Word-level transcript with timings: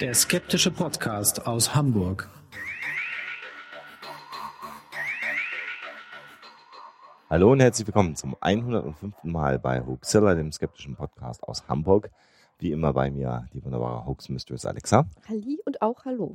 Der 0.00 0.14
skeptische 0.14 0.70
Podcast 0.70 1.46
aus 1.46 1.74
Hamburg. 1.74 2.30
Hallo 7.28 7.50
und 7.50 7.58
herzlich 7.58 7.86
willkommen 7.88 8.14
zum 8.14 8.36
105. 8.40 9.24
Mal 9.24 9.58
bei 9.58 9.84
Hoaxilla, 9.84 10.36
dem 10.36 10.52
skeptischen 10.52 10.94
Podcast 10.94 11.42
aus 11.42 11.66
Hamburg. 11.68 12.10
Wie 12.60 12.70
immer 12.70 12.92
bei 12.92 13.10
mir 13.10 13.48
die 13.52 13.64
wunderbare 13.64 14.06
Hoax 14.06 14.28
Mistress 14.28 14.66
Alexa. 14.66 15.04
Halli 15.28 15.60
und 15.64 15.82
auch 15.82 16.04
Hallo. 16.04 16.34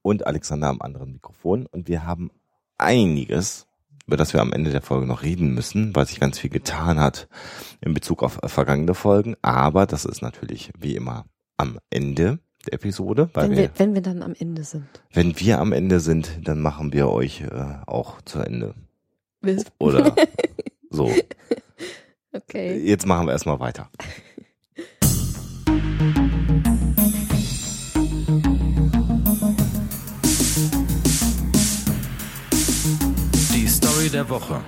Und 0.00 0.26
Alexander 0.26 0.68
am 0.68 0.80
anderen 0.80 1.12
Mikrofon. 1.12 1.66
Und 1.66 1.88
wir 1.88 2.06
haben 2.06 2.30
einiges 2.78 3.66
über 4.06 4.16
das 4.16 4.32
wir 4.32 4.40
am 4.40 4.52
Ende 4.52 4.70
der 4.70 4.82
Folge 4.82 5.06
noch 5.06 5.22
reden 5.22 5.54
müssen, 5.54 5.94
weil 5.94 6.06
sich 6.06 6.18
ganz 6.18 6.38
viel 6.38 6.50
getan 6.50 6.98
hat 6.98 7.28
in 7.80 7.94
Bezug 7.94 8.22
auf 8.22 8.38
vergangene 8.46 8.94
Folgen. 8.94 9.36
Aber 9.42 9.86
das 9.86 10.04
ist 10.04 10.22
natürlich 10.22 10.72
wie 10.78 10.96
immer 10.96 11.26
am 11.56 11.78
Ende 11.90 12.40
Episode. 12.70 13.30
Weil 13.32 13.50
wenn, 13.50 13.56
wir, 13.56 13.70
wenn 13.76 13.94
wir 13.94 14.02
dann 14.02 14.22
am 14.22 14.34
Ende 14.38 14.64
sind. 14.64 14.86
Wenn 15.12 15.38
wir 15.38 15.58
am 15.58 15.72
Ende 15.72 16.00
sind, 16.00 16.40
dann 16.44 16.60
machen 16.60 16.92
wir 16.92 17.08
euch 17.08 17.42
äh, 17.42 17.74
auch 17.86 18.20
zu 18.22 18.38
Ende. 18.40 18.74
Oder 19.78 20.14
so. 20.90 21.10
Okay. 22.32 22.78
Jetzt 22.78 23.06
machen 23.06 23.26
wir 23.26 23.32
erstmal 23.32 23.60
weiter. 23.60 23.90
der 34.12 34.28
Woche. 34.28 34.60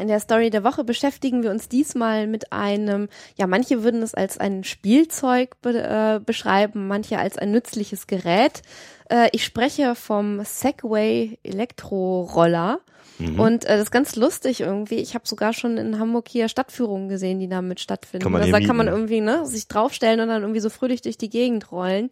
In 0.00 0.08
der 0.08 0.20
Story 0.20 0.50
der 0.50 0.64
Woche 0.64 0.82
beschäftigen 0.82 1.42
wir 1.42 1.50
uns 1.50 1.68
diesmal 1.68 2.26
mit 2.26 2.52
einem, 2.52 3.08
ja, 3.36 3.46
manche 3.46 3.82
würden 3.82 4.02
es 4.02 4.14
als 4.14 4.38
ein 4.38 4.64
Spielzeug 4.64 5.60
be 5.60 5.78
äh, 5.78 6.20
beschreiben, 6.24 6.88
manche 6.88 7.18
als 7.18 7.36
ein 7.36 7.50
nützliches 7.50 8.06
Gerät. 8.06 8.62
Äh, 9.10 9.28
ich 9.32 9.44
spreche 9.44 9.94
vom 9.94 10.42
Segway 10.42 11.38
Elektroroller. 11.42 12.80
Mhm. 13.18 13.38
Und 13.38 13.64
äh, 13.66 13.76
das 13.76 13.84
ist 13.84 13.90
ganz 13.90 14.16
lustig 14.16 14.60
irgendwie. 14.60 14.96
Ich 14.96 15.14
habe 15.14 15.28
sogar 15.28 15.52
schon 15.52 15.76
in 15.76 15.98
Hamburg 15.98 16.28
hier 16.28 16.48
Stadtführungen 16.48 17.08
gesehen, 17.08 17.38
die 17.38 17.48
damit 17.48 17.80
stattfinden. 17.80 18.22
Kann 18.22 18.32
man 18.32 18.40
also 18.40 18.52
da 18.52 18.60
kann 18.60 18.76
man 18.76 18.88
irgendwie 18.88 19.20
ne, 19.20 19.44
sich 19.46 19.68
draufstellen 19.68 20.20
und 20.20 20.28
dann 20.28 20.42
irgendwie 20.42 20.60
so 20.60 20.70
fröhlich 20.70 21.02
durch 21.02 21.18
die 21.18 21.28
Gegend 21.30 21.70
rollen. 21.72 22.08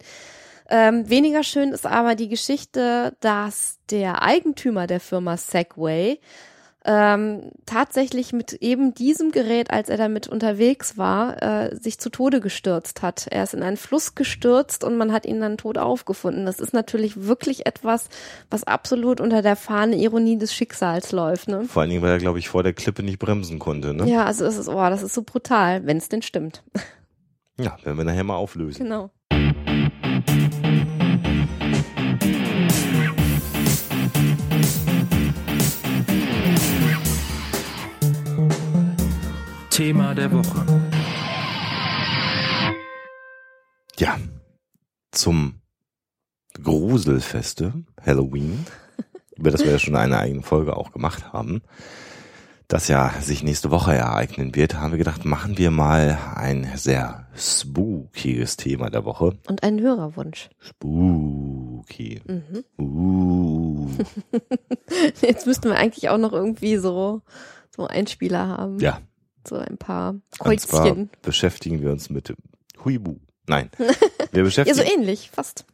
Ähm, 0.69 1.09
weniger 1.09 1.43
schön 1.43 1.71
ist 1.71 1.87
aber 1.87 2.13
die 2.13 2.29
Geschichte, 2.29 3.15
dass 3.21 3.79
der 3.89 4.21
Eigentümer 4.21 4.85
der 4.85 4.99
Firma 4.99 5.35
Segway 5.35 6.19
ähm, 6.85 7.51
tatsächlich 7.65 8.31
mit 8.31 8.53
eben 8.53 8.93
diesem 8.93 9.31
Gerät, 9.31 9.71
als 9.71 9.89
er 9.89 9.97
damit 9.97 10.27
unterwegs 10.27 10.97
war, 10.97 11.41
äh, 11.41 11.75
sich 11.75 11.99
zu 11.99 12.09
Tode 12.09 12.39
gestürzt 12.39 13.01
hat. 13.01 13.27
Er 13.29 13.43
ist 13.43 13.53
in 13.53 13.63
einen 13.63 13.77
Fluss 13.77 14.15
gestürzt 14.15 14.83
und 14.83 14.97
man 14.97 15.11
hat 15.11 15.25
ihn 15.25 15.41
dann 15.41 15.57
tot 15.57 15.77
aufgefunden. 15.77 16.45
Das 16.45 16.59
ist 16.59 16.73
natürlich 16.73 17.25
wirklich 17.25 17.65
etwas, 17.65 18.07
was 18.49 18.63
absolut 18.63 19.19
unter 19.19 19.41
der 19.41 19.57
Fahne 19.57 19.97
Ironie 19.97 20.37
des 20.37 20.53
Schicksals 20.53 21.11
läuft. 21.11 21.49
Ne? 21.49 21.65
Vor 21.65 21.81
allen 21.81 21.89
Dingen, 21.89 22.01
weil 22.01 22.11
er, 22.11 22.17
glaube 22.17 22.39
ich, 22.39 22.47
vor 22.47 22.63
der 22.63 22.73
Klippe 22.73 23.03
nicht 23.03 23.19
bremsen 23.19 23.59
konnte. 23.59 23.93
Ne? 23.93 24.09
Ja, 24.09 24.23
also 24.25 24.45
es 24.45 24.57
ist, 24.57 24.69
oh, 24.69 24.89
das 24.89 25.03
ist 25.03 25.13
so 25.13 25.23
brutal, 25.23 25.85
wenn 25.85 25.97
es 25.97 26.07
denn 26.07 26.21
stimmt. 26.21 26.63
Ja, 27.59 27.77
werden 27.83 27.97
wir 27.97 28.05
nachher 28.05 28.23
mal 28.23 28.37
auflösen. 28.37 28.83
Genau. 28.83 29.09
Thema 39.79 40.13
der 40.13 40.29
Woche. 40.33 40.65
Ja, 43.97 44.17
zum 45.11 45.61
Gruselfeste, 46.61 47.85
Halloween, 48.05 48.65
über 49.37 49.51
das 49.51 49.63
wir 49.63 49.71
ja 49.71 49.79
schon 49.79 49.95
eine 49.95 50.19
eigene 50.19 50.41
Folge 50.41 50.75
auch 50.75 50.91
gemacht 50.91 51.31
haben, 51.31 51.61
das 52.67 52.89
ja 52.89 53.13
sich 53.21 53.41
nächste 53.41 53.71
Woche 53.71 53.93
ereignen 53.93 54.53
wird, 54.53 54.73
haben 54.73 54.91
wir 54.91 54.97
gedacht, 54.97 55.23
machen 55.23 55.57
wir 55.57 55.71
mal 55.71 56.19
ein 56.35 56.69
sehr 56.75 57.27
spookiges 57.33 58.57
Thema 58.57 58.89
der 58.89 59.05
Woche. 59.05 59.37
Und 59.47 59.63
einen 59.63 59.79
Hörerwunsch. 59.79 60.49
Spooky. 60.59 62.21
Mhm. 62.27 62.65
Uh. 62.77 63.89
Jetzt 65.21 65.47
müssten 65.47 65.69
wir 65.69 65.77
eigentlich 65.77 66.09
auch 66.09 66.17
noch 66.17 66.33
irgendwie 66.33 66.75
so, 66.75 67.21
so 67.73 67.87
Einspieler 67.87 68.45
haben. 68.45 68.79
Ja. 68.79 68.99
So 69.47 69.55
ein 69.55 69.77
paar 69.77 70.15
Kreuzchen. 70.37 71.09
beschäftigen 71.21 71.81
wir 71.81 71.91
uns 71.91 72.09
mit 72.09 72.33
Huibu. 72.83 73.17
Nein. 73.47 73.71
Wir 74.31 74.43
beschäftigen. 74.43 74.77
ja, 74.77 74.83
so 74.85 74.91
ähnlich, 74.93 75.31
fast. 75.31 75.65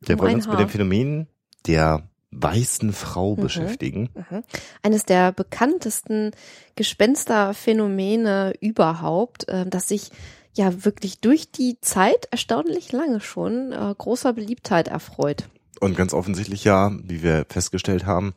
Wir 0.00 0.18
wollen 0.20 0.36
uns 0.36 0.46
mit 0.46 0.60
dem 0.60 0.68
Phänomen 0.68 1.26
der 1.66 2.08
weißen 2.30 2.92
Frau 2.92 3.34
Mhm. 3.34 3.40
beschäftigen. 3.40 4.10
Mhm. 4.14 4.44
Eines 4.82 5.04
der 5.06 5.32
bekanntesten 5.32 6.30
Gespensterphänomene 6.76 8.54
überhaupt, 8.60 9.48
äh, 9.48 9.66
das 9.66 9.88
sich 9.88 10.10
ja 10.54 10.84
wirklich 10.84 11.20
durch 11.20 11.50
die 11.50 11.78
Zeit 11.80 12.28
erstaunlich 12.30 12.92
lange 12.92 13.20
schon 13.20 13.72
äh, 13.72 13.94
großer 13.96 14.32
Beliebtheit 14.32 14.88
erfreut. 14.88 15.48
Und 15.80 15.96
ganz 15.96 16.14
offensichtlich 16.14 16.64
ja, 16.64 16.92
wie 17.02 17.22
wir 17.22 17.44
festgestellt 17.48 18.06
haben, 18.06 18.34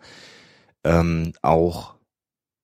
ähm, 0.84 1.34
auch 1.42 1.96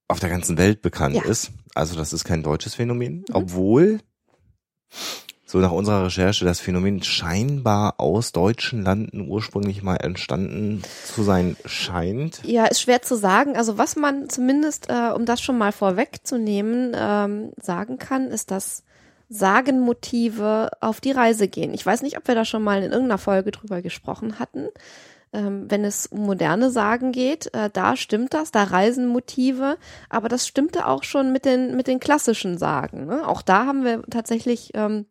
auf 0.08 0.20
der 0.20 0.30
ganzen 0.30 0.58
Welt 0.58 0.82
bekannt 0.82 1.16
Ja. 1.16 1.24
ist. 1.26 1.52
Also 1.74 1.96
das 1.96 2.14
ist 2.14 2.24
kein 2.24 2.44
deutsches 2.44 2.76
Phänomen, 2.76 3.26
obwohl 3.34 4.00
so 5.48 5.60
nach 5.60 5.72
unserer 5.72 6.06
Recherche 6.06 6.44
das 6.46 6.60
Phänomen 6.60 7.04
scheinbar 7.04 7.96
aus 8.00 8.32
deutschen 8.32 8.84
Landen 8.84 9.28
ursprünglich 9.30 9.84
mal 9.84 9.98
entstanden 9.98 10.82
zu 11.06 11.24
sein 11.24 11.56
scheint. 11.66 12.42
Ja, 12.44 12.66
ist 12.66 12.82
schwer 12.82 13.02
zu 13.02 13.16
sagen. 13.16 13.56
Also 13.56 13.78
was 13.78 13.96
man 13.96 14.30
zumindest, 14.30 14.90
äh, 14.90 15.12
um 15.16 15.26
das 15.26 15.42
schon 15.42 15.58
mal 15.58 15.72
vorwegzunehmen, 15.72 16.94
ähm, 16.96 17.52
sagen 17.62 17.98
kann, 17.98 18.28
ist, 18.28 18.52
dass 18.52 18.84
Sagenmotive 19.30 20.70
auf 20.82 21.02
die 21.02 21.12
Reise 21.12 21.48
gehen. 21.48 21.74
Ich 21.74 21.86
weiß 21.86 22.02
nicht, 22.02 22.18
ob 22.18 22.28
wir 22.28 22.36
da 22.36 22.46
schon 22.46 22.64
mal 22.64 22.84
in 22.84 22.92
irgendeiner 22.92 23.18
Folge 23.18 23.52
drüber 23.52 23.82
gesprochen 23.82 24.40
hatten. 24.40 24.68
Ähm, 25.36 25.66
wenn 25.70 25.84
es 25.84 26.08
um 26.08 26.26
moderne 26.26 26.72
Sagen 26.72 27.12
geht, 27.12 27.54
äh, 27.54 27.70
da 27.72 27.98
stimmt 27.98 28.34
das, 28.34 28.52
da 28.52 28.64
reisen 28.64 29.08
Motive, 29.08 29.78
aber 30.10 30.30
das 30.30 30.48
stimmte 30.48 30.88
auch 30.88 31.04
schon 31.04 31.34
mit 31.34 31.44
den, 31.44 31.76
mit 31.76 31.88
den 31.88 32.00
klassischen 32.00 32.58
Sagen. 32.58 33.06
Ne? 33.06 33.28
Auch 33.28 33.42
da 33.42 33.66
haben 33.66 33.84
wir 33.84 34.02
tatsächlich 34.04 34.72
ähm, 34.76 35.08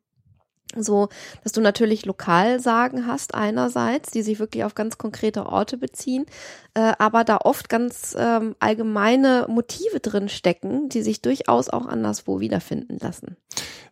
so, 0.74 1.10
dass 1.42 1.52
du 1.52 1.60
natürlich 1.60 2.06
Lokalsagen 2.06 3.06
hast 3.06 3.34
einerseits, 3.34 4.10
die 4.12 4.22
sich 4.22 4.38
wirklich 4.38 4.64
auf 4.64 4.74
ganz 4.74 4.96
konkrete 4.96 5.44
Orte 5.44 5.76
beziehen, 5.76 6.24
äh, 6.72 6.94
aber 6.98 7.24
da 7.24 7.36
oft 7.36 7.68
ganz 7.68 8.16
ähm, 8.18 8.56
allgemeine 8.60 9.44
Motive 9.50 10.00
drin 10.00 10.30
stecken, 10.30 10.88
die 10.88 11.02
sich 11.02 11.20
durchaus 11.20 11.68
auch 11.68 11.84
anderswo 11.84 12.40
wiederfinden 12.40 12.96
lassen. 12.98 13.36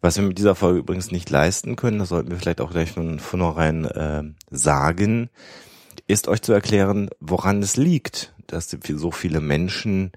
Was 0.00 0.16
wir 0.16 0.24
mit 0.24 0.38
dieser 0.38 0.54
Folge 0.54 0.78
übrigens 0.78 1.12
nicht 1.12 1.28
leisten 1.28 1.76
können, 1.76 1.98
das 1.98 2.08
sollten 2.08 2.30
wir 2.30 2.38
vielleicht 2.38 2.62
auch 2.62 2.70
gleich 2.70 2.90
von 2.90 3.20
vornherein 3.20 3.84
äh, 3.84 4.22
sagen, 4.50 5.28
ist 6.06 6.28
euch 6.28 6.42
zu 6.42 6.52
erklären, 6.52 7.10
woran 7.20 7.62
es 7.62 7.76
liegt, 7.76 8.34
dass 8.46 8.70
so 8.70 9.10
viele 9.10 9.40
Menschen 9.40 10.12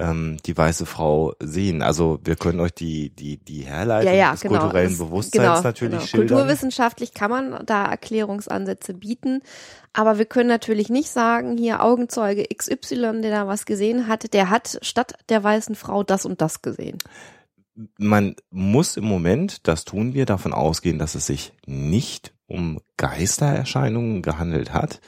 ähm, 0.00 0.38
die 0.46 0.56
weiße 0.56 0.86
Frau 0.86 1.34
sehen. 1.40 1.82
Also 1.82 2.18
wir 2.24 2.36
können 2.36 2.60
euch 2.60 2.72
die 2.72 3.10
die 3.10 3.36
die 3.36 3.62
Herleitung 3.62 4.12
Ja, 4.12 4.18
ja, 4.18 4.32
des 4.32 4.40
genau. 4.40 4.60
kulturellen 4.60 4.96
Bewusstseins 4.96 5.44
genau, 5.44 5.60
natürlich 5.62 5.98
genau. 5.98 6.06
schildern. 6.06 6.38
Kulturwissenschaftlich 6.38 7.14
kann 7.14 7.30
man 7.30 7.66
da 7.66 7.84
Erklärungsansätze 7.84 8.94
bieten, 8.94 9.42
aber 9.92 10.18
wir 10.18 10.24
können 10.24 10.48
natürlich 10.48 10.88
nicht 10.88 11.10
sagen, 11.10 11.58
hier 11.58 11.82
Augenzeuge 11.82 12.44
XY, 12.54 13.20
der 13.20 13.30
da 13.30 13.46
was 13.46 13.66
gesehen 13.66 14.08
hat, 14.08 14.32
der 14.32 14.48
hat 14.48 14.78
statt 14.82 15.14
der 15.28 15.44
weißen 15.44 15.74
Frau 15.74 16.02
das 16.02 16.24
und 16.24 16.40
das 16.40 16.62
gesehen. 16.62 16.98
Man 17.98 18.36
muss 18.50 18.96
im 18.96 19.04
Moment, 19.04 19.66
das 19.66 19.84
tun 19.84 20.14
wir, 20.14 20.26
davon 20.26 20.52
ausgehen, 20.52 20.98
dass 20.98 21.14
es 21.14 21.26
sich 21.26 21.52
nicht 21.66 22.32
um 22.50 22.80
Geistererscheinungen 22.96 24.22
gehandelt 24.22 24.72
hat. 24.72 25.00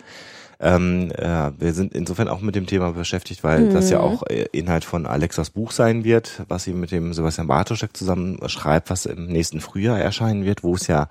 Ähm, 0.61 1.11
äh, 1.17 1.51
wir 1.59 1.73
sind 1.73 1.93
insofern 1.93 2.29
auch 2.29 2.41
mit 2.41 2.55
dem 2.55 2.67
Thema 2.67 2.93
beschäftigt, 2.93 3.43
weil 3.43 3.71
das 3.71 3.91
ja 3.91 3.99
Mhm. 3.99 4.05
auch 4.05 4.23
äh, 4.29 4.47
Inhalt 4.53 4.85
von 4.85 5.07
Alexas 5.07 5.51
Buch 5.51 5.73
sein 5.73 6.05
wird, 6.05 6.45
was 6.49 6.63
sie 6.65 6.73
mit 6.73 6.93
dem 6.93 7.13
Sebastian 7.13 7.49
Bartoschek 7.49 7.97
zusammen 7.97 8.39
schreibt, 8.49 8.89
was 8.89 9.07
im 9.07 9.27
nächsten 9.27 9.61
Frühjahr 9.61 9.99
erscheinen 9.99 10.45
wird, 10.45 10.63
wo 10.63 10.77
es 10.77 10.87
ja 10.87 11.09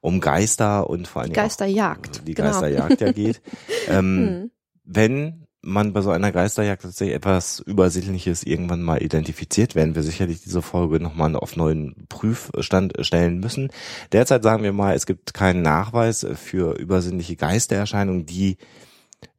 um 0.00 0.20
Geister 0.20 0.90
und 0.90 1.06
vor 1.06 1.22
allem 1.22 1.32
Geisterjagd, 1.32 2.18
auch 2.18 2.24
die 2.24 2.34
genau. 2.34 2.48
Geisterjagd 2.50 3.00
ja 3.00 3.12
geht. 3.12 3.40
ähm, 3.88 4.16
Mhm. 4.24 4.50
wenn 4.84 5.44
man 5.62 5.92
bei 5.92 6.02
so 6.02 6.10
einer 6.10 6.30
Geisterjagd 6.32 6.82
tatsächlich 6.82 7.16
etwas 7.16 7.58
Übersichtliches 7.60 8.44
irgendwann 8.44 8.82
mal 8.82 9.02
identifiziert, 9.02 9.74
werden 9.74 9.94
wir 9.96 10.02
sicherlich 10.02 10.40
diese 10.42 10.62
Folge 10.62 11.00
nochmal 11.00 11.34
auf 11.34 11.56
neuen 11.56 12.06
Prüfstand 12.08 12.94
stellen 13.00 13.40
müssen. 13.40 13.70
Derzeit 14.12 14.42
sagen 14.44 14.62
wir 14.62 14.72
mal, 14.72 14.94
es 14.94 15.04
gibt 15.06 15.34
keinen 15.34 15.62
Nachweis 15.62 16.26
für 16.34 16.78
übersinnliche 16.78 17.36
Geistererscheinungen, 17.36 18.24
die 18.24 18.56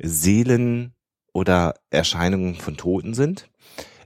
Seelen 0.01 0.93
oder 1.31 1.75
Erscheinungen 1.89 2.55
von 2.55 2.75
Toten 2.75 3.13
sind. 3.13 3.49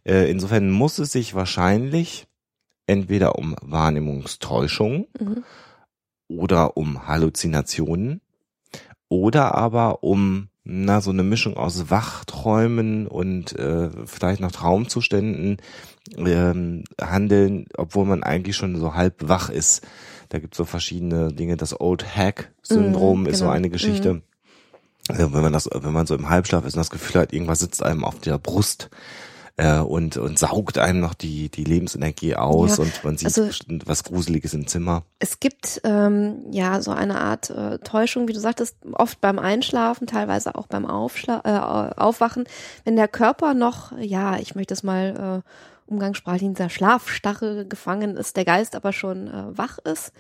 Äh, 0.05 0.29
Insofern 0.29 0.69
muss 0.69 0.99
es 0.99 1.11
sich 1.11 1.33
wahrscheinlich 1.33 2.27
entweder 2.85 3.37
um 3.39 3.55
Wahrnehmungstäuschung 3.61 5.07
Mhm. 5.19 5.43
oder 6.27 6.77
um 6.77 7.07
Halluzinationen 7.07 8.21
oder 9.09 9.55
aber 9.55 10.03
um 10.03 10.49
na 10.65 11.01
so 11.01 11.11
eine 11.11 11.23
Mischung 11.23 11.57
aus 11.57 11.89
Wachträumen 11.89 13.07
und 13.07 13.57
äh, 13.59 13.89
vielleicht 14.05 14.39
noch 14.39 14.51
Traumzuständen 14.51 15.57
ähm, 16.17 16.83
handeln, 17.01 17.65
obwohl 17.77 18.05
man 18.05 18.23
eigentlich 18.23 18.55
schon 18.55 18.77
so 18.77 18.93
halb 18.95 19.27
wach 19.27 19.49
ist. 19.49 19.85
Da 20.29 20.39
gibt 20.39 20.53
es 20.53 20.57
so 20.57 20.65
verschiedene 20.65 21.33
Dinge. 21.33 21.57
Das 21.57 21.79
Old 21.79 22.15
Hack-Syndrom 22.15 23.21
Mhm, 23.21 23.27
ist 23.27 23.39
so 23.39 23.45
genau. 23.45 23.55
eine 23.55 23.69
Geschichte. 23.69 24.21
Also 25.09 25.33
wenn 25.33 25.41
man 25.41 25.53
das, 25.53 25.69
wenn 25.71 25.91
man 25.91 26.07
so 26.07 26.15
im 26.15 26.29
Halbschlaf 26.29 26.65
ist 26.65 26.75
und 26.75 26.79
das 26.79 26.89
Gefühl 26.89 27.21
hat, 27.21 27.33
irgendwas 27.33 27.59
sitzt 27.59 27.83
einem 27.83 28.05
auf 28.05 28.19
der 28.19 28.37
Brust 28.37 28.89
äh, 29.57 29.79
und 29.79 30.17
und 30.17 30.39
saugt 30.39 30.77
einem 30.77 30.99
noch 30.99 31.13
die 31.13 31.49
die 31.49 31.63
Lebensenergie 31.63 32.35
aus 32.35 32.77
Ja, 32.77 32.83
und 32.83 33.03
man 33.03 33.17
sieht 33.17 33.27
also- 33.27 33.45
bestimmt 33.47 33.87
was 33.87 34.03
Gruseliges 34.03 34.53
im 34.53 34.67
Zimmer. 34.67 35.03
Es 35.19 35.39
gibt 35.39 35.81
ähm, 35.83 36.45
ja 36.51 36.81
so 36.81 36.91
eine 36.91 37.19
Art 37.19 37.49
äh, 37.49 37.79
Täuschung, 37.79 38.27
wie 38.27 38.33
du 38.33 38.39
sagtest, 38.39 38.77
oft 38.93 39.21
beim 39.21 39.39
Einschlafen, 39.39 40.07
teilweise 40.07 40.55
auch 40.55 40.67
beim 40.67 40.85
Aufschla 40.85 41.41
äh, 41.45 41.99
Aufwachen, 41.99 42.45
wenn 42.83 42.95
der 42.95 43.07
Körper 43.07 43.53
noch, 43.53 43.91
ja, 43.99 44.37
ich 44.37 44.55
möchte 44.55 44.73
es 44.73 44.83
mal 44.83 45.43
äh, 45.45 45.49
umgangssprachlich 45.85 46.43
in 46.43 46.53
dieser 46.55 46.69
Schlafstarre 46.69 47.65
gefangen 47.67 48.17
ist, 48.17 48.37
der 48.37 48.45
Geist 48.45 48.75
aber 48.75 48.93
schon 48.93 49.27
äh, 49.27 49.57
wach 49.57 49.77
ist. 49.79 50.13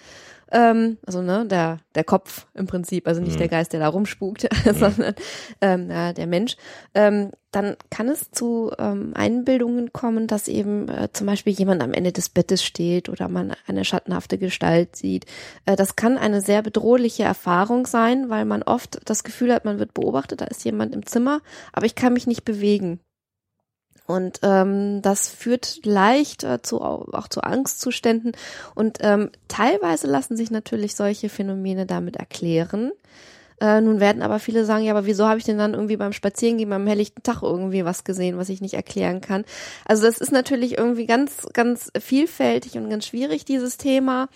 Ähm, 0.53 0.97
also 1.05 1.21
ne, 1.21 1.45
der 1.47 1.79
der 1.95 2.03
Kopf 2.03 2.45
im 2.53 2.67
Prinzip, 2.67 3.07
also 3.07 3.21
nicht 3.21 3.33
Mhm. 3.33 3.39
der 3.39 3.47
Geist, 3.49 3.73
der 3.73 3.79
da 3.79 3.87
rumspukt, 3.87 4.47
sondern 4.73 5.15
ähm, 5.61 5.89
ja, 5.89 6.13
der 6.13 6.27
Mensch. 6.27 6.55
Ähm, 6.93 7.31
dann 7.51 7.75
kann 7.91 8.07
es 8.07 8.31
zu 8.31 8.71
ähm, 8.79 9.11
Einbildungen 9.15 9.93
kommen, 9.93 10.27
dass 10.27 10.47
eben 10.47 10.89
äh, 10.89 11.09
zum 11.13 11.27
Beispiel 11.27 11.53
jemand 11.53 11.83
am 11.83 11.93
Ende 11.93 12.11
des 12.11 12.29
Bettes 12.29 12.63
steht 12.63 13.09
oder 13.09 13.29
man 13.29 13.53
eine 13.67 13.85
schattenhafte 13.85 14.37
Gestalt 14.37 14.95
sieht. 14.95 15.25
Äh, 15.65 15.75
das 15.75 15.95
kann 15.95 16.17
eine 16.17 16.41
sehr 16.41 16.61
bedrohliche 16.61 17.23
Erfahrung 17.23 17.85
sein, 17.85 18.29
weil 18.29 18.45
man 18.45 18.63
oft 18.63 19.01
das 19.05 19.23
Gefühl 19.23 19.53
hat, 19.53 19.65
man 19.65 19.79
wird 19.79 19.93
beobachtet, 19.93 20.41
da 20.41 20.45
ist 20.45 20.63
jemand 20.65 20.95
im 20.95 21.05
Zimmer, 21.05 21.41
aber 21.73 21.85
ich 21.85 21.95
kann 21.95 22.13
mich 22.13 22.27
nicht 22.27 22.45
bewegen. 22.45 22.99
Und 24.05 24.39
ähm, 24.43 25.01
das 25.01 25.29
führt 25.29 25.85
leicht 25.85 26.43
äh, 26.43 26.61
zu 26.61 26.81
auch 26.81 27.27
zu 27.29 27.41
Angstzuständen. 27.41 28.33
Und 28.75 28.97
ähm, 29.01 29.29
teilweise 29.47 30.07
lassen 30.07 30.35
sich 30.35 30.51
natürlich 30.51 30.95
solche 30.95 31.29
Phänomene 31.29 31.85
damit 31.85 32.17
erklären. 32.17 32.91
Äh, 33.61 33.79
nun 33.79 34.01
werden 34.01 34.21
aber 34.21 34.39
viele 34.39 34.65
sagen, 34.65 34.83
ja, 34.83 34.91
aber 34.91 35.05
wieso 35.05 35.27
habe 35.27 35.39
ich 35.39 35.45
denn 35.45 35.57
dann 35.57 35.73
irgendwie 35.73 35.95
beim 35.95 36.11
Spazierengehen, 36.11 36.69
beim 36.69 36.85
helllichten 36.85 37.23
Tag 37.23 37.43
irgendwie 37.43 37.85
was 37.85 38.03
gesehen, 38.03 38.37
was 38.37 38.49
ich 38.49 38.59
nicht 38.59 38.73
erklären 38.73 39.21
kann? 39.21 39.45
Also 39.85 40.05
das 40.05 40.17
ist 40.17 40.33
natürlich 40.33 40.77
irgendwie 40.77 41.05
ganz, 41.05 41.47
ganz 41.53 41.89
vielfältig 41.97 42.75
und 42.75 42.89
ganz 42.89 43.05
schwierig, 43.07 43.45
dieses 43.45 43.77
Thema. 43.77 44.27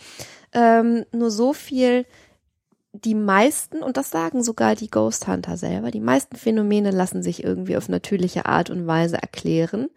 Ähm, 0.54 1.06
nur 1.12 1.30
so 1.30 1.52
viel, 1.52 2.06
die 3.04 3.16
meisten, 3.16 3.84
und 3.84 3.98
das 3.98 4.10
sagen 4.10 4.44
sogar 4.44 4.76
die 4.76 4.90
Ghost 4.90 5.28
Hunter 5.28 5.58
selber, 5.58 5.92
die 5.92 6.00
meisten 6.00 6.36
Phänomene 6.36 6.92
lassen 6.92 7.24
sich 7.24 7.44
irgendwie 7.44 7.78
auf 7.78 7.90
natürliche 7.90 8.46
Art 8.46 8.70
und 8.70 8.88
Weise 8.88 9.18
erklären. 9.18 9.90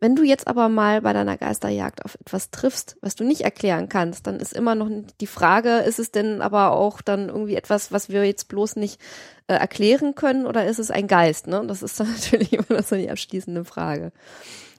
Wenn 0.00 0.16
du 0.16 0.24
jetzt 0.24 0.48
aber 0.48 0.68
mal 0.68 1.00
bei 1.00 1.12
deiner 1.12 1.36
Geisterjagd 1.36 2.04
auf 2.04 2.16
etwas 2.20 2.50
triffst, 2.50 2.96
was 3.00 3.14
du 3.14 3.22
nicht 3.22 3.42
erklären 3.42 3.88
kannst, 3.88 4.26
dann 4.26 4.40
ist 4.40 4.52
immer 4.52 4.74
noch 4.74 4.90
die 5.20 5.28
Frage, 5.28 5.78
ist 5.78 6.00
es 6.00 6.10
denn 6.10 6.42
aber 6.42 6.72
auch 6.72 7.02
dann 7.02 7.28
irgendwie 7.28 7.54
etwas, 7.54 7.92
was 7.92 8.08
wir 8.08 8.24
jetzt 8.24 8.48
bloß 8.48 8.74
nicht 8.76 9.00
äh, 9.46 9.54
erklären 9.54 10.16
können 10.16 10.46
oder 10.46 10.66
ist 10.66 10.80
es 10.80 10.90
ein 10.90 11.06
Geist? 11.06 11.46
Ne? 11.46 11.62
Das 11.68 11.84
ist 11.84 12.00
dann 12.00 12.10
natürlich 12.12 12.52
immer 12.52 12.78
noch 12.78 12.84
so 12.84 12.96
die 12.96 13.10
abschließende 13.10 13.64
Frage. 13.64 14.10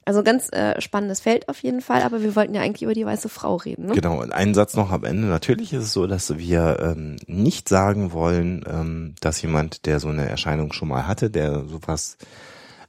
Also 0.06 0.22
ganz 0.22 0.52
äh, 0.52 0.80
spannendes 0.80 1.20
Feld 1.20 1.48
auf 1.48 1.62
jeden 1.62 1.80
Fall, 1.80 2.02
aber 2.02 2.22
wir 2.22 2.36
wollten 2.36 2.54
ja 2.54 2.60
eigentlich 2.60 2.82
über 2.82 2.92
die 2.94 3.06
weiße 3.06 3.28
Frau 3.28 3.56
reden. 3.56 3.86
Ne? 3.86 3.92
Genau, 3.94 4.20
und 4.20 4.32
einen 4.32 4.52
Satz 4.54 4.74
noch 4.74 4.90
am 4.90 5.04
Ende. 5.04 5.28
Natürlich 5.28 5.72
ist 5.72 5.84
es 5.84 5.92
so, 5.92 6.06
dass 6.06 6.36
wir 6.36 6.78
ähm, 6.80 7.16
nicht 7.26 7.68
sagen 7.68 8.12
wollen, 8.12 8.64
ähm, 8.68 9.14
dass 9.20 9.40
jemand, 9.40 9.86
der 9.86 10.00
so 10.00 10.08
eine 10.08 10.28
Erscheinung 10.28 10.72
schon 10.72 10.88
mal 10.88 11.06
hatte, 11.06 11.30
der 11.30 11.64
sowas 11.64 12.18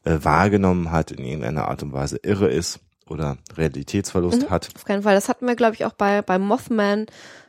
äh, 0.04 0.18
wahrgenommen 0.22 0.92
hat, 0.92 1.12
in 1.12 1.24
irgendeiner 1.24 1.68
Art 1.70 1.84
und 1.84 1.94
Weise 1.94 2.18
irre 2.22 2.50
ist 2.50 2.80
oder 3.08 3.38
Realitätsverlust 3.56 4.44
Mhm. 4.44 4.50
hat. 4.50 4.70
Auf 4.76 4.84
keinen 4.86 5.04
Fall. 5.04 5.16
Das 5.16 5.30
hatten 5.30 5.48
wir, 5.48 5.56
glaube 5.56 5.76
ich, 5.76 5.86
auch 5.86 5.94
bei, 5.94 6.22
bei 6.22 6.38
Mothman 6.38 7.06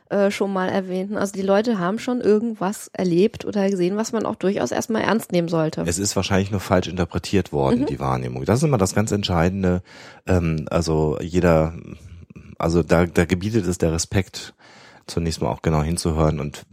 äh, 0.09 0.31
schon 0.31 0.53
mal 0.53 0.69
erwähnt. 0.69 1.15
Also 1.15 1.33
die 1.33 1.41
Leute 1.41 1.79
haben 1.79 1.99
schon 1.99 2.21
irgendwas 2.21 2.89
erlebt 2.93 3.45
oder 3.45 3.69
gesehen, 3.69 3.97
was 3.97 4.11
man 4.11 4.25
auch 4.25 4.35
durchaus 4.35 4.71
erstmal 4.71 5.01
ernst 5.01 5.31
nehmen 5.31 5.47
sollte. 5.47 5.83
Es 5.85 5.99
ist 5.99 6.15
wahrscheinlich 6.15 6.51
nur 6.51 6.59
falsch 6.59 6.87
interpretiert 6.87 7.51
worden, 7.51 7.81
Mhm. 7.81 7.85
die 7.87 7.99
Wahrnehmung. 7.99 8.45
Das 8.45 8.59
ist 8.59 8.63
immer 8.63 8.77
das 8.77 8.95
ganz 8.95 9.11
Entscheidende. 9.11 9.81
Ähm, 10.25 10.65
also 10.69 11.17
jeder, 11.21 11.73
also 12.57 12.83
da, 12.83 13.05
da 13.05 13.25
gebietet 13.25 13.65
es 13.67 13.77
der 13.77 13.91
Respekt, 13.93 14.53
zunächst 15.07 15.41
mal 15.41 15.49
auch 15.49 15.61
genau 15.61 15.81
hinzuhören 15.83 16.39
und 16.39 16.65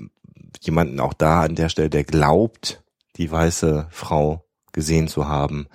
jemanden 0.61 1.01
auch 1.01 1.13
da 1.13 1.43
an 1.43 1.55
der 1.57 1.69
Stelle, 1.69 1.91
der 1.91 2.05
glaubt, 2.05 2.83
die 3.17 3.31
weiße 3.31 3.87
Frau 3.91 4.45
gesehen 4.73 5.09
zu 5.09 5.29
haben, 5.29 5.67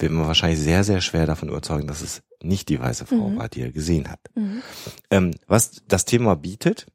wird 0.00 0.12
man 0.12 0.26
wahrscheinlich 0.26 0.60
sehr, 0.60 0.84
sehr 0.84 1.00
schwer 1.00 1.26
davon 1.26 1.48
überzeugen, 1.48 1.86
dass 1.86 2.00
es 2.00 2.22
nicht 2.42 2.68
die 2.68 2.80
weiße 2.80 3.06
Frau 3.06 3.28
Mhm. 3.30 3.38
war, 3.38 3.48
die 3.48 3.62
er 3.62 3.72
gesehen 3.72 4.10
hat. 4.10 4.20
Mhm. 4.34 4.62
Ähm, 5.10 5.30
was 5.46 5.82
das 5.86 6.04
Thema 6.04 6.36
bietet, 6.36 6.86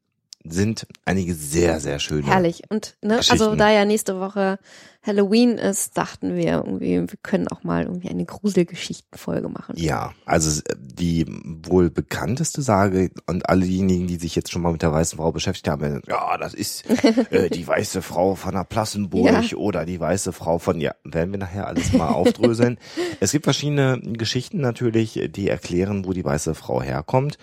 sind 0.44 0.86
einige 1.04 1.34
sehr, 1.34 1.80
sehr 1.80 1.98
schöne 1.98 2.26
Herrlich. 2.26 2.62
Und 2.68 2.96
ne, 3.02 3.20
also 3.28 3.56
da 3.56 3.70
ja 3.70 3.84
nächste 3.84 4.20
Woche 4.20 4.58
Halloween 5.06 5.52
ist, 5.58 5.96
dachten 5.96 6.34
wir 6.36 6.44
irgendwie, 6.44 7.00
wir 7.00 7.18
können 7.22 7.48
auch 7.48 7.62
mal 7.62 7.84
irgendwie 7.84 8.08
eine 8.08 8.24
Gruselgeschichtenfolge 8.24 9.48
machen. 9.48 9.74
Ja, 9.76 10.12
also 10.24 10.60
die 10.76 11.26
wohl 11.66 11.90
bekannteste 11.90 12.62
Sage 12.62 13.10
und 13.26 13.48
alle 13.48 13.64
diejenigen, 13.64 14.06
die 14.06 14.16
sich 14.16 14.34
jetzt 14.34 14.50
schon 14.50 14.62
mal 14.62 14.72
mit 14.72 14.82
der 14.82 14.92
weißen 14.92 15.16
Frau 15.18 15.32
beschäftigt 15.32 15.68
haben, 15.68 16.02
ja, 16.08 16.36
das 16.38 16.54
ist 16.54 16.84
äh, 17.30 17.50
die 17.50 17.66
weiße 17.66 18.02
Frau 18.02 18.34
von 18.34 18.54
der 18.54 18.64
Plassenburg 18.64 19.30
Ja. 19.30 19.56
oder 19.56 19.86
die 19.86 20.00
weiße 20.00 20.32
Frau 20.32 20.58
von, 20.58 20.80
ja, 20.80 20.94
werden 21.04 21.30
wir 21.32 21.38
nachher 21.38 21.66
alles 21.66 21.92
mal 21.92 22.08
aufdröseln. 22.08 22.78
es 23.20 23.32
gibt 23.32 23.44
verschiedene 23.44 24.00
Geschichten 24.00 24.60
natürlich, 24.60 25.20
die 25.30 25.48
erklären, 25.48 26.04
wo 26.04 26.12
die 26.12 26.24
weiße 26.24 26.54
Frau 26.54 26.82
herkommt. 26.82 27.38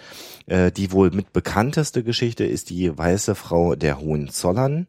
Äh, 0.46 0.72
die 0.72 0.92
wohl 0.92 1.12
mit 1.12 1.32
bekannteste 1.32 2.04
Geschichte 2.04 2.44
ist 2.44 2.70
die 2.70 2.98
weiße 2.98 3.36
Frau 3.36 3.76
der 3.76 4.00
Hohenzollern. 4.00 4.88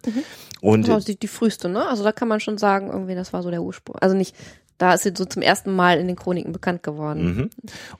Und 0.64 0.86
Genau, 0.86 0.98
die, 0.98 1.18
die 1.18 1.28
früheste, 1.28 1.68
ne? 1.68 1.86
Also 1.86 2.02
da 2.04 2.12
kann 2.12 2.26
man 2.26 2.40
schon 2.40 2.56
sagen, 2.56 2.88
irgendwie, 2.88 3.14
das 3.14 3.34
war 3.34 3.42
so 3.42 3.50
der 3.50 3.62
Ursprung. 3.62 3.96
Also 3.96 4.16
nicht, 4.16 4.34
da 4.78 4.94
ist 4.94 5.02
sie 5.02 5.12
so 5.14 5.26
zum 5.26 5.42
ersten 5.42 5.76
Mal 5.76 5.98
in 5.98 6.06
den 6.06 6.16
Chroniken 6.16 6.52
bekannt 6.52 6.82
geworden. 6.82 7.36
Mhm. 7.36 7.50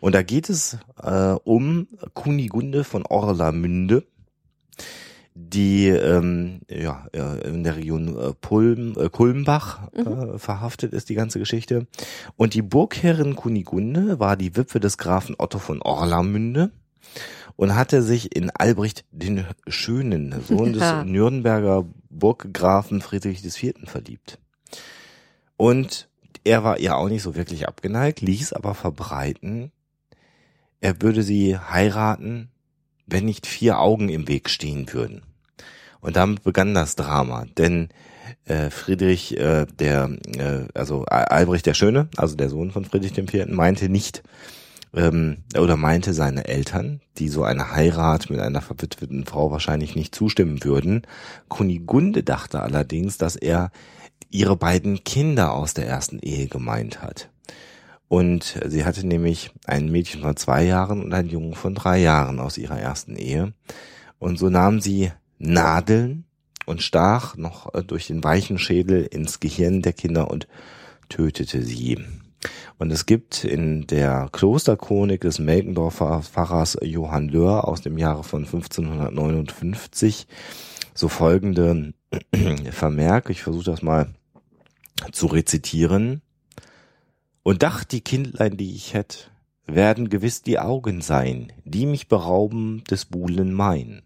Und 0.01 0.15
da 0.15 0.23
geht 0.23 0.49
es 0.49 0.79
äh, 1.03 1.37
um 1.45 1.89
Kunigunde 2.15 2.85
von 2.85 3.05
Orlamünde, 3.05 4.07
die 5.35 5.89
ähm, 5.89 6.63
ja, 6.71 7.07
äh, 7.13 7.47
in 7.47 7.65
der 7.65 7.77
Region 7.77 8.17
äh, 8.17 8.33
Pulm, 8.33 8.95
äh, 8.99 9.11
Kulmbach 9.11 9.93
äh, 9.93 10.39
verhaftet 10.39 10.95
ist, 10.95 11.11
die 11.11 11.15
ganze 11.17 11.39
Geschichte. 11.39 11.87
Und 12.37 12.55
die 12.55 12.63
Burgherrin 12.63 13.37
Kunigunde 13.37 14.19
war 14.21 14.39
die 14.39 14.57
Witwe 14.57 14.81
des 14.81 14.97
Grafen 14.97 15.35
Otto 15.37 15.59
von 15.59 15.83
Orlamünde 15.83 16.71
und 17.57 17.75
hatte 17.75 18.03
sich 18.03 18.35
in 18.35 18.49
Albrecht 18.49 19.05
den 19.11 19.45
Schönen, 19.69 20.35
Sohn 20.49 20.73
des 20.73 20.83
Ja. 20.95 21.05
Nürnberger 21.05 21.85
Burggrafen 22.19 23.01
Friedrich 23.01 23.45
IV. 23.45 23.75
verliebt. 23.85 24.39
Und 25.57 26.09
er 26.45 26.65
war 26.65 26.79
ihr 26.79 26.97
auch 26.97 27.09
nicht 27.09 27.23
so 27.23 27.35
wirklich 27.35 27.69
abgeneigt, 27.69 28.21
ließ 28.21 28.53
aber 28.53 28.75
verbreiten, 28.75 29.73
er 30.81 31.01
würde 31.01 31.23
sie 31.23 31.59
heiraten, 31.59 32.51
wenn 33.07 33.25
nicht 33.25 33.47
vier 33.47 33.79
Augen 33.79 34.09
im 34.09 34.29
Weg 34.29 34.51
stehen 34.51 34.93
würden. 34.93 35.23
Und 36.01 36.17
damit 36.17 36.43
begann 36.43 36.75
das 36.75 36.97
Drama, 36.97 37.47
denn 37.57 37.89
äh, 38.45 38.69
Friedrich, 38.69 39.39
äh, 39.39 39.67
der, 39.79 40.11
äh, 40.37 40.67
also 40.75 41.05
Al- 41.07 41.25
Albrecht 41.25 41.65
der 41.65 41.75
Schöne, 41.75 42.09
also 42.17 42.37
der 42.37 42.51
Sohn 42.51 42.71
von 42.71 42.85
Friedrich 42.85 43.17
IV., 43.17 43.47
meinte 43.49 43.89
nicht, 43.89 44.23
ähm, 44.95 45.39
oder 45.59 45.77
meinte 45.77 46.13
seine 46.15 46.47
Eltern, 46.47 47.01
die 47.19 47.29
so 47.29 47.45
eine 47.45 47.73
Heirat 47.73 48.31
mit 48.31 48.41
einer 48.41 48.61
verwitweten 48.61 49.27
Frau 49.27 49.51
wahrscheinlich 49.51 49.97
nicht 49.97 50.15
zustimmen 50.15 50.63
würden. 50.65 51.03
Kunigunde 51.49 52.23
dachte 52.23 52.61
allerdings, 52.61 53.19
dass 53.19 53.37
er 53.37 53.71
ihre 54.31 54.57
beiden 54.57 55.05
Kinder 55.05 55.53
aus 55.53 55.75
der 55.75 55.87
ersten 55.87 56.19
Ehe 56.19 56.49
gemeint 56.49 57.03
hat. 57.03 57.31
Und 58.09 58.61
sie 58.67 58.85
hatte 58.85 59.07
nämlich 59.07 59.51
ein 59.67 59.91
Mädchen 59.91 60.23
von 60.23 60.37
zwei 60.37 60.65
Jahren 60.65 61.03
und 61.03 61.13
einen 61.13 61.31
Jungen 61.31 61.55
von 61.55 61.75
drei 61.75 61.99
Jahren 61.99 62.39
aus 62.39 62.59
ihrer 62.59 62.79
ersten 62.79 63.17
Ehe. 63.17 63.55
Und 64.19 64.39
so 64.39 64.51
nahm 64.51 64.81
sie 64.81 65.11
Nadeln 65.39 66.25
und 66.67 66.83
stach 66.83 67.37
noch 67.37 67.75
äh, 67.75 67.83
durch 67.83 68.07
den 68.07 68.23
weichen 68.23 68.59
Schädel 68.59 69.05
ins 69.05 69.41
Gehirn 69.41 69.83
der 69.83 69.93
Kinder 69.93 70.31
und 70.31 70.47
tötete 71.09 71.63
sie. 71.63 71.99
Und 72.79 72.91
es 72.91 73.07
gibt 73.07 73.45
in 73.45 73.87
der 73.87 74.29
Klosterchronik 74.33 75.21
des 75.23 75.39
Melkendorfer 75.39 76.23
Pfarrers 76.23 76.77
Johann 76.83 77.29
Löhr 77.29 77.67
aus 77.67 77.83
dem 77.83 77.99
Jahre 77.99 78.25
von 78.25 78.45
1559 78.45 80.27
so 80.95 81.09
folgende 81.09 81.95
Vermerk. 82.71 83.31
Ich 83.31 83.43
versuche 83.43 83.65
das 83.65 83.83
mal 83.83 84.15
zu 85.13 85.27
rezitieren. 85.27 86.23
Und 87.43 87.63
dacht 87.63 87.93
die 87.93 88.01
Kindlein, 88.01 88.57
die 88.57 88.75
ich 88.75 88.95
hätt, 88.95 89.31
werden 89.67 90.09
gewiss 90.09 90.43
die 90.43 90.59
Augen 90.59 91.03
sein, 91.03 91.53
die 91.65 91.87
mich 91.87 92.09
berauben 92.09 92.85
des 92.91 93.05
Buhlen 93.05 93.53
mein. 93.53 94.03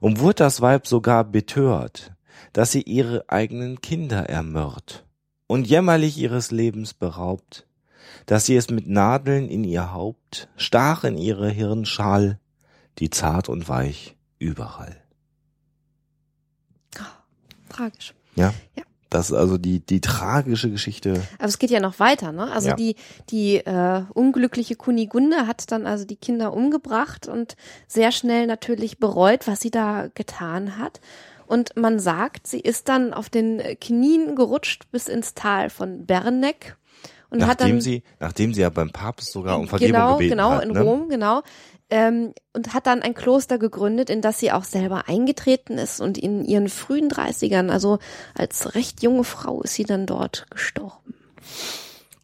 Und 0.00 0.20
wird 0.20 0.40
das 0.40 0.60
Weib 0.60 0.86
sogar 0.86 1.24
betört, 1.24 2.12
dass 2.52 2.72
sie 2.72 2.82
ihre 2.82 3.28
eigenen 3.28 3.80
Kinder 3.80 4.28
ermörd 4.28 5.04
und 5.52 5.66
jämmerlich 5.66 6.16
ihres 6.16 6.50
Lebens 6.50 6.94
beraubt, 6.94 7.66
dass 8.24 8.46
sie 8.46 8.56
es 8.56 8.70
mit 8.70 8.88
Nadeln 8.88 9.50
in 9.50 9.64
ihr 9.64 9.92
Haupt, 9.92 10.48
stach 10.56 11.04
in 11.04 11.18
ihre 11.18 11.50
Hirnschal, 11.50 12.38
die 12.98 13.10
zart 13.10 13.50
und 13.50 13.68
weich 13.68 14.16
überall. 14.38 14.96
Tragisch. 17.68 18.14
Ja. 18.34 18.54
Ja. 18.76 18.84
Das 19.10 19.28
ist 19.28 19.36
also 19.36 19.58
die, 19.58 19.80
die 19.80 20.00
tragische 20.00 20.70
Geschichte. 20.70 21.22
Aber 21.38 21.48
es 21.48 21.58
geht 21.58 21.70
ja 21.70 21.80
noch 21.80 21.98
weiter, 22.00 22.32
ne? 22.32 22.50
Also 22.50 22.68
Ja. 22.68 22.74
die, 22.74 22.96
die 23.28 23.56
äh, 23.56 24.04
unglückliche 24.14 24.74
Kunigunde 24.74 25.46
hat 25.46 25.70
dann 25.70 25.86
also 25.86 26.06
die 26.06 26.16
Kinder 26.16 26.54
umgebracht 26.54 27.28
und 27.28 27.56
sehr 27.86 28.10
schnell 28.10 28.46
natürlich 28.46 28.98
bereut, 28.98 29.46
was 29.46 29.60
sie 29.60 29.70
da 29.70 30.08
getan 30.14 30.78
hat. 30.78 31.02
Und 31.52 31.76
man 31.76 31.98
sagt, 32.00 32.46
sie 32.46 32.60
ist 32.60 32.88
dann 32.88 33.12
auf 33.12 33.28
den 33.28 33.60
Knien 33.78 34.36
gerutscht 34.36 34.90
bis 34.90 35.06
ins 35.06 35.34
Tal 35.34 35.68
von 35.68 36.06
Berneck 36.06 36.78
und 37.28 37.42
hat 37.46 37.60
Nachdem 37.60 37.76
dann 37.76 37.80
sie, 37.82 38.02
nachdem 38.20 38.54
sie 38.54 38.62
ja 38.62 38.70
beim 38.70 38.90
Papst 38.90 39.32
sogar 39.32 39.58
um 39.58 39.68
Vergebung 39.68 39.92
genau, 39.92 40.12
gebeten 40.16 40.30
genau, 40.30 40.50
hat. 40.52 40.64
in 40.64 40.72
ne? 40.72 40.80
Rom, 40.80 41.08
genau. 41.10 41.42
Ähm, 41.90 42.32
und 42.54 42.72
hat 42.72 42.86
dann 42.86 43.02
ein 43.02 43.12
Kloster 43.12 43.58
gegründet, 43.58 44.08
in 44.08 44.22
das 44.22 44.38
sie 44.38 44.50
auch 44.50 44.64
selber 44.64 45.08
eingetreten 45.10 45.76
ist 45.76 46.00
und 46.00 46.16
in 46.16 46.42
ihren 46.42 46.70
frühen 46.70 47.10
30ern, 47.10 47.68
also 47.68 47.98
als 48.34 48.74
recht 48.74 49.02
junge 49.02 49.24
Frau, 49.24 49.60
ist 49.60 49.74
sie 49.74 49.84
dann 49.84 50.06
dort 50.06 50.46
gestorben. 50.48 51.12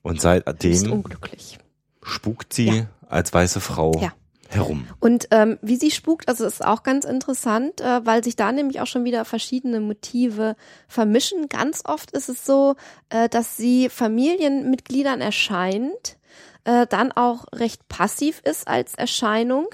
Und 0.00 0.22
seitdem 0.22 0.90
unglücklich. 0.90 1.58
spukt 2.02 2.54
sie 2.54 2.70
Ja. 2.70 2.86
als 3.10 3.34
weiße 3.34 3.60
Frau 3.60 3.92
Ja. 4.00 4.14
Herum. 4.48 4.86
Und 4.98 5.28
ähm, 5.30 5.58
wie 5.62 5.76
sie 5.76 5.90
spukt, 5.90 6.28
also 6.28 6.46
ist 6.46 6.64
auch 6.64 6.82
ganz 6.82 7.04
interessant, 7.04 7.80
äh, 7.80 8.04
weil 8.04 8.24
sich 8.24 8.36
da 8.36 8.50
nämlich 8.50 8.80
auch 8.80 8.86
schon 8.86 9.04
wieder 9.04 9.24
verschiedene 9.24 9.80
Motive 9.80 10.56
vermischen. 10.88 11.48
Ganz 11.48 11.82
oft 11.84 12.10
ist 12.12 12.28
es 12.28 12.44
so, 12.44 12.76
äh, 13.10 13.28
dass 13.28 13.56
sie 13.56 13.88
Familienmitgliedern 13.88 15.20
erscheint, 15.20 16.16
äh, 16.64 16.86
dann 16.86 17.12
auch 17.12 17.46
recht 17.54 17.88
passiv 17.88 18.40
ist 18.44 18.68
als 18.68 18.94
Erscheinung, 18.94 19.68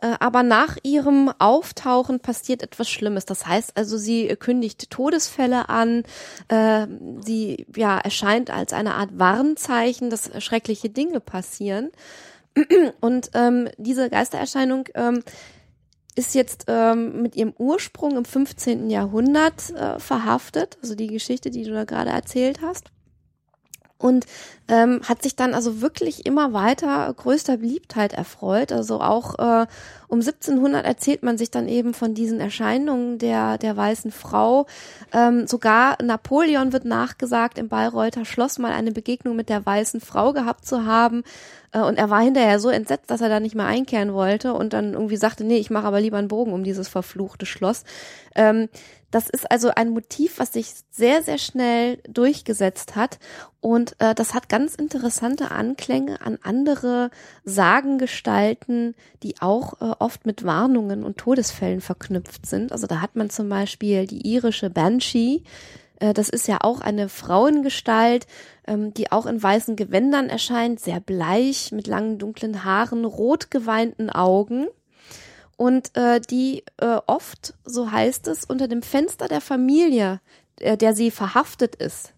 äh, 0.00 0.14
aber 0.20 0.42
nach 0.42 0.76
ihrem 0.82 1.32
Auftauchen 1.38 2.20
passiert 2.20 2.62
etwas 2.62 2.88
Schlimmes. 2.88 3.24
Das 3.24 3.46
heißt 3.46 3.76
also, 3.76 3.98
sie 3.98 4.28
kündigt 4.36 4.90
Todesfälle 4.90 5.68
an, 5.68 6.04
äh, 6.48 6.86
sie 7.24 7.66
ja 7.76 7.98
erscheint 7.98 8.50
als 8.50 8.72
eine 8.72 8.94
Art 8.94 9.18
Warnzeichen, 9.18 10.10
dass 10.10 10.30
schreckliche 10.42 10.90
Dinge 10.90 11.20
passieren. 11.20 11.90
Und 13.00 13.30
ähm, 13.34 13.68
diese 13.78 14.10
Geistererscheinung 14.10 14.88
ähm, 14.94 15.22
ist 16.14 16.34
jetzt 16.34 16.64
ähm, 16.68 17.22
mit 17.22 17.36
ihrem 17.36 17.54
Ursprung 17.56 18.16
im 18.16 18.24
15. 18.24 18.90
Jahrhundert 18.90 19.70
äh, 19.70 19.98
verhaftet, 19.98 20.78
also 20.82 20.94
die 20.94 21.06
Geschichte, 21.06 21.50
die 21.50 21.62
du 21.62 21.72
da 21.72 21.84
gerade 21.84 22.10
erzählt 22.10 22.60
hast. 22.60 22.90
Und 23.98 24.26
ähm, 24.68 25.00
hat 25.08 25.22
sich 25.22 25.34
dann 25.34 25.54
also 25.54 25.80
wirklich 25.80 26.24
immer 26.24 26.52
weiter 26.52 27.12
größter 27.12 27.56
Beliebtheit 27.56 28.12
erfreut. 28.12 28.70
Also 28.70 29.00
auch 29.00 29.38
äh, 29.38 29.66
um 30.06 30.20
1700 30.20 30.86
erzählt 30.86 31.22
man 31.22 31.36
sich 31.36 31.50
dann 31.50 31.68
eben 31.68 31.94
von 31.94 32.14
diesen 32.14 32.40
Erscheinungen 32.40 33.18
der, 33.18 33.58
der 33.58 33.76
weißen 33.76 34.12
Frau. 34.12 34.66
Ähm, 35.12 35.48
sogar 35.48 36.00
Napoleon 36.02 36.72
wird 36.72 36.84
nachgesagt, 36.84 37.58
im 37.58 37.68
Bayreuther 37.68 38.24
Schloss 38.24 38.58
mal 38.58 38.72
eine 38.72 38.92
Begegnung 38.92 39.34
mit 39.34 39.48
der 39.48 39.66
weißen 39.66 40.00
Frau 40.00 40.32
gehabt 40.32 40.64
zu 40.64 40.84
haben. 40.84 41.24
Äh, 41.72 41.80
und 41.80 41.98
er 41.98 42.10
war 42.10 42.20
hinterher 42.20 42.60
so 42.60 42.68
entsetzt, 42.68 43.10
dass 43.10 43.20
er 43.20 43.28
da 43.28 43.40
nicht 43.40 43.54
mehr 43.54 43.66
einkehren 43.66 44.12
wollte 44.12 44.54
und 44.54 44.72
dann 44.72 44.94
irgendwie 44.94 45.16
sagte, 45.16 45.44
nee, 45.44 45.58
ich 45.58 45.70
mache 45.70 45.86
aber 45.86 46.00
lieber 46.00 46.18
einen 46.18 46.28
Bogen 46.28 46.52
um 46.52 46.64
dieses 46.64 46.88
verfluchte 46.88 47.46
Schloss. 47.46 47.84
Ähm, 48.34 48.68
das 49.10 49.30
ist 49.30 49.50
also 49.50 49.70
ein 49.74 49.90
Motiv, 49.90 50.38
was 50.38 50.52
sich 50.52 50.72
sehr, 50.90 51.22
sehr 51.22 51.38
schnell 51.38 51.98
durchgesetzt 52.08 52.94
hat. 52.94 53.18
Und 53.60 53.96
äh, 54.00 54.14
das 54.14 54.34
hat 54.34 54.48
ganz 54.48 54.74
interessante 54.74 55.50
Anklänge 55.50 56.20
an 56.20 56.38
andere 56.42 57.10
Sagengestalten, 57.44 58.94
die 59.22 59.40
auch 59.40 59.80
äh, 59.80 59.94
oft 59.98 60.26
mit 60.26 60.44
Warnungen 60.44 61.04
und 61.04 61.16
Todesfällen 61.16 61.80
verknüpft 61.80 62.46
sind. 62.46 62.70
Also 62.70 62.86
da 62.86 63.00
hat 63.00 63.16
man 63.16 63.30
zum 63.30 63.48
Beispiel 63.48 64.06
die 64.06 64.26
irische 64.26 64.68
Banshee. 64.68 65.42
Äh, 66.00 66.12
das 66.12 66.28
ist 66.28 66.46
ja 66.46 66.58
auch 66.60 66.82
eine 66.82 67.08
Frauengestalt, 67.08 68.26
ähm, 68.66 68.92
die 68.92 69.10
auch 69.10 69.24
in 69.24 69.42
weißen 69.42 69.74
Gewändern 69.74 70.28
erscheint, 70.28 70.80
sehr 70.80 71.00
bleich, 71.00 71.72
mit 71.72 71.86
langen 71.86 72.18
dunklen 72.18 72.64
Haaren, 72.64 73.06
rot 73.06 73.50
geweinten 73.50 74.10
Augen 74.10 74.66
und 75.58 75.96
äh, 75.96 76.20
die 76.20 76.62
äh, 76.76 77.00
oft, 77.08 77.52
so 77.64 77.90
heißt 77.90 78.28
es, 78.28 78.44
unter 78.44 78.68
dem 78.68 78.80
Fenster 78.80 79.26
der 79.26 79.40
Familie, 79.40 80.20
äh, 80.60 80.76
der 80.76 80.94
sie 80.94 81.10
verhaftet 81.10 81.74
ist, 81.74 82.14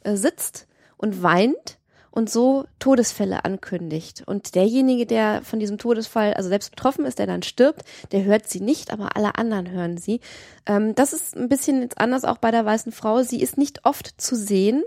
äh, 0.00 0.16
sitzt 0.16 0.66
und 0.96 1.22
weint 1.22 1.78
und 2.10 2.30
so 2.30 2.64
Todesfälle 2.78 3.44
ankündigt. 3.44 4.22
Und 4.26 4.54
derjenige, 4.54 5.04
der 5.04 5.42
von 5.42 5.60
diesem 5.60 5.76
Todesfall 5.76 6.32
also 6.32 6.48
selbst 6.48 6.70
betroffen 6.70 7.04
ist, 7.04 7.18
der 7.18 7.26
dann 7.26 7.42
stirbt, 7.42 7.82
der 8.10 8.24
hört 8.24 8.48
sie 8.48 8.60
nicht, 8.60 8.90
aber 8.90 9.16
alle 9.16 9.36
anderen 9.36 9.70
hören 9.70 9.98
sie. 9.98 10.20
Ähm, 10.64 10.94
das 10.94 11.12
ist 11.12 11.36
ein 11.36 11.50
bisschen 11.50 11.82
jetzt 11.82 11.98
anders 11.98 12.24
auch 12.24 12.38
bei 12.38 12.50
der 12.50 12.64
weißen 12.64 12.90
Frau. 12.90 13.22
Sie 13.22 13.42
ist 13.42 13.58
nicht 13.58 13.84
oft 13.84 14.18
zu 14.18 14.34
sehen, 14.34 14.82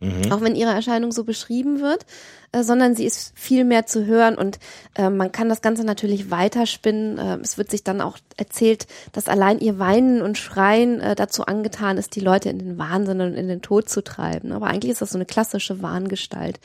Mhm. 0.00 0.30
auch 0.30 0.40
wenn 0.42 0.54
ihre 0.54 0.72
Erscheinung 0.72 1.10
so 1.12 1.24
beschrieben 1.24 1.80
wird, 1.80 2.04
äh, 2.52 2.62
sondern 2.62 2.94
sie 2.94 3.06
ist 3.06 3.32
viel 3.34 3.64
mehr 3.64 3.86
zu 3.86 4.04
hören 4.04 4.36
und 4.36 4.58
äh, 4.94 5.08
man 5.08 5.32
kann 5.32 5.48
das 5.48 5.62
Ganze 5.62 5.84
natürlich 5.84 6.30
weiterspinnen. 6.30 7.18
Äh, 7.18 7.38
es 7.42 7.58
wird 7.58 7.70
sich 7.70 7.82
dann 7.82 8.00
auch 8.00 8.18
erzählt, 8.36 8.86
dass 9.12 9.28
allein 9.28 9.58
ihr 9.58 9.78
Weinen 9.78 10.22
und 10.22 10.38
Schreien 10.38 11.00
äh, 11.00 11.14
dazu 11.14 11.46
angetan 11.46 11.96
ist, 11.96 12.14
die 12.14 12.20
Leute 12.20 12.50
in 12.50 12.58
den 12.58 12.78
Wahnsinn 12.78 13.20
und 13.20 13.34
in 13.34 13.48
den 13.48 13.62
Tod 13.62 13.88
zu 13.88 14.02
treiben. 14.02 14.52
Aber 14.52 14.66
eigentlich 14.66 14.92
ist 14.92 15.02
das 15.02 15.10
so 15.10 15.18
eine 15.18 15.26
klassische 15.26 15.82
Wahngestalt. 15.82 16.60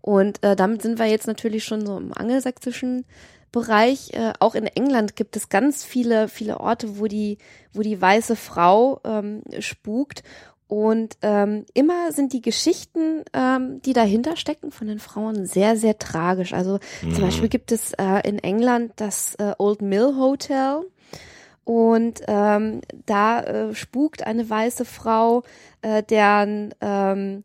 Und 0.00 0.42
äh, 0.44 0.54
damit 0.54 0.82
sind 0.82 0.98
wir 0.98 1.06
jetzt 1.06 1.26
natürlich 1.26 1.64
schon 1.64 1.84
so 1.84 1.98
im 1.98 2.12
angelsächsischen 2.16 3.04
Bereich. 3.52 4.12
Äh, 4.12 4.34
auch 4.38 4.54
in 4.54 4.66
England 4.66 5.16
gibt 5.16 5.34
es 5.34 5.48
ganz 5.48 5.82
viele, 5.82 6.28
viele 6.28 6.60
Orte, 6.60 6.98
wo 6.98 7.06
die, 7.06 7.38
wo 7.72 7.80
die 7.80 8.00
weiße 8.00 8.36
Frau 8.36 9.00
ähm, 9.04 9.42
spukt. 9.60 10.22
Und 10.68 11.16
ähm, 11.22 11.64
immer 11.74 12.10
sind 12.10 12.32
die 12.32 12.42
Geschichten, 12.42 13.22
ähm, 13.32 13.80
die 13.82 13.92
dahinter 13.92 14.36
stecken, 14.36 14.72
von 14.72 14.88
den 14.88 14.98
Frauen 14.98 15.46
sehr, 15.46 15.76
sehr 15.76 15.98
tragisch. 15.98 16.52
Also 16.52 16.80
zum 17.00 17.20
Beispiel 17.20 17.48
gibt 17.48 17.70
es 17.70 17.92
äh, 17.92 18.28
in 18.28 18.40
England 18.40 18.92
das 18.96 19.36
äh, 19.36 19.52
Old 19.58 19.80
Mill 19.80 20.16
Hotel. 20.16 20.82
Und 21.62 22.22
ähm, 22.26 22.80
da 23.06 23.40
äh, 23.40 23.74
spukt 23.74 24.26
eine 24.26 24.48
weiße 24.48 24.84
Frau, 24.84 25.42
äh, 25.82 26.02
deren 26.02 26.74
ähm, 26.80 27.44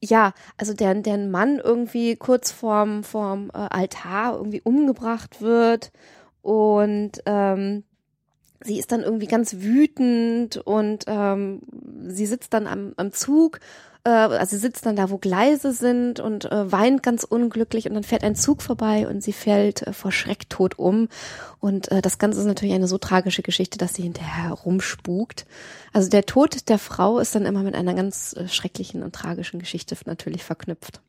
ja, 0.00 0.32
also 0.56 0.74
deren, 0.74 1.02
deren 1.02 1.30
Mann 1.30 1.60
irgendwie 1.62 2.16
kurz 2.16 2.52
vorm, 2.52 3.02
vorm 3.02 3.50
äh, 3.52 3.58
Altar 3.58 4.36
irgendwie 4.36 4.60
umgebracht 4.60 5.40
wird 5.40 5.90
und 6.42 7.12
ähm, 7.26 7.84
sie 8.60 8.78
ist 8.78 8.92
dann 8.92 9.02
irgendwie 9.02 9.26
ganz 9.26 9.56
wütend 9.56 10.56
und 10.58 11.04
ähm, 11.06 11.62
sie 12.06 12.26
sitzt 12.26 12.52
dann 12.54 12.66
am, 12.66 12.92
am 12.96 13.12
Zug, 13.12 13.60
äh, 14.04 14.10
also 14.10 14.56
sie 14.56 14.60
sitzt 14.60 14.86
dann 14.86 14.96
da, 14.96 15.10
wo 15.10 15.18
Gleise 15.18 15.72
sind 15.72 16.20
und 16.20 16.50
äh, 16.50 16.70
weint 16.70 17.02
ganz 17.02 17.24
unglücklich 17.24 17.86
und 17.88 17.94
dann 17.94 18.04
fährt 18.04 18.24
ein 18.24 18.34
Zug 18.36 18.62
vorbei 18.62 19.06
und 19.08 19.22
sie 19.22 19.32
fällt 19.32 19.82
äh, 19.86 19.92
vor 19.92 20.12
Schreck 20.12 20.48
tot 20.48 20.78
um 20.78 21.08
und 21.60 21.90
äh, 21.90 22.00
das 22.00 22.18
Ganze 22.18 22.40
ist 22.40 22.46
natürlich 22.46 22.74
eine 22.74 22.88
so 22.88 22.98
tragische 22.98 23.42
Geschichte, 23.42 23.78
dass 23.78 23.94
sie 23.94 24.02
hinterher 24.02 24.44
herumspukt. 24.44 25.46
Also 25.92 26.08
der 26.08 26.24
Tod 26.26 26.68
der 26.68 26.78
Frau 26.78 27.18
ist 27.18 27.34
dann 27.34 27.46
immer 27.46 27.62
mit 27.62 27.74
einer 27.74 27.94
ganz 27.94 28.34
äh, 28.34 28.48
schrecklichen 28.48 29.02
und 29.02 29.14
tragischen 29.14 29.58
Geschichte 29.58 29.96
natürlich 30.06 30.44
verknüpft. 30.44 31.00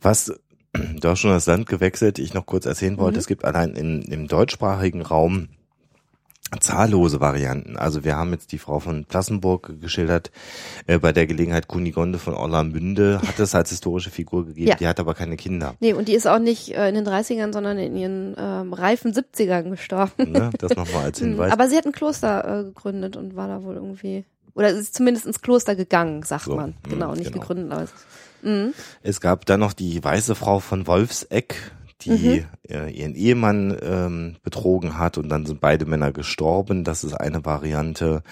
Was, 0.00 0.32
du 0.72 1.08
hast 1.08 1.18
schon 1.18 1.30
das 1.30 1.46
Land 1.46 1.66
gewechselt, 1.66 2.18
ich 2.18 2.34
noch 2.34 2.46
kurz 2.46 2.66
erzählen 2.66 2.98
wollte, 2.98 3.16
Mhm. 3.16 3.20
es 3.20 3.26
gibt 3.26 3.44
allein 3.44 3.74
im, 3.74 4.02
im 4.02 4.28
deutschsprachigen 4.28 5.02
Raum 5.02 5.48
zahllose 6.60 7.20
Varianten. 7.20 7.76
Also 7.76 8.04
wir 8.04 8.16
haben 8.16 8.30
jetzt 8.32 8.52
die 8.52 8.58
Frau 8.58 8.78
von 8.78 9.04
Plassenburg 9.04 9.80
geschildert, 9.80 10.30
äh, 10.86 10.98
bei 10.98 11.12
der 11.12 11.26
Gelegenheit 11.26 11.66
Kunigonde 11.68 12.18
von 12.18 12.34
Orlamünde 12.34 13.20
hat 13.26 13.38
es 13.40 13.54
als 13.54 13.70
historische 13.70 14.10
Figur 14.10 14.46
gegeben, 14.46 14.68
Ja. 14.68 14.74
die 14.76 14.86
hat 14.86 15.00
aber 15.00 15.14
keine 15.14 15.36
Kinder. 15.36 15.74
Nee, 15.80 15.92
und 15.92 16.08
die 16.08 16.14
ist 16.14 16.26
auch 16.26 16.38
nicht 16.38 16.70
äh, 16.74 16.88
in 16.88 16.94
den 16.94 17.06
30ern, 17.06 17.52
sondern 17.52 17.78
in 17.78 17.96
ihren 17.96 18.34
ähm, 18.38 18.72
reifen 18.72 19.12
70ern 19.12 19.70
gestorben. 19.70 20.30
Ne? 20.32 20.50
Das 20.58 20.76
nochmal 20.76 21.04
als 21.06 21.20
Mhm, 21.20 21.26
Hinweis. 21.30 21.52
Aber 21.52 21.68
sie 21.68 21.76
hat 21.76 21.84
ein 21.86 21.92
Kloster 21.92 22.60
äh, 22.60 22.64
gegründet 22.64 23.16
und 23.16 23.34
war 23.36 23.48
da 23.48 23.62
wohl 23.64 23.74
irgendwie, 23.74 24.24
oder 24.54 24.70
ist 24.70 24.94
zumindest 24.94 25.26
ins 25.26 25.40
Kloster 25.42 25.74
gegangen, 25.74 26.22
sagt 26.22 26.44
So, 26.44 26.54
man. 26.56 26.70
mhm, 26.86 26.90
Genau, 26.90 27.12
nicht 27.14 27.32
genau. 27.32 27.40
gegründet, 27.40 27.72
aber 27.72 27.82
es, 27.82 27.90
mhm. 28.42 28.72
Es 29.02 29.20
gab 29.20 29.46
dann 29.46 29.60
noch 29.60 29.72
die 29.72 30.02
weiße 30.02 30.34
Frau 30.36 30.60
von 30.60 30.86
Wolfseck, 30.86 31.56
die 32.02 32.10
Mhm. 32.10 32.44
äh, 32.68 32.90
ihren 32.90 33.14
Ehemann 33.14 33.76
ähm, 33.82 34.36
betrogen 34.42 34.98
hat 34.98 35.18
und 35.18 35.28
dann 35.28 35.46
sind 35.46 35.60
beide 35.60 35.86
Männer 35.86 36.12
gestorben. 36.12 36.84
Das 36.84 37.04
ist 37.04 37.14
eine 37.14 37.44
Variante. 37.44 38.22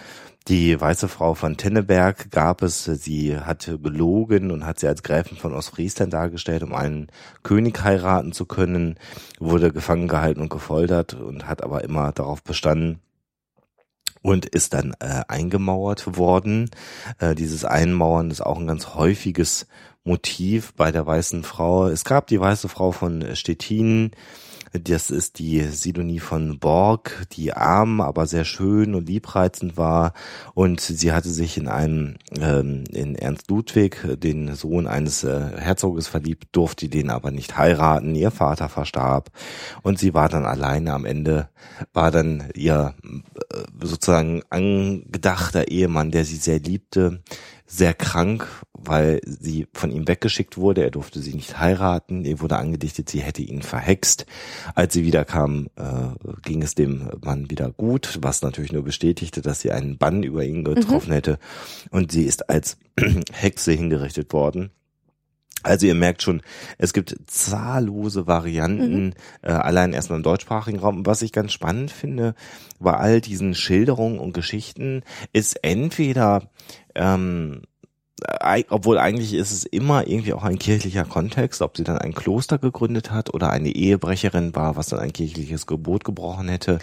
Die 0.46 0.78
weiße 0.78 1.08
Frau 1.08 1.32
von 1.32 1.56
Tenneberg 1.56 2.30
gab 2.30 2.60
es, 2.60 2.84
sie 2.84 3.38
hatte 3.38 3.78
gelogen 3.78 4.50
und 4.50 4.66
hat 4.66 4.78
sie 4.78 4.86
als 4.86 5.02
Gräfin 5.02 5.38
von 5.38 5.54
Ostfriesland 5.54 6.12
dargestellt, 6.12 6.62
um 6.62 6.74
einen 6.74 7.06
König 7.42 7.82
heiraten 7.82 8.32
zu 8.32 8.44
können, 8.44 8.98
wurde 9.40 9.72
gefangen 9.72 10.06
gehalten 10.06 10.42
und 10.42 10.50
gefoltert 10.50 11.14
und 11.14 11.46
hat 11.48 11.62
aber 11.62 11.82
immer 11.82 12.12
darauf 12.12 12.42
bestanden, 12.42 13.00
und 14.24 14.46
ist 14.46 14.72
dann 14.72 14.94
äh, 15.00 15.22
eingemauert 15.28 16.16
worden. 16.16 16.70
Äh, 17.18 17.34
dieses 17.34 17.66
Einmauern 17.66 18.30
ist 18.30 18.40
auch 18.40 18.58
ein 18.58 18.66
ganz 18.66 18.94
häufiges 18.94 19.66
Motiv 20.02 20.72
bei 20.74 20.90
der 20.90 21.06
weißen 21.06 21.44
Frau. 21.44 21.88
Es 21.88 22.04
gab 22.04 22.26
die 22.28 22.40
weiße 22.40 22.70
Frau 22.70 22.90
von 22.90 23.36
Stettin, 23.36 24.12
das 24.82 25.10
ist 25.10 25.38
die 25.38 25.60
Sidonie 25.60 26.18
von 26.18 26.58
Borg, 26.58 27.26
die 27.32 27.52
arm, 27.52 28.00
aber 28.00 28.26
sehr 28.26 28.44
schön 28.44 28.96
und 28.96 29.08
liebreizend 29.08 29.76
war. 29.76 30.14
Und 30.54 30.80
sie 30.80 31.12
hatte 31.12 31.28
sich 31.28 31.56
in 31.56 31.68
einem, 31.68 32.16
ähm, 32.40 32.82
in 32.90 33.14
Ernst 33.14 33.48
Ludwig, 33.50 34.04
den 34.18 34.54
Sohn 34.56 34.88
eines 34.88 35.22
äh, 35.22 35.50
Herzoges 35.56 36.08
verliebt, 36.08 36.48
durfte 36.52 36.88
den 36.88 37.10
aber 37.10 37.30
nicht 37.30 37.56
heiraten. 37.56 38.16
Ihr 38.16 38.32
Vater 38.32 38.68
verstarb 38.68 39.30
und 39.82 39.98
sie 39.98 40.12
war 40.12 40.28
dann 40.28 40.44
alleine. 40.44 40.92
Am 40.92 41.04
Ende 41.04 41.48
war 41.92 42.10
dann 42.10 42.48
ihr 42.54 42.94
äh, 43.04 43.86
sozusagen 43.86 44.42
angedachter 44.50 45.68
Ehemann, 45.68 46.10
der 46.10 46.24
sie 46.24 46.36
sehr 46.36 46.58
liebte, 46.58 47.22
sehr 47.76 47.94
krank, 47.94 48.46
weil 48.72 49.20
sie 49.24 49.66
von 49.72 49.90
ihm 49.90 50.06
weggeschickt 50.06 50.56
wurde. 50.56 50.82
Er 50.82 50.90
durfte 50.90 51.20
sie 51.20 51.34
nicht 51.34 51.58
heiraten. 51.58 52.24
Ihr 52.24 52.40
wurde 52.40 52.56
angedichtet, 52.56 53.08
sie 53.08 53.20
hätte 53.20 53.42
ihn 53.42 53.62
verhext. 53.62 54.26
Als 54.74 54.94
sie 54.94 55.04
wiederkam, 55.04 55.68
äh, 55.76 56.38
ging 56.42 56.62
es 56.62 56.76
dem 56.76 57.10
Mann 57.24 57.50
wieder 57.50 57.70
gut, 57.72 58.18
was 58.22 58.42
natürlich 58.42 58.72
nur 58.72 58.84
bestätigte, 58.84 59.42
dass 59.42 59.60
sie 59.60 59.72
einen 59.72 59.98
Bann 59.98 60.22
über 60.22 60.44
ihn 60.44 60.62
getroffen 60.62 61.10
mhm. 61.10 61.14
hätte. 61.14 61.38
Und 61.90 62.12
sie 62.12 62.24
ist 62.24 62.48
als 62.48 62.76
Hexe 63.32 63.72
hingerichtet 63.72 64.32
worden. 64.32 64.70
Also 65.64 65.86
ihr 65.86 65.94
merkt 65.94 66.22
schon, 66.22 66.42
es 66.76 66.92
gibt 66.92 67.16
zahllose 67.26 68.26
Varianten, 68.26 69.06
mhm. 69.06 69.12
äh, 69.40 69.50
allein 69.50 69.94
erstmal 69.94 70.18
im 70.18 70.22
deutschsprachigen 70.22 70.78
Raum. 70.78 71.06
Was 71.06 71.22
ich 71.22 71.32
ganz 71.32 71.52
spannend 71.52 71.90
finde, 71.90 72.34
bei 72.78 72.92
all 72.92 73.22
diesen 73.22 73.54
Schilderungen 73.54 74.18
und 74.18 74.34
Geschichten 74.34 75.02
ist 75.32 75.64
entweder 75.64 76.50
ähm, 76.94 77.62
obwohl 78.70 78.98
eigentlich 78.98 79.34
ist 79.34 79.52
es 79.52 79.64
immer 79.64 80.06
irgendwie 80.06 80.32
auch 80.32 80.44
ein 80.44 80.58
kirchlicher 80.58 81.04
Kontext, 81.04 81.62
ob 81.62 81.76
sie 81.76 81.84
dann 81.84 81.98
ein 81.98 82.14
Kloster 82.14 82.58
gegründet 82.58 83.10
hat 83.10 83.34
oder 83.34 83.50
eine 83.50 83.70
Ehebrecherin 83.70 84.54
war, 84.54 84.76
was 84.76 84.88
dann 84.88 85.00
ein 85.00 85.12
kirchliches 85.12 85.66
Gebot 85.66 86.04
gebrochen 86.04 86.48
hätte. 86.48 86.78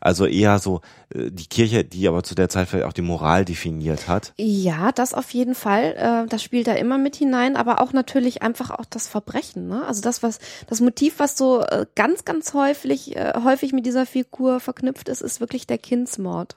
Also 0.00 0.26
eher 0.26 0.58
so 0.58 0.82
äh, 1.14 1.30
die 1.30 1.46
Kirche, 1.46 1.84
die 1.84 2.06
aber 2.08 2.22
zu 2.22 2.34
der 2.34 2.48
Zeit 2.48 2.68
vielleicht 2.68 2.86
auch 2.86 2.92
die 2.92 3.02
Moral 3.02 3.44
definiert 3.44 4.06
hat. 4.06 4.32
Ja, 4.36 4.92
das 4.92 5.14
auf 5.14 5.30
jeden 5.30 5.54
Fall. 5.54 5.94
Äh, 5.96 6.28
das 6.28 6.42
spielt 6.42 6.66
da 6.66 6.74
immer 6.74 6.98
mit 6.98 7.16
hinein, 7.16 7.56
aber 7.56 7.80
auch 7.80 7.92
natürlich 7.92 8.42
einfach 8.42 8.70
auch 8.70 8.84
das 8.84 9.08
Verbrechen. 9.08 9.68
Ne? 9.68 9.84
Also 9.86 10.02
das, 10.02 10.22
was 10.22 10.38
das 10.66 10.80
Motiv, 10.80 11.18
was 11.18 11.36
so 11.36 11.62
äh, 11.62 11.86
ganz, 11.94 12.24
ganz 12.24 12.54
häufig, 12.54 13.16
häufig 13.42 13.72
mit 13.72 13.86
dieser 13.86 14.06
Figur 14.06 14.60
verknüpft 14.60 15.08
ist, 15.08 15.22
ist 15.22 15.40
wirklich 15.40 15.66
der 15.66 15.78
Kindsmord. 15.78 16.56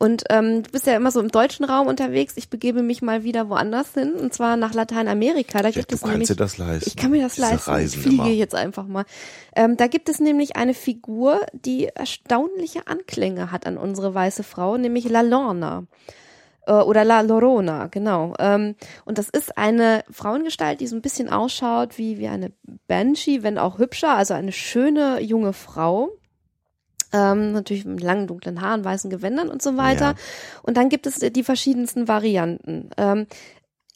Und 0.00 0.22
ähm, 0.30 0.62
du 0.62 0.70
bist 0.70 0.86
ja 0.86 0.94
immer 0.94 1.10
so 1.10 1.18
im 1.18 1.28
deutschen 1.28 1.64
Raum 1.64 1.88
unterwegs. 1.88 2.34
Ich 2.36 2.48
begebe 2.48 2.82
mich 2.84 3.02
mal 3.02 3.24
wieder 3.24 3.48
woanders 3.48 3.94
hin, 3.94 4.12
und 4.12 4.32
zwar 4.32 4.56
nach 4.56 4.72
Lateinamerika. 4.72 5.60
Da 5.60 5.72
gibt 5.72 5.90
du 5.90 5.96
es 5.96 6.04
nämlich, 6.04 6.28
dir 6.28 6.36
das 6.36 6.56
leisten. 6.56 6.88
Ich 6.88 6.94
kann 6.94 7.10
mir 7.10 7.20
das 7.20 7.34
Diese 7.34 7.48
leisten. 7.48 7.70
Reisen 7.70 7.98
ich 7.98 8.06
fliege 8.06 8.22
immer. 8.22 8.32
jetzt 8.32 8.54
einfach 8.54 8.86
mal. 8.86 9.04
Ähm, 9.56 9.76
da 9.76 9.88
gibt 9.88 10.08
es 10.08 10.20
nämlich 10.20 10.54
eine 10.54 10.74
Figur, 10.74 11.40
die 11.52 11.86
erstaunliche 11.86 12.86
Anklänge 12.86 13.50
hat 13.50 13.66
an 13.66 13.76
unsere 13.76 14.14
weiße 14.14 14.44
Frau, 14.44 14.76
nämlich 14.76 15.08
La 15.08 15.22
Lorna 15.22 15.88
äh, 16.68 16.74
oder 16.74 17.02
La 17.02 17.22
Lorona, 17.22 17.88
genau. 17.88 18.34
Ähm, 18.38 18.76
und 19.04 19.18
das 19.18 19.28
ist 19.28 19.58
eine 19.58 20.04
Frauengestalt, 20.12 20.80
die 20.80 20.86
so 20.86 20.94
ein 20.94 21.02
bisschen 21.02 21.28
ausschaut 21.28 21.98
wie, 21.98 22.18
wie 22.18 22.28
eine 22.28 22.52
Banshee, 22.86 23.42
wenn 23.42 23.58
auch 23.58 23.78
hübscher, 23.80 24.14
also 24.16 24.34
eine 24.34 24.52
schöne 24.52 25.20
junge 25.20 25.52
Frau, 25.52 26.10
ähm, 27.12 27.52
natürlich 27.52 27.84
mit 27.84 28.02
langen 28.02 28.26
dunklen 28.26 28.60
Haaren, 28.60 28.84
weißen 28.84 29.10
Gewändern 29.10 29.48
und 29.48 29.62
so 29.62 29.76
weiter. 29.76 30.04
Ja. 30.04 30.14
Und 30.62 30.76
dann 30.76 30.88
gibt 30.88 31.06
es 31.06 31.16
die 31.18 31.44
verschiedensten 31.44 32.08
Varianten. 32.08 32.90
Ähm, 32.96 33.26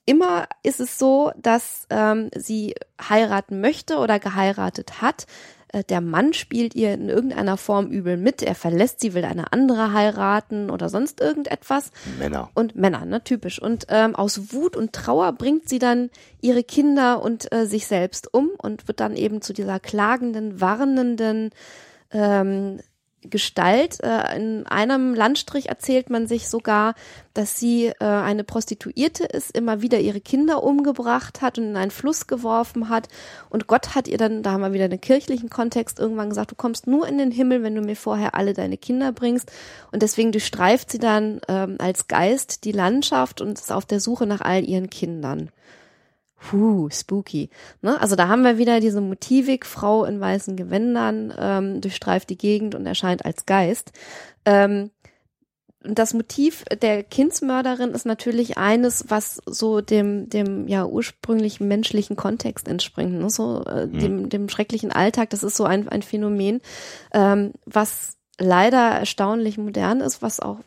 immer 0.07 0.47
ist 0.63 0.81
es 0.81 0.99
so, 0.99 1.33
dass 1.37 1.87
ähm, 1.91 2.31
sie 2.35 2.75
heiraten 3.01 3.61
möchte 3.61 3.99
oder 3.99 4.19
geheiratet 4.19 5.01
hat. 5.03 5.27
Äh, 5.73 5.85
der 5.85 6.01
Mann 6.01 6.33
spielt 6.33 6.75
ihr 6.75 6.95
in 6.95 7.09
irgendeiner 7.09 7.57
Form 7.57 7.89
übel 7.89 8.17
mit. 8.17 8.43
Er 8.43 8.55
verlässt 8.55 9.01
sie, 9.01 9.15
will 9.15 9.25
eine 9.25 9.53
andere 9.53 9.93
heiraten 9.93 10.71
oder 10.71 10.89
sonst 10.89 11.21
irgendetwas. 11.21 11.91
Männer. 12.19 12.51
Und 12.55 12.77
Männer, 12.77 13.05
ne, 13.05 13.25
typisch. 13.25 13.61
Und 13.61 13.87
ähm, 13.89 14.15
aus 14.15 14.53
Wut 14.53 14.77
und 14.77 14.93
Trauer 14.93 15.33
bringt 15.33 15.69
sie 15.69 15.79
dann 15.79 16.11
ihre 16.41 16.63
Kinder 16.63 17.23
und 17.23 17.53
äh, 17.53 17.67
sich 17.67 17.87
selbst 17.87 18.33
um 18.33 18.51
und 18.59 18.87
wird 18.89 19.01
dann 19.01 19.17
eben 19.17 19.43
zu 19.43 19.53
dieser 19.53 19.81
klagenden, 19.81 20.61
warnenden, 20.61 21.51
ähm, 22.11 22.81
Gestalt. 23.23 24.03
Äh, 24.03 24.37
in 24.37 24.67
einem 24.67 25.15
Landstrich 25.15 25.69
erzählt 25.69 26.11
man 26.11 26.27
sich 26.27 26.49
sogar, 26.49 26.95
dass 27.35 27.59
sie 27.59 27.87
äh, 27.87 28.05
eine 28.05 28.45
Prostituierte 28.45 29.25
ist, 29.25 29.57
immer 29.57 29.83
wieder 29.83 30.01
ihre 30.01 30.21
Kinder 30.21 30.63
umgebracht 30.63 31.41
hat 31.41 31.59
und 31.59 31.65
in 31.65 31.77
einen 31.77 31.91
Fluss 31.91 32.27
geworfen 32.27 32.89
hat. 32.89 33.09
Und 33.49 33.67
Gott 33.67 33.95
hat 33.95 34.09
ihr 34.09 34.19
dann, 34.19 34.43
da 34.43 34.53
haben 34.53 34.63
wir 34.63 34.73
wieder 34.73 34.89
den 34.89 35.01
kirchlichen 35.01 35.51
Kontext, 35.51 35.99
irgendwann 35.99 36.29
gesagt, 36.29 36.51
du 36.51 36.57
kommst 36.57 36.87
nur 36.87 37.07
in 37.07 37.19
den 37.19 37.31
Himmel, 37.31 37.63
wenn 37.63 37.75
du 37.75 37.83
mir 37.83 37.97
vorher 37.97 38.35
alle 38.35 38.53
deine 38.53 38.77
Kinder 38.77 39.13
bringst. 39.13 39.51
Und 39.93 40.03
deswegen 40.03 40.33
durchstreift 40.33 40.91
sie 40.91 40.99
dann 40.99 41.41
ähm, 41.49 41.77
als 41.79 42.09
Geist 42.09 42.65
die 42.65 42.73
Landschaft 42.73 43.41
und 43.41 43.59
ist 43.59 43.73
auf 43.73 43.87
der 43.87 44.01
Suche 44.01 44.27
nach 44.27 44.41
all 44.41 44.65
ihren 44.65 44.91
Kindern. 44.91 45.51
Puh, 46.43 46.89
spooky. 46.91 47.51
Ne? 47.83 48.01
Also 48.01 48.17
da 48.17 48.27
haben 48.27 48.43
wir 48.43 48.59
wieder 48.59 48.81
diese 48.81 49.01
Motivik, 49.01 49.65
Frau 49.65 50.05
in 50.05 50.21
weißen 50.21 50.57
Gewändern, 50.57 51.33
ähm, 51.39 51.81
durchstreift 51.81 52.29
die 52.31 52.39
Gegend 52.39 52.75
und 52.75 52.85
erscheint 52.85 53.25
als 53.25 53.47
Geist. 53.47 53.93
Ähm, 54.45 54.91
das 55.85 56.15
Motiv 56.15 56.65
der 56.81 57.03
Kindsmörderin 57.05 57.91
ist 57.91 58.07
natürlich 58.07 58.59
eines, 58.59 59.07
was 59.09 59.41
so 59.47 59.81
dem, 59.81 60.29
dem 60.29 60.69
ja 60.69 60.85
ursprünglich 60.85 61.61
menschlichen 61.61 62.17
Kontext 62.17 62.69
entspringt, 62.69 63.15
ne? 63.15 63.31
so 63.31 63.65
äh, 63.65 63.87
mhm. 63.87 63.99
dem, 63.99 64.29
dem 64.29 64.49
schrecklichen 64.49 64.91
Alltag. 64.93 65.31
Das 65.31 65.45
ist 65.45 65.57
so 65.57 65.65
ein, 65.65 65.89
ein 65.89 66.03
Phänomen, 66.03 66.61
ähm, 67.13 67.53
was 67.67 68.17
leider 68.39 68.91
erstaunlich 68.91 69.59
modern 69.59 70.01
ist, 70.01 70.23
was 70.23 70.41
auch 70.41 70.59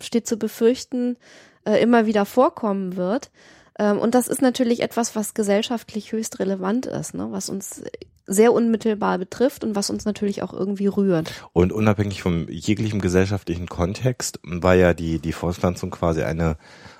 steht 0.00 0.28
zu 0.28 0.36
befürchten, 0.36 1.16
äh, 1.64 1.80
immer 1.82 2.06
wieder 2.06 2.24
vorkommen 2.24 2.96
wird. 2.96 3.30
Ähm, 3.78 3.98
und 3.98 4.14
das 4.14 4.28
ist 4.28 4.42
natürlich 4.42 4.80
etwas, 4.80 5.16
was 5.16 5.34
gesellschaftlich 5.34 6.12
höchst 6.12 6.38
relevant 6.38 6.86
ist, 6.86 7.14
ne? 7.14 7.28
was 7.30 7.48
uns 7.48 7.82
sehr 8.26 8.52
unmittelbar 8.52 9.18
betrifft 9.18 9.64
und 9.64 9.74
was 9.74 9.90
uns 9.90 10.04
natürlich 10.04 10.42
auch 10.42 10.52
irgendwie 10.52 10.86
rührt. 10.86 11.32
Und 11.52 11.72
unabhängig 11.72 12.22
vom 12.22 12.48
jeglichen 12.48 13.00
gesellschaftlichen 13.00 13.68
Kontext 13.68 14.38
war 14.44 14.74
ja 14.74 14.94
die, 14.94 15.18
die 15.18 15.32
Fortpflanzung 15.32 15.90
quasi 15.90 16.22
eine, 16.22 16.56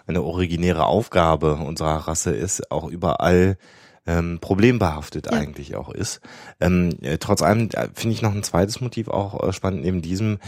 eine 0.06 0.22
originäre 0.22 0.86
Aufgabe 0.86 1.54
unserer 1.54 2.08
Rasse 2.08 2.32
ist, 2.32 2.70
auch 2.72 2.88
überall 2.88 3.56
ähm, 4.04 4.38
problembehaftet 4.40 5.26
ja. 5.26 5.32
eigentlich 5.32 5.76
auch 5.76 5.90
ist. 5.90 6.20
Ähm, 6.60 6.90
äh, 7.02 7.18
trotz 7.18 7.42
allem 7.42 7.68
äh, 7.72 7.88
finde 7.94 8.14
ich 8.14 8.22
noch 8.22 8.34
ein 8.34 8.42
zweites 8.42 8.80
Motiv 8.80 9.08
auch 9.08 9.48
äh, 9.48 9.52
spannend, 9.52 9.82
neben 9.82 10.02
diesem, 10.02 10.38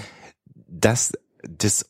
dass 0.66 1.12
das 1.48 1.86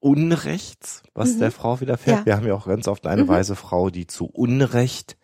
Unrechts, 0.00 1.02
was 1.14 1.34
mhm. 1.34 1.40
der 1.40 1.50
Frau 1.50 1.80
widerfährt. 1.80 2.20
Ja. 2.20 2.26
Wir 2.26 2.36
haben 2.36 2.46
ja 2.46 2.54
auch 2.54 2.66
ganz 2.66 2.88
oft 2.88 3.06
eine 3.06 3.24
mhm. 3.24 3.28
weise 3.28 3.56
Frau, 3.56 3.90
die 3.90 4.06
zu 4.06 4.26
Unrecht 4.26 5.16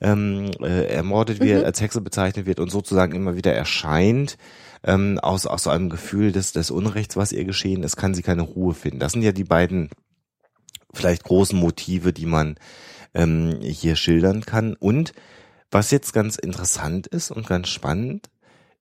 ähm, 0.00 0.50
äh, 0.60 0.86
ermordet 0.86 1.40
wird, 1.40 1.60
mhm. 1.60 1.66
als 1.66 1.80
Hexe 1.80 2.00
bezeichnet 2.00 2.46
wird 2.46 2.60
und 2.60 2.70
sozusagen 2.70 3.14
immer 3.14 3.36
wieder 3.36 3.54
erscheint 3.54 4.36
ähm, 4.82 5.18
aus, 5.20 5.46
aus 5.46 5.64
so 5.64 5.70
einem 5.70 5.88
Gefühl 5.88 6.32
des, 6.32 6.52
des 6.52 6.70
Unrechts, 6.70 7.16
was 7.16 7.32
ihr 7.32 7.44
geschehen 7.44 7.82
ist, 7.82 7.96
kann 7.96 8.14
sie 8.14 8.22
keine 8.22 8.42
Ruhe 8.42 8.74
finden. 8.74 8.98
Das 8.98 9.12
sind 9.12 9.22
ja 9.22 9.32
die 9.32 9.44
beiden 9.44 9.90
vielleicht 10.92 11.24
großen 11.24 11.58
Motive, 11.58 12.12
die 12.12 12.26
man 12.26 12.56
ähm, 13.14 13.58
hier 13.62 13.96
schildern 13.96 14.42
kann. 14.42 14.74
Und 14.74 15.12
was 15.70 15.90
jetzt 15.90 16.12
ganz 16.12 16.36
interessant 16.36 17.06
ist 17.06 17.30
und 17.30 17.46
ganz 17.46 17.68
spannend, 17.68 18.30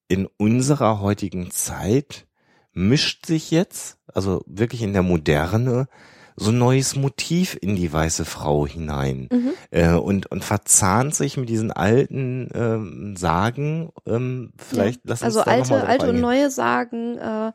in 0.08 0.28
unserer 0.38 1.00
heutigen 1.00 1.50
Zeit 1.52 2.28
mischt 2.74 3.26
sich 3.26 3.52
jetzt, 3.52 3.98
also 4.14 4.44
wirklich 4.46 4.82
in 4.82 4.94
der 4.94 5.04
Moderne, 5.04 5.88
so 6.36 6.52
ein 6.52 6.58
neues 6.58 6.96
Motiv 6.96 7.58
in 7.62 7.76
die 7.76 7.92
weiße 7.92 8.26
Frau 8.26 8.66
hinein 8.66 9.28
mhm. 9.32 9.52
äh, 9.72 9.94
und 9.94 10.32
und 10.32 10.44
verzahnt 10.44 11.14
sich 11.14 11.38
mit 11.38 11.48
diesen 11.50 11.72
alten 11.72 12.50
ähm, 12.54 13.16
Sagen. 13.16 13.92
Ähm, 14.08 14.52
vielleicht 14.58 15.02
ja. 15.06 15.10
lass 15.10 15.22
uns 15.22 15.38
also 15.38 15.42
alte 15.42 15.88
alte 15.88 16.10
und 16.10 16.20
neue 16.20 16.50
Sagen 16.50 17.18
äh, 17.18 17.52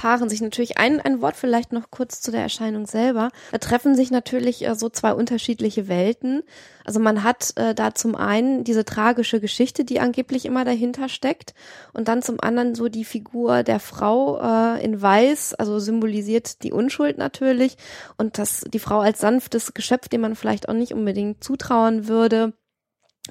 paaren 0.00 0.30
sich 0.30 0.40
natürlich 0.40 0.78
ein, 0.78 0.98
ein 0.98 1.20
Wort 1.20 1.36
vielleicht 1.36 1.74
noch 1.74 1.90
kurz 1.90 2.22
zu 2.22 2.30
der 2.30 2.40
Erscheinung 2.40 2.86
selber. 2.86 3.28
Da 3.52 3.58
treffen 3.58 3.94
sich 3.94 4.10
natürlich 4.10 4.66
äh, 4.66 4.74
so 4.74 4.88
zwei 4.88 5.12
unterschiedliche 5.12 5.88
Welten. 5.88 6.42
Also 6.86 7.00
man 7.00 7.22
hat 7.22 7.52
äh, 7.56 7.74
da 7.74 7.94
zum 7.94 8.16
einen 8.16 8.64
diese 8.64 8.86
tragische 8.86 9.40
Geschichte, 9.40 9.84
die 9.84 10.00
angeblich 10.00 10.46
immer 10.46 10.64
dahinter 10.64 11.10
steckt, 11.10 11.52
und 11.92 12.08
dann 12.08 12.22
zum 12.22 12.40
anderen 12.40 12.74
so 12.74 12.88
die 12.88 13.04
Figur 13.04 13.62
der 13.62 13.78
Frau 13.78 14.40
äh, 14.40 14.82
in 14.82 15.02
Weiß, 15.02 15.52
also 15.52 15.78
symbolisiert 15.78 16.62
die 16.62 16.72
Unschuld 16.72 17.18
natürlich 17.18 17.76
und 18.16 18.38
das 18.38 18.64
die 18.72 18.78
Frau 18.78 19.00
als 19.00 19.18
sanftes 19.18 19.74
Geschöpf, 19.74 20.08
dem 20.08 20.22
man 20.22 20.34
vielleicht 20.34 20.70
auch 20.70 20.74
nicht 20.74 20.94
unbedingt 20.94 21.44
zutrauen 21.44 22.08
würde 22.08 22.54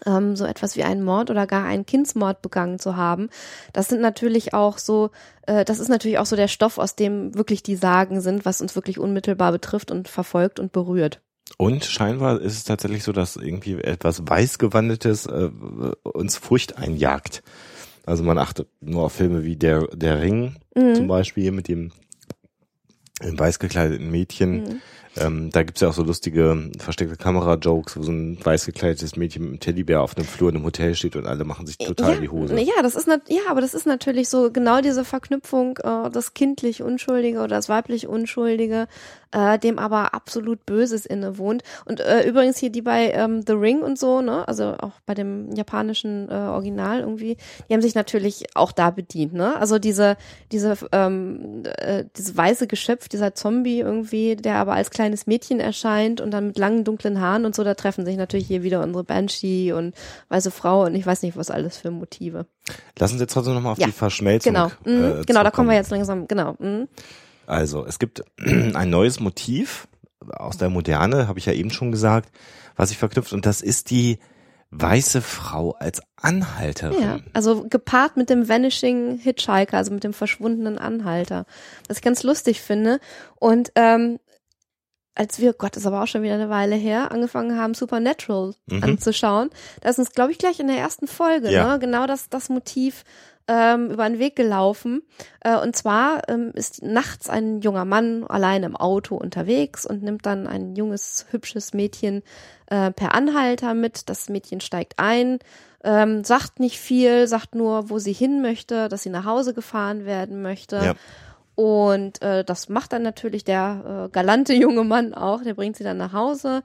ähm, 0.05 0.35
so 0.35 0.45
etwas 0.45 0.75
wie 0.75 0.83
einen 0.83 1.03
Mord 1.03 1.29
oder 1.29 1.47
gar 1.47 1.65
einen 1.65 1.85
Kindsmord 1.85 2.41
begangen 2.41 2.79
zu 2.79 2.95
haben. 2.95 3.29
Das 3.73 3.87
sind 3.87 4.01
natürlich 4.01 4.53
auch 4.53 4.77
so, 4.77 5.11
äh, 5.47 5.65
das 5.65 5.79
ist 5.79 5.89
natürlich 5.89 6.17
auch 6.17 6.25
so 6.25 6.35
der 6.35 6.47
Stoff, 6.47 6.77
aus 6.77 6.95
dem 6.95 7.35
wirklich 7.35 7.63
die 7.63 7.75
Sagen 7.75 8.21
sind, 8.21 8.45
was 8.45 8.61
uns 8.61 8.75
wirklich 8.75 8.99
unmittelbar 8.99 9.51
betrifft 9.51 9.91
und 9.91 10.07
verfolgt 10.07 10.59
und 10.59 10.71
berührt. 10.71 11.21
Und 11.57 11.83
scheinbar 11.85 12.39
ist 12.41 12.53
es 12.53 12.63
tatsächlich 12.63 13.03
so, 13.03 13.11
dass 13.11 13.35
irgendwie 13.35 13.73
etwas 13.73 14.21
Weißgewandeltes 14.27 15.25
äh, 15.25 15.49
uns 16.03 16.37
Furcht 16.37 16.77
einjagt. 16.77 17.41
Also 18.05 18.23
man 18.23 18.37
achtet 18.37 18.67
nur 18.81 19.03
auf 19.03 19.13
Filme 19.13 19.43
wie 19.43 19.55
Der, 19.55 19.87
der 19.87 20.21
Ring 20.21 20.55
Mhm. 20.75 20.95
zum 20.95 21.07
Beispiel 21.07 21.51
mit 21.51 21.67
dem, 21.67 21.91
dem 23.23 23.37
weiß 23.37 23.59
gekleideten 23.59 24.09
Mädchen. 24.09 24.63
Mhm. 24.63 24.81
Ähm, 25.17 25.49
da 25.51 25.63
gibt's 25.63 25.81
ja 25.81 25.89
auch 25.89 25.93
so 25.93 26.03
lustige 26.03 26.69
versteckte 26.77 27.17
Kamera-Jokes, 27.17 27.97
wo 27.97 28.03
so 28.03 28.11
ein 28.11 28.37
weiß 28.43 28.65
gekleidetes 28.65 29.15
Mädchen 29.15 29.43
mit 29.43 29.51
einem 29.51 29.59
Teddybär 29.59 30.01
auf 30.01 30.15
einem 30.15 30.25
Flur 30.25 30.49
in 30.49 30.55
einem 30.55 30.65
Hotel 30.65 30.95
steht 30.95 31.15
und 31.15 31.25
alle 31.25 31.43
machen 31.45 31.65
sich 31.65 31.77
total 31.77 32.09
ja, 32.09 32.15
in 32.15 32.21
die 32.21 32.29
Hose. 32.29 32.59
Ja, 32.59 32.81
das 32.81 32.95
ist 32.95 33.07
ja, 33.07 33.41
aber 33.49 33.61
das 33.61 33.73
ist 33.73 33.87
natürlich 33.87 34.29
so 34.29 34.51
genau 34.51 34.81
diese 34.81 35.03
Verknüpfung, 35.03 35.77
äh, 35.77 36.09
das 36.11 36.33
kindlich 36.33 36.83
Unschuldige 36.83 37.39
oder 37.39 37.55
das 37.55 37.69
weiblich 37.69 38.07
Unschuldige, 38.07 38.87
äh, 39.31 39.57
dem 39.57 39.79
aber 39.79 40.13
absolut 40.13 40.65
Böses 40.65 41.05
innewohnt. 41.05 41.63
Und 41.85 41.99
äh, 41.99 42.27
übrigens 42.27 42.57
hier 42.57 42.69
die 42.69 42.81
bei 42.81 43.11
ähm, 43.11 43.43
The 43.45 43.53
Ring 43.53 43.81
und 43.81 43.97
so, 43.97 44.21
ne, 44.21 44.47
also 44.47 44.75
auch 44.79 44.93
bei 45.05 45.15
dem 45.15 45.53
japanischen 45.55 46.29
äh, 46.29 46.33
Original 46.33 46.99
irgendwie, 46.99 47.37
die 47.67 47.73
haben 47.73 47.81
sich 47.81 47.95
natürlich 47.95 48.45
auch 48.55 48.71
da 48.71 48.91
bedient, 48.91 49.33
ne? 49.33 49.55
Also 49.57 49.79
diese 49.79 50.17
diese 50.51 50.77
ähm, 50.91 51.63
äh, 51.77 52.05
diese 52.15 52.35
weiße 52.37 52.67
Geschöpf, 52.67 53.09
dieser 53.09 53.33
Zombie 53.33 53.79
irgendwie, 53.79 54.35
der 54.35 54.55
aber 54.55 54.73
als 54.73 54.91
kleines 54.99 55.27
Mädchen 55.27 55.61
erscheint 55.61 56.19
und 56.19 56.31
dann 56.31 56.47
mit 56.47 56.57
langen 56.57 56.83
dunklen 56.83 57.21
Haaren 57.21 57.45
und 57.45 57.55
so, 57.55 57.63
da 57.63 57.73
treffen 57.73 58.03
sich 58.03 58.17
natürlich 58.17 58.47
hier 58.47 58.63
wieder 58.63 58.83
unsere 58.83 59.05
Banshee 59.05 59.71
und 59.71 59.95
weiße 60.27 60.51
Frau 60.51 60.83
und 60.83 60.93
ich 60.93 61.05
weiß 61.05 61.21
nicht, 61.21 61.37
was 61.37 61.49
alles 61.49 61.77
für 61.77 61.89
Motive. 61.89 62.47
Lassen 62.97 63.17
Sie 63.17 63.23
jetzt 63.23 63.31
trotzdem 63.31 63.53
nochmal 63.53 63.71
auf 63.71 63.77
Ja, 63.77 63.85
die 63.87 63.93
Verschmelzung. 63.93 64.53
Genau, 64.53 64.67
mhm. 64.83 65.21
äh, 65.21 65.25
genau, 65.25 65.43
da 65.43 65.51
kommen 65.51 65.69
wir 65.69 65.77
jetzt 65.77 65.89
langsam, 65.89 66.27
genau. 66.27 66.57
Mhm. 66.59 66.89
Also, 67.47 67.85
es 67.85 67.97
gibt 67.97 68.25
ein 68.39 68.89
neues 68.89 69.21
Motiv 69.21 69.87
aus 70.27 70.57
der 70.57 70.69
Moderne, 70.69 71.29
habe 71.29 71.39
ich 71.39 71.45
ja 71.45 71.53
eben 71.53 71.71
schon 71.71 71.93
gesagt, 71.93 72.29
was 72.75 72.89
sich 72.89 72.97
verknüpft 72.97 73.31
und 73.31 73.45
das 73.45 73.61
ist 73.61 73.91
die 73.91 74.19
weiße 74.71 75.21
Frau 75.21 75.75
als 75.79 76.01
Anhalterin. 76.17 77.01
Ja, 77.01 77.19
also 77.31 77.65
gepaart 77.69 78.17
mit 78.17 78.29
dem 78.29 78.49
Vanishing 78.49 79.17
Hitchhiker, 79.17 79.77
also 79.77 79.93
mit 79.93 80.03
dem 80.03 80.13
verschwundenen 80.13 80.77
Anhalter, 80.77 81.45
was 81.87 81.97
ich 81.97 82.03
ganz 82.03 82.21
lustig 82.23 82.59
finde. 82.59 82.99
Und 83.39 83.71
ähm, 83.75 84.19
als 85.19 85.39
wir, 85.39 85.51
Gott, 85.53 85.75
ist 85.75 85.85
aber 85.85 86.01
auch 86.01 86.07
schon 86.07 86.23
wieder 86.23 86.35
eine 86.35 86.49
Weile 86.49 86.75
her, 86.75 87.11
angefangen 87.11 87.59
haben, 87.59 87.73
Supernatural 87.73 88.53
Mhm. 88.67 88.83
anzuschauen, 88.83 89.49
da 89.81 89.89
ist 89.89 89.99
uns, 89.99 90.13
glaube 90.13 90.31
ich, 90.31 90.37
gleich 90.37 90.59
in 90.61 90.67
der 90.67 90.77
ersten 90.77 91.07
Folge, 91.07 91.51
Ja. 91.51 91.67
ne, 91.73 91.79
genau 91.79 92.07
das, 92.07 92.29
das 92.29 92.47
Motiv 92.49 93.03
ähm, 93.51 93.89
über 93.89 94.07
den 94.07 94.19
Weg 94.19 94.35
gelaufen. 94.35 95.01
Äh, 95.41 95.57
und 95.57 95.75
zwar 95.75 96.21
ähm, 96.29 96.51
ist 96.53 96.83
nachts 96.83 97.29
ein 97.29 97.61
junger 97.61 97.83
Mann 97.83 98.23
allein 98.27 98.63
im 98.63 98.75
Auto 98.77 99.15
unterwegs 99.15 99.85
und 99.87 100.03
nimmt 100.03 100.25
dann 100.25 100.45
ein 100.47 100.75
junges, 100.75 101.25
hübsches 101.31 101.73
Mädchen 101.73 102.21
äh, 102.67 102.91
per 102.91 103.13
Anhalter 103.15 103.73
mit. 103.73 104.07
Das 104.07 104.29
Mädchen 104.29 104.61
steigt 104.61 104.93
ein, 104.99 105.39
ähm, 105.83 106.23
sagt 106.23 106.59
nicht 106.59 106.77
viel, 106.79 107.27
sagt 107.27 107.55
nur, 107.55 107.89
wo 107.89 107.97
sie 107.97 108.13
hin 108.13 108.41
möchte, 108.43 108.87
dass 108.87 109.01
sie 109.03 109.09
nach 109.09 109.25
Hause 109.25 109.53
gefahren 109.55 110.05
werden 110.05 110.41
möchte. 110.43 110.75
Ja. 110.77 110.93
Und 111.59 112.21
äh, 112.21 112.45
das 112.45 112.69
macht 112.69 112.93
dann 112.93 113.01
natürlich 113.01 113.43
der 113.43 114.05
äh, 114.05 114.09
galante 114.13 114.53
junge 114.53 114.85
Mann 114.85 115.13
auch, 115.13 115.43
der 115.43 115.55
bringt 115.55 115.75
sie 115.75 115.83
dann 115.83 115.97
nach 115.97 116.13
Hause. 116.13 116.63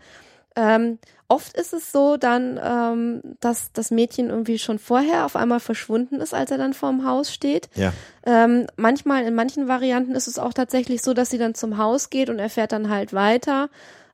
Ähm, 0.55 1.01
oft 1.27 1.57
ist 1.57 1.73
es 1.73 1.91
so 1.91 2.17
dann, 2.17 2.61
ähm, 2.63 3.37
dass 3.41 3.73
das 3.73 3.91
Mädchen 3.91 4.31
irgendwie 4.31 4.57
schon 4.57 4.79
vorher 4.79 5.27
auf 5.27 5.35
einmal 5.35 5.59
verschwunden 5.59 6.21
ist, 6.21 6.33
als 6.33 6.53
er 6.53 6.59
dann 6.59 6.75
vorm 6.75 7.05
Haus 7.05 7.35
steht. 7.35 7.71
Ja. 7.75 7.93
Ähm, 8.25 8.69
manchmal, 8.77 9.25
in 9.25 9.35
manchen 9.35 9.67
Varianten 9.67 10.15
ist 10.15 10.29
es 10.29 10.39
auch 10.39 10.53
tatsächlich 10.53 11.03
so, 11.03 11.13
dass 11.13 11.29
sie 11.29 11.39
dann 11.39 11.57
zum 11.57 11.77
Haus 11.77 12.09
geht 12.09 12.31
und 12.31 12.39
er 12.39 12.49
fährt 12.49 12.71
dann 12.71 12.89
halt 12.89 13.13
weiter. 13.13 13.71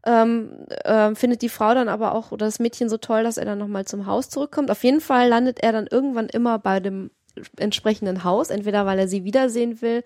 Ähm, 0.06 0.64
ähm, 0.86 1.14
findet 1.14 1.42
die 1.42 1.50
Frau 1.50 1.74
dann 1.74 1.90
aber 1.90 2.14
auch 2.14 2.32
oder 2.32 2.46
das 2.46 2.58
Mädchen 2.58 2.88
so 2.88 2.96
toll, 2.96 3.22
dass 3.22 3.36
er 3.36 3.44
dann 3.44 3.58
nochmal 3.58 3.84
zum 3.84 4.06
Haus 4.06 4.30
zurückkommt. 4.30 4.70
Auf 4.70 4.82
jeden 4.82 5.02
Fall 5.02 5.28
landet 5.28 5.62
er 5.62 5.72
dann 5.72 5.86
irgendwann 5.86 6.30
immer 6.30 6.58
bei 6.58 6.80
dem 6.80 7.10
entsprechenden 7.58 8.24
Haus, 8.24 8.48
entweder 8.48 8.86
weil 8.86 8.98
er 8.98 9.08
sie 9.08 9.24
wiedersehen 9.24 9.82
will 9.82 10.02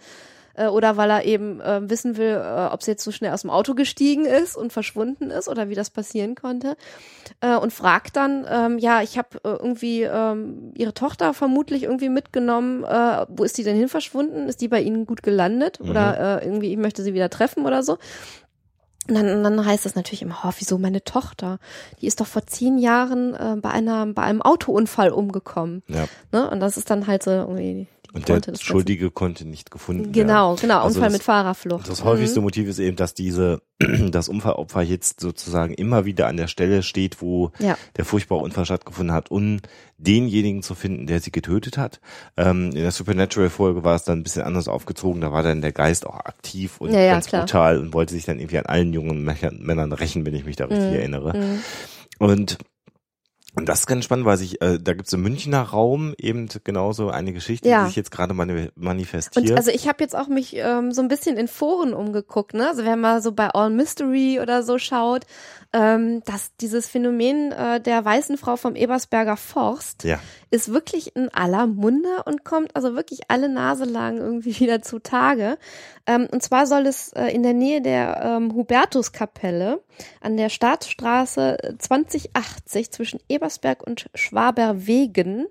äh, 0.54 0.66
oder 0.66 0.96
weil 0.96 1.10
er 1.10 1.24
eben 1.24 1.60
äh, 1.60 1.88
wissen 1.88 2.16
will, 2.16 2.40
äh, 2.42 2.68
ob 2.72 2.82
sie 2.82 2.92
jetzt 2.92 3.04
so 3.04 3.12
schnell 3.12 3.32
aus 3.32 3.42
dem 3.42 3.50
Auto 3.50 3.74
gestiegen 3.74 4.24
ist 4.24 4.56
und 4.56 4.72
verschwunden 4.72 5.30
ist 5.30 5.48
oder 5.48 5.68
wie 5.68 5.74
das 5.74 5.90
passieren 5.90 6.34
konnte 6.34 6.76
äh, 7.40 7.56
und 7.56 7.72
fragt 7.72 8.16
dann, 8.16 8.46
ähm, 8.48 8.78
ja, 8.78 9.02
ich 9.02 9.18
habe 9.18 9.38
äh, 9.44 9.48
irgendwie 9.48 10.02
ähm, 10.02 10.72
ihre 10.76 10.94
Tochter 10.94 11.34
vermutlich 11.34 11.84
irgendwie 11.84 12.08
mitgenommen, 12.08 12.84
äh, 12.84 13.26
wo 13.28 13.44
ist 13.44 13.58
die 13.58 13.64
denn 13.64 13.76
hin 13.76 13.88
verschwunden? 13.88 14.48
Ist 14.48 14.60
die 14.60 14.68
bei 14.68 14.80
ihnen 14.80 15.06
gut 15.06 15.22
gelandet 15.22 15.80
oder 15.80 16.40
äh, 16.40 16.44
irgendwie 16.44 16.72
ich 16.72 16.78
möchte 16.78 17.02
sie 17.02 17.14
wieder 17.14 17.30
treffen 17.30 17.66
oder 17.66 17.82
so? 17.82 17.98
Und 19.06 19.16
dann, 19.16 19.44
dann 19.44 19.64
heißt 19.64 19.84
es 19.84 19.96
natürlich 19.96 20.22
immer, 20.22 20.38
oh, 20.44 20.52
wieso 20.58 20.78
meine 20.78 21.04
Tochter? 21.04 21.58
Die 22.00 22.06
ist 22.06 22.20
doch 22.20 22.26
vor 22.26 22.46
zehn 22.46 22.78
Jahren 22.78 23.34
äh, 23.34 23.56
bei 23.60 23.70
einer 23.70 24.06
bei 24.06 24.22
einem 24.22 24.40
Autounfall 24.40 25.10
umgekommen. 25.10 25.82
Ja. 25.88 26.06
Ne? 26.32 26.48
Und 26.48 26.60
das 26.60 26.78
ist 26.78 26.88
dann 26.88 27.06
halt 27.06 27.22
so 27.22 27.30
irgendwie 27.30 27.86
Und 28.14 28.28
der. 28.28 28.40
Schuldige 28.60 29.10
konnte 29.10 29.44
nicht 29.46 29.70
gefunden 29.72 30.02
werden. 30.04 30.12
Genau, 30.12 30.54
genau, 30.54 30.76
Also 30.82 30.96
Unfall 30.98 31.02
das- 31.08 31.12
mit 31.14 31.22
Fahrerflucht. 31.24 31.88
Das 31.88 32.04
häufigste 32.04 32.38
Mhm. 32.38 32.44
Motiv 32.44 32.68
ist 32.68 32.78
eben, 32.78 32.96
dass 32.96 33.12
diese, 33.14 33.60
das 34.10 34.28
Unfallopfer 34.28 34.82
jetzt 34.82 35.20
sozusagen 35.20 35.74
immer 35.74 36.04
wieder 36.04 36.28
an 36.28 36.36
der 36.36 36.46
Stelle 36.46 36.82
steht, 36.84 37.20
wo 37.20 37.50
Ja. 37.58 37.76
der 37.96 38.04
furchtbare 38.04 38.40
Unfall 38.40 38.64
stattgefunden 38.66 39.12
hat, 39.14 39.30
um 39.32 39.58
denjenigen 39.98 40.62
zu 40.62 40.74
finden, 40.74 41.06
der 41.08 41.20
sie 41.20 41.32
getötet 41.32 41.76
hat. 41.76 42.00
Ähm, 42.36 42.66
in 42.70 42.82
der 42.82 42.90
Supernatural-Folge 42.92 43.82
war 43.84 43.96
es 43.96 44.04
dann 44.04 44.20
ein 44.20 44.22
bisschen 44.22 44.42
anders 44.42 44.68
aufgezogen. 44.68 45.20
Da 45.20 45.32
war 45.32 45.42
dann 45.42 45.60
der 45.60 45.72
Geist 45.72 46.06
auch 46.06 46.16
aktiv 46.20 46.76
und 46.80 46.92
Ja, 46.92 47.00
ja, 47.00 47.12
ganz 47.14 47.26
klar. 47.26 47.42
brutal 47.42 47.78
und 47.78 47.92
wollte 47.94 48.12
sich 48.14 48.24
dann 48.24 48.38
irgendwie 48.38 48.58
an 48.58 48.66
allen 48.66 48.92
jungen 48.92 49.24
Männern 49.24 49.92
rächen, 49.92 50.24
wenn 50.24 50.34
ich 50.34 50.44
mich 50.44 50.56
da 50.56 50.66
richtig 50.66 50.90
Mhm. 50.90 50.94
erinnere. 50.96 51.36
Mhm. 51.36 51.58
Und 52.18 52.58
und 53.56 53.68
das 53.68 53.80
ist 53.80 53.86
ganz 53.86 54.04
spannend, 54.04 54.26
weil 54.26 54.36
sich, 54.36 54.60
äh, 54.62 54.78
da 54.80 54.94
gibt 54.94 55.06
es 55.06 55.12
im 55.12 55.22
Münchner 55.22 55.62
Raum 55.62 56.14
eben 56.18 56.48
genauso 56.64 57.08
eine 57.10 57.32
Geschichte, 57.32 57.68
Ja. 57.68 57.82
die 57.82 57.88
sich 57.88 57.96
jetzt 57.96 58.10
gerade 58.10 58.34
mani 58.34 58.70
manifestiert. 58.76 59.50
Und 59.50 59.56
also 59.56 59.70
ich 59.70 59.88
habe 59.88 60.02
jetzt 60.02 60.16
auch 60.16 60.28
mich 60.28 60.56
ähm, 60.56 60.92
so 60.92 61.02
ein 61.02 61.08
bisschen 61.08 61.36
in 61.36 61.48
Foren 61.48 61.94
umgeguckt, 61.94 62.54
ne? 62.54 62.68
Also 62.68 62.84
wenn 62.84 63.00
man 63.00 63.22
so 63.22 63.32
bei 63.32 63.48
All 63.48 63.70
Mystery 63.70 64.40
oder 64.40 64.62
so 64.62 64.78
schaut, 64.78 65.24
ähm, 65.74 66.22
dass 66.24 66.54
dieses 66.60 66.88
Phänomen 66.88 67.50
äh, 67.50 67.80
der 67.80 68.04
weißen 68.04 68.38
Frau 68.38 68.54
vom 68.54 68.76
Ebersberger 68.76 69.36
Forst 69.36 70.04
ja. 70.04 70.20
ist 70.50 70.72
wirklich 70.72 71.16
in 71.16 71.28
aller 71.30 71.66
Munde 71.66 72.22
und 72.26 72.44
kommt 72.44 72.76
also 72.76 72.94
wirklich 72.94 73.22
alle 73.26 73.48
Nase 73.48 73.84
lang 73.84 74.18
irgendwie 74.18 74.58
wieder 74.60 74.82
zutage. 74.82 75.58
Ähm, 76.06 76.28
und 76.30 76.42
zwar 76.44 76.66
soll 76.66 76.86
es 76.86 77.12
äh, 77.14 77.26
in 77.26 77.42
der 77.42 77.54
Nähe 77.54 77.82
der 77.82 78.22
ähm, 78.22 78.54
Hubertuskapelle 78.54 79.82
an 80.20 80.36
der 80.36 80.48
Staatsstraße 80.48 81.76
2080 81.78 82.92
zwischen 82.92 83.18
Ebersberg 83.28 83.84
und 83.84 84.08
Schwaberwegen 84.14 85.46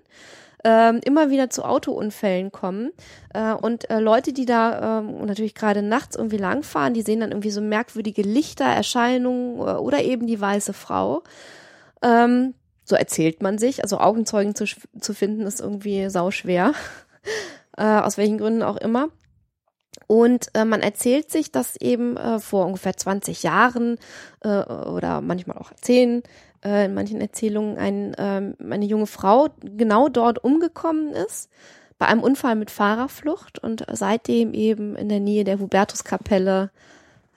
ähm, 0.64 1.00
immer 1.04 1.30
wieder 1.30 1.50
zu 1.50 1.62
Autounfällen 1.64 2.50
kommen. 2.50 2.90
Äh, 3.32 3.52
und 3.52 3.88
äh, 3.90 4.00
Leute, 4.00 4.32
die 4.32 4.46
da 4.46 4.98
ähm, 4.98 5.24
natürlich 5.26 5.54
gerade 5.54 5.82
nachts 5.82 6.16
irgendwie 6.16 6.38
langfahren, 6.38 6.94
die 6.94 7.02
sehen 7.02 7.20
dann 7.20 7.30
irgendwie 7.30 7.50
so 7.50 7.60
merkwürdige 7.60 8.22
Lichter, 8.22 8.64
Erscheinungen 8.64 9.58
äh, 9.58 9.78
oder 9.78 10.02
eben 10.02 10.26
die 10.26 10.40
weiße 10.40 10.72
Frau. 10.72 11.22
Ähm, 12.02 12.54
so 12.84 12.96
erzählt 12.96 13.42
man 13.42 13.58
sich. 13.58 13.82
Also 13.82 13.98
Augenzeugen 13.98 14.54
zu, 14.54 14.64
zu 15.00 15.14
finden 15.14 15.42
ist 15.42 15.60
irgendwie 15.60 16.08
sauschwer. 16.08 16.72
äh, 17.76 17.84
aus 17.84 18.16
welchen 18.16 18.38
Gründen 18.38 18.62
auch 18.62 18.76
immer. 18.76 19.08
Und 20.06 20.48
äh, 20.54 20.64
man 20.64 20.80
erzählt 20.80 21.30
sich, 21.30 21.52
dass 21.52 21.76
eben 21.76 22.16
äh, 22.16 22.38
vor 22.38 22.66
ungefähr 22.66 22.96
20 22.96 23.42
Jahren 23.42 23.98
äh, 24.40 24.48
oder 24.48 25.20
manchmal 25.20 25.58
auch 25.58 25.72
10 25.80 26.22
äh, 26.64 26.86
in 26.86 26.94
manchen 26.94 27.20
Erzählungen 27.20 27.78
ein, 27.78 28.14
ähm, 28.18 28.56
eine 28.70 28.86
junge 28.86 29.06
Frau 29.06 29.48
genau 29.60 30.08
dort 30.08 30.42
umgekommen 30.42 31.12
ist 31.12 31.50
bei 31.98 32.06
einem 32.06 32.22
Unfall 32.22 32.56
mit 32.56 32.70
Fahrerflucht 32.70 33.58
und 33.58 33.84
seitdem 33.92 34.52
eben 34.52 34.96
in 34.96 35.08
der 35.08 35.20
Nähe 35.20 35.44
der 35.44 35.58
Hubertuskapelle 35.58 36.70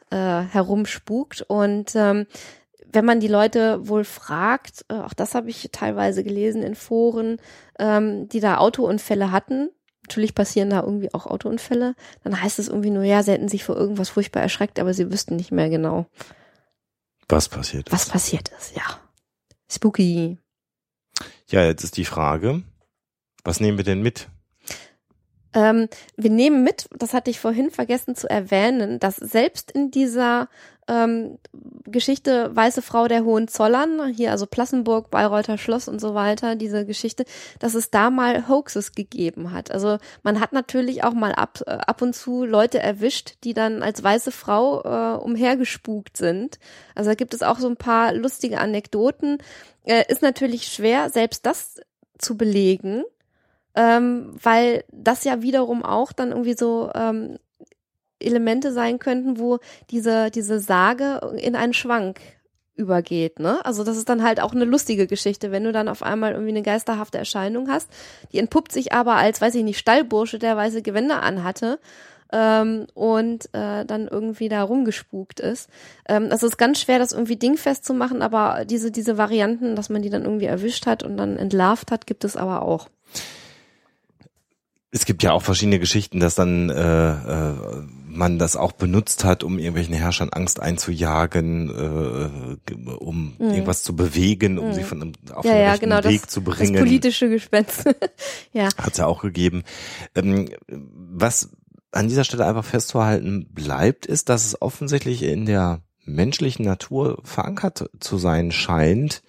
äh, 0.09 0.15
herumspukt. 0.15 1.43
Und 1.47 1.95
ähm, 1.95 2.25
wenn 2.91 3.05
man 3.05 3.19
die 3.19 3.27
Leute 3.27 3.87
wohl 3.87 4.03
fragt, 4.03 4.85
äh, 4.89 4.95
auch 4.95 5.13
das 5.13 5.35
habe 5.35 5.49
ich 5.49 5.69
teilweise 5.71 6.23
gelesen 6.23 6.63
in 6.63 6.75
Foren, 6.75 7.37
ähm, 7.77 8.27
die 8.29 8.39
da 8.39 8.57
Autounfälle 8.57 9.31
hatten, 9.31 9.69
natürlich 10.03 10.33
passieren 10.33 10.69
da 10.69 10.81
irgendwie 10.81 11.13
auch 11.13 11.27
Autounfälle. 11.27 11.93
Dann 12.23 12.41
heißt 12.41 12.59
es 12.59 12.69
irgendwie 12.69 12.91
nur, 12.91 13.03
ja, 13.03 13.21
sie 13.23 13.31
hätten 13.33 13.49
sich 13.49 13.63
vor 13.63 13.75
irgendwas 13.75 14.09
furchtbar 14.09 14.41
erschreckt, 14.41 14.79
aber 14.79 14.93
sie 14.93 15.11
wüssten 15.11 15.35
nicht 15.35 15.51
mehr 15.51 15.69
genau, 15.69 16.05
Was 17.27 17.49
passiert? 17.49 17.91
was 17.91 18.07
passiert 18.07 18.49
ist, 18.57 18.75
ja. 18.75 18.83
Spooky. 19.69 20.37
Ja, 21.49 21.63
jetzt 21.65 21.83
ist 21.83 21.97
die 21.97 22.05
Frage, 22.05 22.63
was 23.43 23.59
nehmen 23.59 23.77
wir 23.77 23.85
denn 23.85 24.01
mit? 24.01 24.29
Ähm, 25.57 25.89
wir 26.15 26.29
nehmen 26.29 26.63
mit, 26.63 26.87
das 26.95 27.15
hatte 27.15 27.31
ich 27.31 27.39
vorhin 27.39 27.71
vergessen 27.71 28.13
zu 28.13 28.29
erwähnen, 28.29 28.99
dass 28.99 29.15
selbst 29.15 29.71
in 29.71 29.89
dieser 29.89 30.49
ähm, 30.87 31.39
Geschichte 31.85 32.55
Weiße 32.55 32.83
Frau 32.83 33.07
der 33.07 33.25
Hohenzollern, 33.25 34.13
hier 34.13 34.29
also 34.29 34.45
Plassenburg, 34.45 35.09
Bayreuther 35.09 35.57
Schloss 35.57 35.87
und 35.87 35.99
so 35.99 36.13
weiter, 36.13 36.55
diese 36.55 36.85
Geschichte, 36.85 37.25
dass 37.57 37.73
es 37.73 37.89
da 37.89 38.11
mal 38.11 38.47
Hoaxes 38.47 38.91
gegeben 38.91 39.51
hat. 39.51 39.71
Also 39.71 39.97
man 40.21 40.39
hat 40.39 40.53
natürlich 40.53 41.03
auch 41.03 41.13
mal 41.13 41.33
ab, 41.33 41.63
äh, 41.65 41.71
ab 41.71 42.03
und 42.03 42.13
zu 42.13 42.45
Leute 42.45 42.77
erwischt, 42.77 43.33
die 43.43 43.55
dann 43.55 43.81
als 43.81 44.03
weiße 44.03 44.31
Frau 44.31 44.83
äh, 44.83 45.17
umhergespukt 45.17 46.17
sind. 46.17 46.59
Also 46.93 47.09
da 47.09 47.15
gibt 47.15 47.33
es 47.33 47.41
auch 47.41 47.57
so 47.57 47.67
ein 47.67 47.77
paar 47.77 48.13
lustige 48.13 48.59
Anekdoten. 48.59 49.39
Äh, 49.85 50.03
ist 50.07 50.21
natürlich 50.21 50.67
schwer, 50.67 51.09
selbst 51.09 51.47
das 51.47 51.81
zu 52.19 52.37
belegen 52.37 53.03
ähm, 53.77 54.33
weil 54.41 54.83
das 54.91 55.23
ja 55.23 55.43
wiederum 55.43 55.85
auch 55.85 56.11
dann 56.11 56.31
irgendwie 56.31 56.55
so 56.57 56.89
ähm, 56.95 57.37
Elemente 58.19 58.73
sein 58.73 58.97
könnten, 58.97 59.37
wo 59.37 59.59
diese, 59.91 60.31
diese 60.31 60.59
Sage 60.59 61.21
in 61.37 61.55
einen 61.55 61.73
Schwank 61.73 62.19
übergeht, 62.75 63.39
ne? 63.39 63.63
Also 63.65 63.83
das 63.83 63.97
ist 63.97 64.09
dann 64.09 64.23
halt 64.23 64.39
auch 64.39 64.53
eine 64.53 64.65
lustige 64.65 65.05
Geschichte, 65.05 65.51
wenn 65.51 65.63
du 65.63 65.71
dann 65.71 65.87
auf 65.87 66.01
einmal 66.01 66.31
irgendwie 66.31 66.51
eine 66.51 66.63
geisterhafte 66.63 67.19
Erscheinung 67.19 67.69
hast. 67.69 67.89
Die 68.31 68.39
entpuppt 68.39 68.71
sich 68.71 68.93
aber 68.93 69.15
als, 69.15 69.41
weiß 69.41 69.53
ich 69.55 69.63
nicht, 69.63 69.77
Stallbursche, 69.77 70.39
der 70.39 70.57
weiße 70.57 70.81
Gewänder 70.81 71.21
anhatte 71.21 71.79
ähm, 72.31 72.87
und 72.95 73.45
äh, 73.53 73.85
dann 73.85 74.07
irgendwie 74.07 74.49
da 74.49 74.63
rumgespukt 74.63 75.39
ist. 75.39 75.69
Ähm, 76.07 76.25
also 76.25 76.47
es 76.47 76.53
ist 76.53 76.57
ganz 76.57 76.81
schwer, 76.81 76.97
das 76.97 77.13
irgendwie 77.13 77.37
dingfest 77.37 77.85
zu 77.85 77.93
machen, 77.93 78.23
aber 78.23 78.65
diese, 78.65 78.91
diese 78.91 79.19
Varianten, 79.19 79.75
dass 79.75 79.89
man 79.89 80.01
die 80.01 80.09
dann 80.09 80.23
irgendwie 80.23 80.45
erwischt 80.45 80.87
hat 80.87 81.03
und 81.03 81.17
dann 81.17 81.37
entlarvt 81.37 81.91
hat, 81.91 82.07
gibt 82.07 82.23
es 82.23 82.35
aber 82.35 82.63
auch. 82.63 82.89
Es 84.91 85.05
gibt 85.05 85.21
ja 85.21 85.33
auch 85.33 85.41
verschiedene 85.43 85.79
Geschichten, 85.79 86.19
dass 86.21 86.35
dann 86.35 86.69
äh, 86.69 87.11
äh, 87.11 87.53
man 88.07 88.39
das 88.39 88.55
auch 88.55 88.71
benutzt 88.71 89.25
hat, 89.25 89.43
um 89.43 89.59
irgendwelchen 89.59 89.93
Herrschern 89.93 90.29
Angst 90.29 90.61
einzujagen, 90.61 91.69
äh, 91.69 92.93
um 92.95 93.35
Mhm. 93.37 93.49
irgendwas 93.49 93.83
zu 93.83 93.95
bewegen, 93.95 94.57
um 94.57 94.67
Mhm. 94.69 94.73
sie 94.73 94.83
von 94.83 95.01
einem, 95.01 95.13
auf 95.33 95.43
ja, 95.45 95.51
den 95.53 95.61
ja, 95.61 95.75
genau, 95.77 96.03
Weg 96.05 96.21
das, 96.21 96.29
zu 96.31 96.39
das 96.41 96.55
bringen. 96.55 96.75
politische 96.79 97.29
Gespenst. 97.29 97.83
ja. 98.53 98.69
Hat 98.77 98.93
es 98.93 98.97
ja 98.97 99.05
auch 99.07 99.21
gegeben. 99.21 99.63
Ähm, 100.15 100.47
was 100.67 101.49
an 101.91 102.07
dieser 102.07 102.23
Stelle 102.23 102.45
einfach 102.45 102.65
festzuhalten 102.65 103.47
bleibt, 103.51 104.05
ist, 104.05 104.29
dass 104.29 104.45
es 104.45 104.61
offensichtlich 104.61 105.21
in 105.23 105.45
der 105.45 105.81
menschlichen 106.05 106.65
Natur 106.65 107.19
verankert 107.23 107.89
zu 107.99 108.17
sein 108.17 108.51
scheint, 108.53 109.21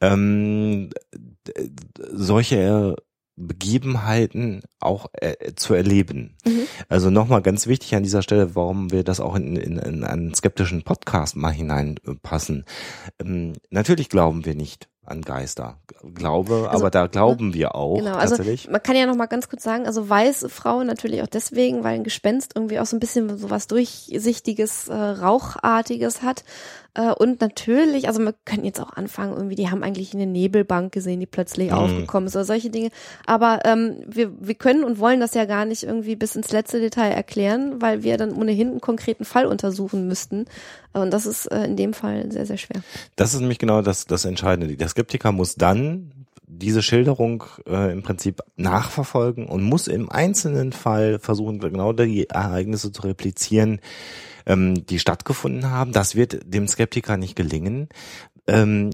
ähm, 0.00 0.90
solche 2.12 2.96
Begebenheiten 3.36 4.62
auch 4.80 5.06
äh, 5.12 5.54
zu 5.54 5.74
erleben. 5.74 6.36
Mhm. 6.44 6.66
Also 6.88 7.10
nochmal 7.10 7.42
ganz 7.42 7.66
wichtig 7.66 7.94
an 7.94 8.02
dieser 8.02 8.22
Stelle, 8.22 8.54
warum 8.54 8.90
wir 8.90 9.04
das 9.04 9.20
auch 9.20 9.34
in, 9.34 9.56
in, 9.56 9.78
in 9.78 10.04
einen 10.04 10.34
skeptischen 10.34 10.82
Podcast 10.82 11.36
mal 11.36 11.52
hineinpassen. 11.52 12.64
Ähm, 13.20 13.52
natürlich 13.70 14.08
glauben 14.08 14.44
wir 14.46 14.54
nicht 14.54 14.88
an 15.06 15.22
Geister. 15.22 15.78
Glaube, 16.14 16.68
Also, 16.68 16.84
aber 16.84 16.90
da 16.90 17.06
glauben 17.06 17.54
wir 17.54 17.74
auch 17.74 17.98
Genau, 17.98 18.16
also 18.16 18.42
man 18.70 18.82
kann 18.82 18.96
ja 18.96 19.06
noch 19.06 19.14
mal 19.14 19.26
ganz 19.26 19.48
kurz 19.48 19.62
sagen, 19.62 19.86
also 19.86 20.08
weiße 20.08 20.48
Frauen 20.48 20.86
natürlich 20.86 21.22
auch 21.22 21.28
deswegen, 21.28 21.84
weil 21.84 21.94
ein 21.94 22.04
Gespenst 22.04 22.52
irgendwie 22.54 22.80
auch 22.80 22.86
so 22.86 22.96
ein 22.96 23.00
bisschen 23.00 23.38
so 23.38 23.50
was 23.50 23.68
durchsichtiges, 23.68 24.88
äh, 24.88 24.94
rauchartiges 24.94 26.22
hat. 26.22 26.44
Äh, 26.96 27.12
und 27.12 27.40
natürlich, 27.40 28.08
also 28.08 28.20
wir 28.20 28.34
können 28.44 28.64
jetzt 28.64 28.80
auch 28.80 28.92
anfangen, 28.94 29.34
irgendwie, 29.34 29.54
die 29.54 29.70
haben 29.70 29.82
eigentlich 29.82 30.14
eine 30.14 30.26
Nebelbank 30.26 30.92
gesehen, 30.92 31.20
die 31.20 31.26
plötzlich 31.26 31.70
Mhm. 31.70 31.76
aufgekommen 31.76 32.26
ist 32.26 32.36
oder 32.36 32.44
solche 32.44 32.70
Dinge. 32.70 32.90
Aber 33.26 33.60
ähm, 33.64 33.96
wir, 34.06 34.32
wir 34.40 34.54
können 34.54 34.82
und 34.82 34.98
wollen 34.98 35.20
das 35.20 35.34
ja 35.34 35.44
gar 35.44 35.64
nicht 35.66 35.82
irgendwie 35.82 36.16
bis 36.16 36.34
ins 36.36 36.50
letzte 36.52 36.80
Detail 36.80 37.10
erklären, 37.10 37.80
weil 37.80 38.02
wir 38.02 38.16
dann 38.16 38.32
ohnehin 38.32 38.68
einen 38.70 38.80
konkreten 38.80 39.24
Fall 39.24 39.46
untersuchen 39.46 40.08
müssten. 40.08 40.46
Und 40.92 41.12
das 41.12 41.26
ist 41.26 41.46
äh, 41.52 41.64
in 41.64 41.76
dem 41.76 41.92
Fall 41.92 42.32
sehr, 42.32 42.46
sehr 42.46 42.56
schwer. 42.56 42.82
Das 43.16 43.34
ist 43.34 43.40
nämlich 43.40 43.58
genau 43.58 43.82
das, 43.82 44.06
das 44.06 44.24
Entscheidende. 44.24 44.74
Der 44.76 44.88
Skeptiker 44.88 45.32
muss 45.32 45.56
dann 45.56 46.12
diese 46.48 46.82
Schilderung 46.82 47.44
äh, 47.66 47.92
im 47.92 48.02
Prinzip 48.02 48.40
nachverfolgen 48.56 49.46
und 49.46 49.62
muss 49.62 49.88
im 49.88 50.08
einzelnen 50.10 50.72
Fall 50.72 51.18
versuchen, 51.18 51.58
genau 51.58 51.92
die 51.92 52.30
Ereignisse 52.30 52.92
zu 52.92 53.02
replizieren, 53.02 53.80
ähm, 54.46 54.86
die 54.86 54.98
stattgefunden 54.98 55.70
haben. 55.70 55.92
Das 55.92 56.14
wird 56.14 56.40
dem 56.44 56.68
Skeptiker 56.68 57.16
nicht 57.16 57.36
gelingen. 57.36 57.88
Ähm, 58.46 58.90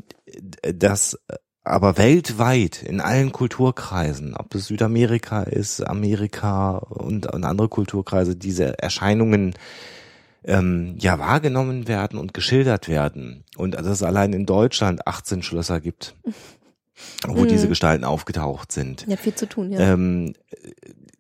das 0.63 1.19
aber 1.65 1.97
weltweit 1.97 2.83
in 2.83 3.01
allen 3.01 3.31
Kulturkreisen, 3.31 4.35
ob 4.35 4.55
es 4.55 4.67
Südamerika 4.67 5.43
ist, 5.45 5.81
Amerika 5.81 6.79
und, 6.79 7.27
und 7.27 7.45
andere 7.45 7.69
Kulturkreise, 7.69 8.35
diese 8.35 8.79
Erscheinungen 8.81 9.55
ähm, 10.45 10.97
ja 10.99 11.21
wahrgenommen 11.21 11.87
werden 11.87 12.19
und 12.19 12.35
geschildert 12.35 12.89
werden. 12.89 13.45
Und 13.57 13.75
dass 13.77 13.87
es 13.87 14.03
allein 14.03 14.33
in 14.33 14.45
Deutschland 14.45 15.07
18 15.07 15.45
Schlösser 15.45 15.81
gibt, 15.81 16.17
wo 17.27 17.43
Mhm. 17.43 17.49
diese 17.49 17.69
Gestalten 17.69 18.05
aufgetaucht 18.05 18.73
sind. 18.73 19.07
Ja, 19.07 19.17
viel 19.17 19.35
zu 19.37 19.49
tun, 19.49 19.71
ja. 19.71 19.79
Ähm, 19.79 20.35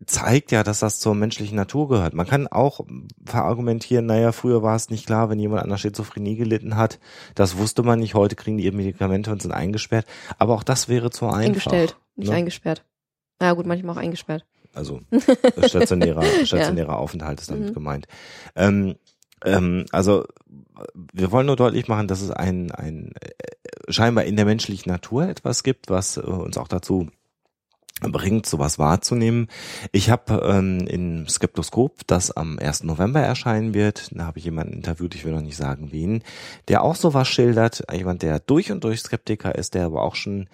zeigt 0.07 0.53
ja, 0.53 0.62
dass 0.62 0.81
das 0.81 1.01
zur 1.01 1.15
menschlichen 1.15 1.57
Natur 1.57 1.88
gehört. 1.88 2.15
Man 2.15 2.27
kann 2.27 2.47
auch 2.47 2.81
verargumentieren, 3.25 4.07
naja, 4.07 4.33
früher 4.33 4.62
war 4.62 4.77
es 4.77 4.91
nicht 4.91 5.07
klar, 5.07 5.31
wenn 5.31 5.38
jemand 5.38 5.62
an 5.62 5.71
der 5.71 5.77
Schizophrenie 5.77 6.37
gelitten 6.37 6.77
hat, 6.77 6.99
das 7.35 7.57
wusste 7.57 7.83
man 7.83 8.01
nicht, 8.01 8.15
heute 8.15 8.37
kriegen 8.37 8.59
die 8.59 8.65
ihre 8.65 8.77
Medikamente 8.77 9.31
und 9.31 9.43
sind 9.43 9.53
eingesperrt. 9.53 10.07
Aber 10.38 10.55
auch 10.55 10.62
das 10.62 10.88
wäre 10.88 11.11
zu 11.11 11.27
einfach. 11.27 11.45
Eingestellt, 11.45 11.97
nicht 12.17 12.31
ne? 12.31 12.37
eingesperrt. 12.37 12.85
Na 13.41 13.49
ja, 13.49 13.53
gut, 13.55 13.67
manchmal 13.67 13.97
auch 13.97 14.01
eingesperrt. 14.01 14.45
Also 14.75 15.01
stationärer, 15.67 16.23
stationärer 16.45 16.99
Aufenthalt 16.99 17.41
ist 17.41 17.51
damit 17.51 17.71
Mhm. 17.71 17.75
gemeint. 17.75 18.07
Ähm, 18.57 18.97
ähm, 19.45 19.87
also 19.93 20.25
wir 21.12 21.31
wollen 21.31 21.47
nur 21.47 21.57
deutlich 21.57 21.88
machen, 21.88 22.09
dass 22.09 22.23
es 22.23 22.31
ein, 22.31 22.71
ein 22.71 23.12
äh, 23.21 23.93
scheinbar 23.93 24.25
in 24.25 24.37
der 24.37 24.45
menschlichen 24.45 24.91
Natur 24.91 25.29
etwas 25.29 25.62
gibt, 25.62 25.91
was 25.91 26.17
äh, 26.17 26.21
uns 26.21 26.57
auch 26.57 26.69
dazu 26.69 27.09
bringt, 28.11 28.47
sowas 28.47 28.79
wahrzunehmen. 28.79 29.49
Ich 29.93 30.11
habe 30.11 30.43
ähm, 30.45 30.87
im 30.87 31.29
Skeptoskop, 31.29 32.07
das 32.07 32.31
am 32.31 32.59
1. 32.59 32.85
November 32.85 33.21
erscheinen 33.21 33.75
wird, 33.75 34.11
da 34.12 34.25
habe 34.25 34.38
ich 34.38 34.45
jemanden 34.45 34.73
interviewt, 34.73 35.15
ich 35.15 35.25
will 35.25 35.33
noch 35.33 35.41
nicht 35.41 35.57
sagen 35.57 35.93
wen, 35.93 36.23
der 36.69 36.83
auch 36.83 36.97
sowas 36.97 37.29
schildert, 37.29 37.85
jemand, 37.93 38.23
der 38.23 38.41
durch 38.41 38.73
und 38.73 38.83
durch 38.85 39.01
Skeptiker 39.01 39.55
ist, 39.55 39.75
der 39.75 39.87
aber 39.87 40.03
auch 40.03 40.15
schon 40.15 40.49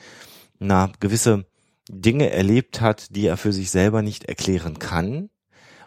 na 0.58 0.90
gewisse 1.00 1.46
Dinge 1.88 2.30
erlebt 2.30 2.80
hat, 2.80 3.14
die 3.14 3.26
er 3.26 3.36
für 3.36 3.52
sich 3.52 3.70
selber 3.70 4.02
nicht 4.02 4.24
erklären 4.24 4.78
kann, 4.78 5.30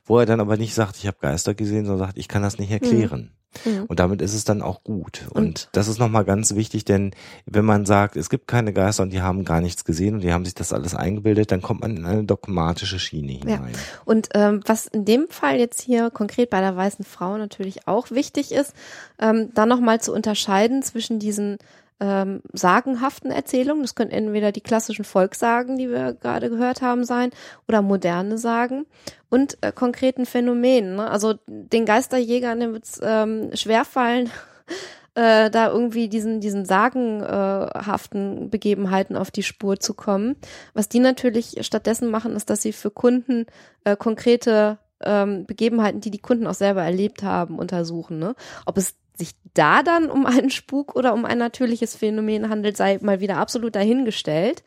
wo 0.05 0.19
er 0.19 0.25
dann 0.25 0.39
aber 0.39 0.57
nicht 0.57 0.73
sagt, 0.73 0.97
ich 0.97 1.07
habe 1.07 1.17
Geister 1.21 1.53
gesehen, 1.53 1.85
sondern 1.85 2.07
sagt, 2.07 2.17
ich 2.17 2.27
kann 2.27 2.41
das 2.41 2.57
nicht 2.57 2.71
erklären. 2.71 3.21
Mhm. 3.21 3.40
Und 3.87 3.99
damit 3.99 4.21
ist 4.21 4.33
es 4.33 4.43
dann 4.43 4.61
auch 4.61 4.83
gut. 4.83 5.27
Und, 5.33 5.43
Und- 5.43 5.69
das 5.73 5.87
ist 5.87 5.99
nochmal 5.99 6.23
ganz 6.25 6.55
wichtig, 6.55 6.85
denn 6.85 7.11
wenn 7.45 7.65
man 7.65 7.85
sagt, 7.85 8.15
es 8.15 8.29
gibt 8.29 8.47
keine 8.47 8.73
Geister 8.73 9.03
und 9.03 9.11
die 9.11 9.21
haben 9.21 9.45
gar 9.45 9.61
nichts 9.61 9.85
gesehen 9.85 10.15
und 10.15 10.21
die 10.21 10.31
haben 10.33 10.45
sich 10.45 10.55
das 10.55 10.73
alles 10.73 10.95
eingebildet, 10.95 11.51
dann 11.51 11.61
kommt 11.61 11.81
man 11.81 11.97
in 11.97 12.05
eine 12.05 12.23
dogmatische 12.23 12.99
Schiene 12.99 13.33
hinein. 13.33 13.73
Und 14.05 14.29
ähm, 14.33 14.61
was 14.65 14.87
in 14.87 15.05
dem 15.05 15.27
Fall 15.29 15.57
jetzt 15.59 15.81
hier 15.81 16.09
konkret 16.09 16.49
bei 16.49 16.61
der 16.61 16.75
weißen 16.75 17.05
Frau 17.05 17.37
natürlich 17.37 17.87
auch 17.87 18.11
wichtig 18.11 18.51
ist, 18.51 18.73
ähm, 19.19 19.49
dann 19.53 19.69
nochmal 19.69 20.01
zu 20.01 20.13
unterscheiden 20.13 20.81
zwischen 20.83 21.19
diesen 21.19 21.57
ähm, 22.01 22.41
sagenhaften 22.51 23.31
Erzählungen, 23.31 23.83
das 23.83 23.93
können 23.95 24.09
entweder 24.09 24.51
die 24.51 24.61
klassischen 24.61 25.05
Volkssagen, 25.05 25.77
die 25.77 25.89
wir 25.89 26.13
gerade 26.13 26.49
gehört 26.49 26.81
haben, 26.81 27.05
sein, 27.05 27.29
oder 27.67 27.83
moderne 27.83 28.39
Sagen 28.39 28.87
und 29.29 29.57
äh, 29.61 29.71
konkreten 29.71 30.25
Phänomenen. 30.25 30.95
Ne? 30.95 31.09
Also 31.09 31.35
den 31.45 31.85
Geisterjägern 31.85 32.73
wird 32.73 32.85
es 32.85 32.99
ähm, 33.03 33.51
schwerfallen, 33.53 34.31
äh, 35.13 35.51
da 35.51 35.69
irgendwie 35.69 36.09
diesen, 36.09 36.41
diesen 36.41 36.65
sagenhaften 36.65 38.49
Begebenheiten 38.49 39.15
auf 39.15 39.29
die 39.29 39.43
Spur 39.43 39.79
zu 39.79 39.93
kommen. 39.93 40.35
Was 40.73 40.89
die 40.89 40.99
natürlich 40.99 41.57
stattdessen 41.61 42.09
machen, 42.09 42.35
ist, 42.35 42.49
dass 42.49 42.63
sie 42.63 42.73
für 42.73 42.89
Kunden 42.89 43.45
äh, 43.83 43.95
konkrete 43.95 44.79
ähm, 45.03 45.45
Begebenheiten, 45.45 46.01
die 46.01 46.11
die 46.11 46.19
Kunden 46.19 46.47
auch 46.47 46.55
selber 46.55 46.81
erlebt 46.81 47.21
haben, 47.21 47.59
untersuchen. 47.59 48.17
Ne? 48.17 48.35
Ob 48.65 48.77
es 48.77 48.95
sich 49.21 49.31
da 49.53 49.83
dann 49.83 50.09
um 50.09 50.25
einen 50.25 50.49
Spuk 50.49 50.95
oder 50.95 51.13
um 51.13 51.25
ein 51.25 51.37
natürliches 51.37 51.95
Phänomen 51.95 52.49
handelt, 52.49 52.75
sei 52.77 52.99
mal 53.01 53.19
wieder 53.21 53.37
absolut 53.37 53.75
dahingestellt. 53.75 54.63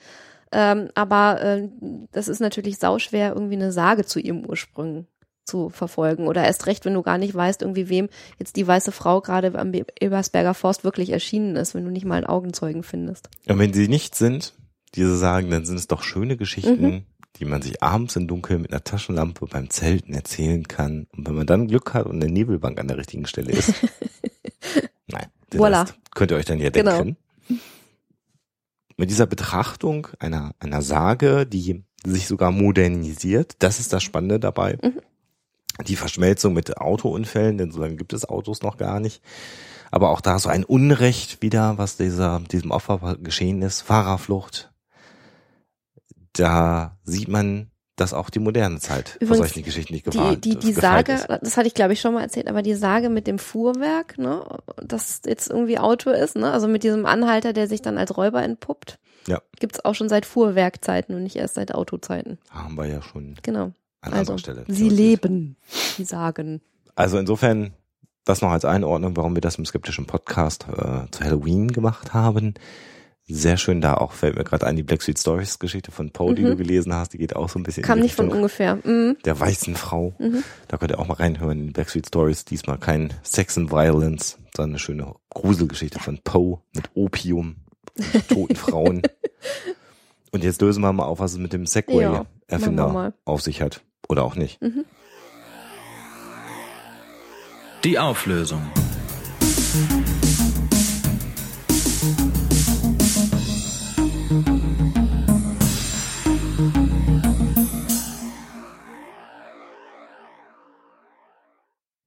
Ähm, 0.52 0.88
aber 0.94 1.40
äh, 1.42 1.68
das 2.12 2.28
ist 2.28 2.40
natürlich 2.40 2.78
sauschwer, 2.78 3.30
irgendwie 3.34 3.56
eine 3.56 3.72
Sage 3.72 4.04
zu 4.04 4.20
ihrem 4.20 4.44
Ursprung 4.46 5.06
zu 5.44 5.68
verfolgen. 5.68 6.26
Oder 6.26 6.44
erst 6.44 6.66
recht, 6.66 6.84
wenn 6.84 6.94
du 6.94 7.02
gar 7.02 7.18
nicht 7.18 7.34
weißt, 7.34 7.62
irgendwie 7.62 7.88
wem 7.88 8.08
jetzt 8.38 8.56
die 8.56 8.66
weiße 8.66 8.92
Frau 8.92 9.20
gerade 9.20 9.58
am 9.58 9.72
Ebersberger 10.00 10.54
Forst 10.54 10.84
wirklich 10.84 11.10
erschienen 11.10 11.56
ist, 11.56 11.74
wenn 11.74 11.84
du 11.84 11.90
nicht 11.90 12.06
mal 12.06 12.16
einen 12.16 12.26
Augenzeugen 12.26 12.82
findest. 12.82 13.28
Und 13.48 13.58
wenn 13.58 13.72
sie 13.74 13.88
nicht 13.88 14.14
sind, 14.14 14.54
diese 14.94 15.16
sagen, 15.16 15.50
dann 15.50 15.66
sind 15.66 15.76
es 15.76 15.88
doch 15.88 16.02
schöne 16.02 16.36
Geschichten, 16.36 16.80
Mhm. 16.82 17.02
die 17.40 17.44
man 17.46 17.60
sich 17.62 17.82
abends 17.82 18.14
im 18.16 18.28
Dunkeln 18.28 18.62
mit 18.62 18.70
einer 18.72 18.84
Taschenlampe 18.84 19.46
beim 19.46 19.68
Zelten 19.70 20.14
erzählen 20.14 20.68
kann. 20.68 21.08
Und 21.16 21.26
wenn 21.26 21.34
man 21.34 21.46
dann 21.46 21.66
Glück 21.68 21.92
hat 21.92 22.06
und 22.06 22.22
eine 22.22 22.32
Nebelbank 22.32 22.78
an 22.78 22.86
der 22.88 22.96
richtigen 22.96 23.26
Stelle 23.26 23.50
ist. 23.52 23.74
Nein, 25.08 25.26
den 25.52 25.60
Voilà. 25.60 25.92
Könnt 26.14 26.30
ihr 26.30 26.36
euch 26.36 26.44
dann 26.44 26.58
ja 26.60 26.70
Genau. 26.70 27.02
denken. 27.02 27.16
Mit 28.96 29.10
dieser 29.10 29.26
Betrachtung 29.26 30.08
einer, 30.20 30.54
einer 30.60 30.80
Sage, 30.82 31.46
die 31.46 31.84
sich 32.06 32.26
sogar 32.28 32.50
modernisiert, 32.52 33.56
das 33.58 33.80
ist 33.80 33.92
das 33.92 34.02
Spannende 34.02 34.38
dabei. 34.38 34.78
Mhm. 34.82 35.00
Die 35.86 35.96
Verschmelzung 35.96 36.54
mit 36.54 36.76
Autounfällen, 36.78 37.58
denn 37.58 37.72
so 37.72 37.80
lange 37.80 37.96
gibt 37.96 38.12
es 38.12 38.28
Autos 38.28 38.62
noch 38.62 38.76
gar 38.76 39.00
nicht. 39.00 39.22
Aber 39.90 40.10
auch 40.10 40.20
da 40.20 40.38
so 40.38 40.48
ein 40.48 40.64
Unrecht 40.64 41.42
wieder, 41.42 41.78
was 41.78 41.96
dieser, 41.96 42.40
diesem 42.40 42.70
Opfer 42.70 43.16
geschehen 43.20 43.62
ist, 43.62 43.80
Fahrerflucht. 43.82 44.72
Da 46.32 46.98
sieht 47.04 47.28
man, 47.28 47.70
dass 47.96 48.12
auch 48.12 48.28
die 48.30 48.38
moderne 48.40 48.78
Zeit 48.80 49.10
vor 49.10 49.16
Übrigens, 49.20 49.38
solchen 49.38 49.62
Geschichten 49.64 49.92
nicht 49.92 50.06
Die, 50.06 50.10
gewarnt 50.10 50.44
die, 50.44 50.56
die 50.58 50.72
gefeit 50.74 51.06
Sage, 51.06 51.12
ist. 51.12 51.28
das 51.42 51.56
hatte 51.56 51.66
ich 51.68 51.74
glaube 51.74 51.92
ich 51.92 52.00
schon 52.00 52.14
mal 52.14 52.22
erzählt, 52.22 52.48
aber 52.48 52.62
die 52.62 52.74
Sage 52.74 53.08
mit 53.08 53.26
dem 53.26 53.38
Fuhrwerk, 53.38 54.18
ne, 54.18 54.44
das 54.82 55.22
jetzt 55.26 55.50
irgendwie 55.50 55.78
Auto 55.78 56.10
ist, 56.10 56.36
ne, 56.36 56.50
also 56.50 56.66
mit 56.68 56.82
diesem 56.82 57.06
Anhalter, 57.06 57.52
der 57.52 57.68
sich 57.68 57.82
dann 57.82 57.96
als 57.98 58.16
Räuber 58.16 58.42
entpuppt, 58.42 58.98
Ja. 59.28 59.40
gibt's 59.60 59.84
auch 59.84 59.94
schon 59.94 60.08
seit 60.08 60.26
Fuhrwerkzeiten 60.26 61.14
und 61.14 61.22
nicht 61.22 61.36
erst 61.36 61.54
seit 61.54 61.72
Autozeiten. 61.74 62.38
Haben 62.50 62.76
wir 62.76 62.86
ja 62.86 63.00
schon 63.02 63.36
Genau. 63.42 63.72
an 64.00 64.12
Also, 64.12 64.32
anderer 64.32 64.38
Stelle. 64.38 64.64
sie 64.68 64.88
leben, 64.88 65.56
die 65.98 66.04
Sagen. 66.04 66.60
Also 66.96 67.18
insofern, 67.18 67.74
das 68.24 68.40
noch 68.42 68.50
als 68.50 68.64
Einordnung, 68.64 69.16
warum 69.16 69.34
wir 69.36 69.40
das 69.40 69.56
im 69.56 69.66
skeptischen 69.66 70.06
Podcast 70.06 70.66
äh, 70.68 71.10
zu 71.10 71.22
Halloween 71.22 71.68
gemacht 71.72 72.12
haben. 72.14 72.54
Sehr 73.26 73.56
schön 73.56 73.80
da 73.80 73.94
auch, 73.94 74.12
fällt 74.12 74.36
mir 74.36 74.44
gerade 74.44 74.66
ein, 74.66 74.76
die 74.76 74.82
Black 74.82 75.00
Sweet 75.00 75.18
Stories 75.18 75.58
Geschichte 75.58 75.90
von 75.90 76.10
Poe, 76.10 76.34
die 76.34 76.42
Mhm. 76.42 76.46
du 76.48 76.56
gelesen 76.56 76.92
hast, 76.92 77.14
die 77.14 77.18
geht 77.18 77.34
auch 77.34 77.48
so 77.48 77.58
ein 77.58 77.62
bisschen 77.62 77.82
Kam 77.82 77.96
in 77.98 78.02
die 78.02 78.06
nicht 78.06 78.14
von 78.16 78.26
Richtung 78.26 78.38
ungefähr. 78.40 78.76
Mhm. 78.84 79.16
der 79.24 79.40
weißen 79.40 79.76
Frau. 79.76 80.14
Mhm. 80.18 80.44
Da 80.68 80.76
könnt 80.76 80.90
ihr 80.92 80.98
auch 80.98 81.06
mal 81.06 81.14
reinhören 81.14 81.58
in 81.58 81.66
die 81.68 81.72
Black 81.72 81.88
Sweet 81.88 82.06
Stories. 82.08 82.44
Diesmal 82.44 82.76
kein 82.78 83.14
Sex 83.22 83.56
and 83.56 83.70
Violence, 83.72 84.38
sondern 84.54 84.72
eine 84.72 84.78
schöne 84.78 85.14
Gruselgeschichte 85.30 85.98
von 86.00 86.18
Poe 86.22 86.58
mit 86.74 86.90
Opium 86.94 87.56
und 87.96 88.28
toten 88.28 88.56
Frauen. 88.56 89.02
Und 90.32 90.42
jetzt 90.42 90.60
lösen 90.60 90.82
wir 90.82 90.92
mal 90.92 91.04
auf, 91.04 91.20
was 91.20 91.32
es 91.34 91.38
mit 91.38 91.52
dem 91.52 91.62
Ja, 91.62 91.68
Segway-Erfinder 91.68 92.88
mal. 92.88 93.14
auf 93.24 93.40
sich 93.40 93.62
hat. 93.62 93.82
Oder 94.08 94.24
auch 94.24 94.34
nicht. 94.34 94.58
Die 97.84 97.98
Auflösung. 98.00 98.62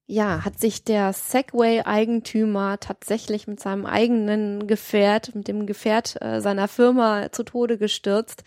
Ja, 0.10 0.46
hat 0.46 0.58
sich 0.58 0.86
der 0.86 1.12
Segway-Eigentümer 1.12 2.80
tatsächlich 2.80 3.46
mit 3.46 3.60
seinem 3.60 3.86
eigenen 3.86 4.66
Gefährt, 4.66 5.36
mit 5.36 5.50
dem 5.50 5.66
Gefährt 5.66 6.16
äh, 6.22 6.40
seiner 6.40 6.70
Firma 6.70 7.30
zu 7.34 7.44
Tode 7.44 7.78
gestürzt. 7.78 8.46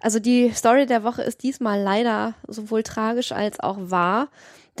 Also 0.00 0.18
die 0.18 0.50
Story 0.52 0.84
der 0.84 1.04
Woche 1.04 1.22
ist 1.22 1.44
diesmal 1.44 1.80
leider 1.80 2.34
sowohl 2.48 2.82
tragisch 2.82 3.30
als 3.30 3.60
auch 3.60 3.76
wahr, 3.78 4.28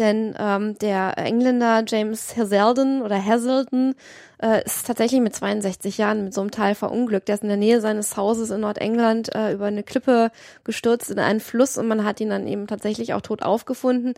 denn 0.00 0.34
ähm, 0.38 0.76
der 0.78 1.16
Engländer 1.16 1.84
James 1.86 2.36
Hazelden 2.36 3.02
oder 3.02 3.24
Hazelden 3.24 3.94
äh, 4.42 4.64
ist 4.64 4.86
tatsächlich 4.86 5.20
mit 5.20 5.34
62 5.34 5.96
Jahren 5.96 6.24
mit 6.24 6.34
so 6.34 6.40
einem 6.40 6.50
Teil 6.50 6.74
verunglückt. 6.74 7.28
Der 7.28 7.36
ist 7.36 7.42
in 7.42 7.48
der 7.48 7.56
Nähe 7.56 7.80
seines 7.80 8.16
Hauses 8.16 8.50
in 8.50 8.60
Nordengland 8.60 9.34
äh, 9.34 9.52
über 9.52 9.66
eine 9.66 9.84
Klippe 9.84 10.30
gestürzt 10.64 11.10
in 11.10 11.20
einen 11.20 11.40
Fluss 11.40 11.78
und 11.78 11.88
man 11.88 12.04
hat 12.04 12.20
ihn 12.20 12.30
dann 12.30 12.46
eben 12.46 12.66
tatsächlich 12.66 13.14
auch 13.14 13.22
tot 13.22 13.42
aufgefunden. 13.42 14.12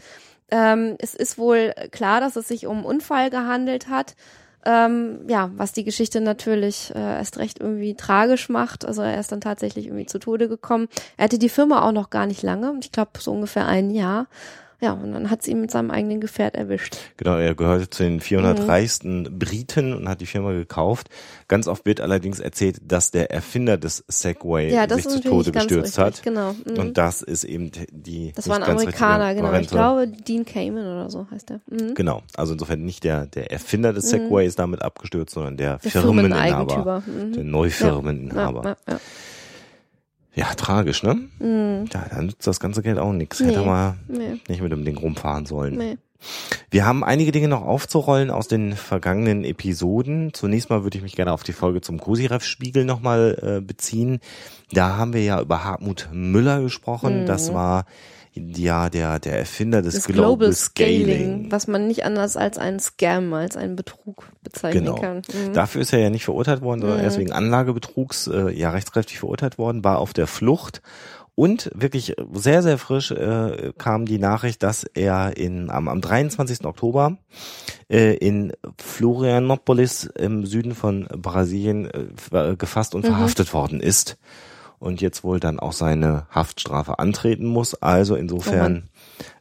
Ähm, 0.50 0.96
es 0.98 1.14
ist 1.14 1.38
wohl 1.38 1.74
klar, 1.90 2.20
dass 2.20 2.36
es 2.36 2.48
sich 2.48 2.66
um 2.66 2.78
einen 2.78 2.86
Unfall 2.86 3.30
gehandelt 3.30 3.88
hat. 3.88 4.14
Ähm, 4.64 5.20
ja, 5.28 5.50
was 5.54 5.72
die 5.72 5.84
Geschichte 5.84 6.20
natürlich 6.20 6.92
äh, 6.94 6.98
erst 6.98 7.38
recht 7.38 7.60
irgendwie 7.60 7.94
tragisch 7.94 8.48
macht. 8.48 8.84
Also 8.84 9.02
er 9.02 9.18
ist 9.18 9.30
dann 9.30 9.40
tatsächlich 9.40 9.86
irgendwie 9.86 10.06
zu 10.06 10.18
Tode 10.18 10.48
gekommen. 10.48 10.88
Er 11.16 11.24
hatte 11.24 11.38
die 11.38 11.48
Firma 11.48 11.82
auch 11.82 11.92
noch 11.92 12.10
gar 12.10 12.26
nicht 12.26 12.42
lange, 12.42 12.74
ich 12.80 12.92
glaube 12.92 13.12
so 13.18 13.32
ungefähr 13.32 13.66
ein 13.66 13.90
Jahr. 13.90 14.26
Ja, 14.80 14.92
und 14.92 15.10
dann 15.12 15.28
hat 15.28 15.42
sie 15.42 15.50
ihn 15.50 15.60
mit 15.60 15.72
seinem 15.72 15.90
eigenen 15.90 16.20
Gefährt 16.20 16.54
erwischt. 16.54 16.96
Genau, 17.16 17.36
er 17.36 17.54
gehörte 17.56 17.90
zu 17.90 18.04
den 18.04 18.20
400 18.20 18.60
Mhm. 18.60 18.64
reichsten 18.66 19.38
Briten 19.38 19.92
und 19.92 20.08
hat 20.08 20.20
die 20.20 20.26
Firma 20.26 20.52
gekauft. 20.52 21.08
Ganz 21.48 21.66
oft 21.66 21.84
wird 21.84 22.00
allerdings 22.00 22.38
erzählt, 22.38 22.76
dass 22.86 23.10
der 23.10 23.32
Erfinder 23.32 23.76
des 23.76 24.04
Segway 24.06 24.72
Ja, 24.72 24.88
sich 24.88 25.08
zu 25.08 25.20
Tode 25.20 25.50
gestürzt 25.50 25.98
richtig, 25.98 26.18
hat. 26.18 26.22
genau. 26.22 26.52
Mhm. 26.64 26.78
Und 26.78 26.96
das 26.98 27.22
ist 27.22 27.42
eben 27.42 27.72
die 27.90 28.32
das 28.36 28.48
war 28.48 28.56
ein 28.56 28.62
Amerikaner, 28.62 29.34
genau. 29.34 29.52
Ich 29.54 29.68
glaube, 29.68 30.06
Dean 30.06 30.44
Kamen 30.44 30.86
oder 30.86 31.10
so 31.10 31.26
heißt 31.30 31.50
er. 31.50 31.60
Mhm. 31.66 31.94
Genau, 31.94 32.22
also 32.36 32.52
insofern 32.52 32.84
nicht 32.84 33.02
der, 33.02 33.26
der 33.26 33.50
Erfinder 33.50 33.92
des 33.92 34.10
Segway 34.10 34.46
ist 34.46 34.60
damit 34.60 34.82
abgestürzt, 34.82 35.34
sondern 35.34 35.56
der, 35.56 35.78
Der 35.78 35.90
Firmeninhaber, 35.90 36.72
Firmeneigentümer. 37.00 37.02
Mhm. 37.26 37.32
der 37.32 37.44
Neufirmeninhaber. 37.44 38.62
Ja, 38.64 38.76
ja, 38.94 39.00
ja. 40.38 40.54
Tragisch, 40.54 41.02
ne? 41.02 41.14
Mhm. 41.38 41.86
Ja, 41.92 42.06
dann 42.10 42.26
nützt 42.26 42.46
das 42.46 42.60
ganze 42.60 42.82
Geld 42.82 42.98
auch 42.98 43.12
nichts. 43.12 43.40
Nee. 43.40 43.48
Hätte 43.48 43.62
man 43.62 43.98
Nee, 44.08 44.40
nicht 44.48 44.62
mit 44.62 44.72
dem 44.72 44.84
Ding 44.84 44.96
rumfahren 44.96 45.46
sollen. 45.46 45.76
nee. 45.76 45.96
Wir 46.70 46.84
haben 46.84 47.04
einige 47.04 47.30
Dinge 47.30 47.46
noch 47.46 47.62
aufzurollen 47.62 48.30
aus 48.32 48.48
den 48.48 48.74
vergangenen 48.74 49.44
Episoden. 49.44 50.34
Zunächst 50.34 50.68
mal 50.68 50.82
würde 50.82 50.98
ich 50.98 51.04
mich 51.04 51.14
gerne 51.14 51.32
auf 51.32 51.44
die 51.44 51.52
Folge 51.52 51.80
zum 51.80 52.00
Kosirev-Spiegel 52.00 52.84
nochmal 52.84 53.38
äh, 53.40 53.60
beziehen. 53.60 54.18
Da 54.72 54.96
haben 54.96 55.12
wir 55.12 55.22
ja 55.22 55.40
über 55.40 55.62
Hartmut 55.62 56.08
Müller 56.12 56.60
gesprochen. 56.60 57.22
Mhm. 57.22 57.26
Das 57.26 57.54
war 57.54 57.84
ja 58.54 58.88
der, 58.90 59.18
der 59.18 59.38
Erfinder 59.38 59.82
des 59.82 59.94
Das 59.94 60.04
Global, 60.06 60.24
Global 60.36 60.52
Scaling. 60.52 61.02
Scaling, 61.04 61.46
was 61.52 61.66
man 61.66 61.86
nicht 61.86 62.04
anders 62.04 62.36
als 62.36 62.58
einen 62.58 62.80
Scam, 62.80 63.32
als 63.34 63.56
einen 63.56 63.76
Betrug 63.76 64.26
bezeichnen 64.42 64.84
Genau. 64.84 64.96
kann. 65.00 65.22
Mhm. 65.32 65.52
Dafür 65.54 65.80
ist 65.82 65.92
er 65.92 65.98
ja 66.00 66.10
nicht 66.10 66.24
verurteilt 66.24 66.62
worden, 66.62 66.80
sondern 66.80 66.98
Mhm. 66.98 67.04
erst 67.04 67.18
wegen 67.18 67.32
Anlagebetrugs 67.32 68.26
äh, 68.28 68.50
ja 68.50 68.70
rechtskräftig 68.70 69.18
verurteilt 69.18 69.58
worden, 69.58 69.84
war 69.84 69.98
auf 69.98 70.12
der 70.12 70.26
Flucht. 70.26 70.82
Und 71.34 71.70
wirklich 71.72 72.16
sehr, 72.32 72.64
sehr 72.64 72.78
frisch 72.78 73.12
äh, 73.12 73.72
kam 73.78 74.06
die 74.06 74.18
Nachricht, 74.18 74.60
dass 74.64 74.82
er 74.82 75.36
in, 75.36 75.70
am, 75.70 75.86
am 75.86 76.00
23. 76.00 76.64
Oktober 76.64 77.16
äh, 77.88 78.16
in 78.16 78.52
Florianopolis 79.12 80.04
im 80.18 80.44
Süden 80.46 80.74
von 80.74 81.06
Brasilien 81.16 81.88
äh, 82.32 82.56
gefasst 82.56 82.94
und 82.94 83.04
Mhm. 83.04 83.08
verhaftet 83.12 83.52
worden 83.54 83.80
ist. 83.80 84.16
Und 84.78 85.00
jetzt 85.00 85.24
wohl 85.24 85.40
dann 85.40 85.58
auch 85.58 85.72
seine 85.72 86.26
Haftstrafe 86.30 86.98
antreten 86.98 87.46
muss. 87.46 87.74
Also 87.74 88.14
insofern, 88.14 88.88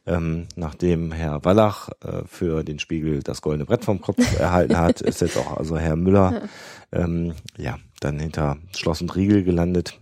ähm, 0.08 0.48
nachdem 0.56 1.12
Herr 1.12 1.46
Wallach 1.46 1.90
äh, 2.04 2.24
für 2.26 2.64
den 2.64 2.80
Spiegel 2.80 3.22
das 3.22 3.42
goldene 3.42 3.66
Brett 3.66 3.86
vom 3.86 4.02
Kopf 4.02 4.18
erhalten 4.40 4.78
hat, 4.80 5.02
ist 5.02 5.22
jetzt 5.22 5.38
auch 5.38 5.58
also 5.58 5.78
Herr 5.78 5.96
Müller 5.96 6.44
ähm, 6.92 7.34
ja 7.58 7.78
dann 8.00 8.20
hinter 8.20 8.58
Schloss 8.76 9.02
und 9.02 9.16
Riegel 9.16 9.44
gelandet 9.44 10.00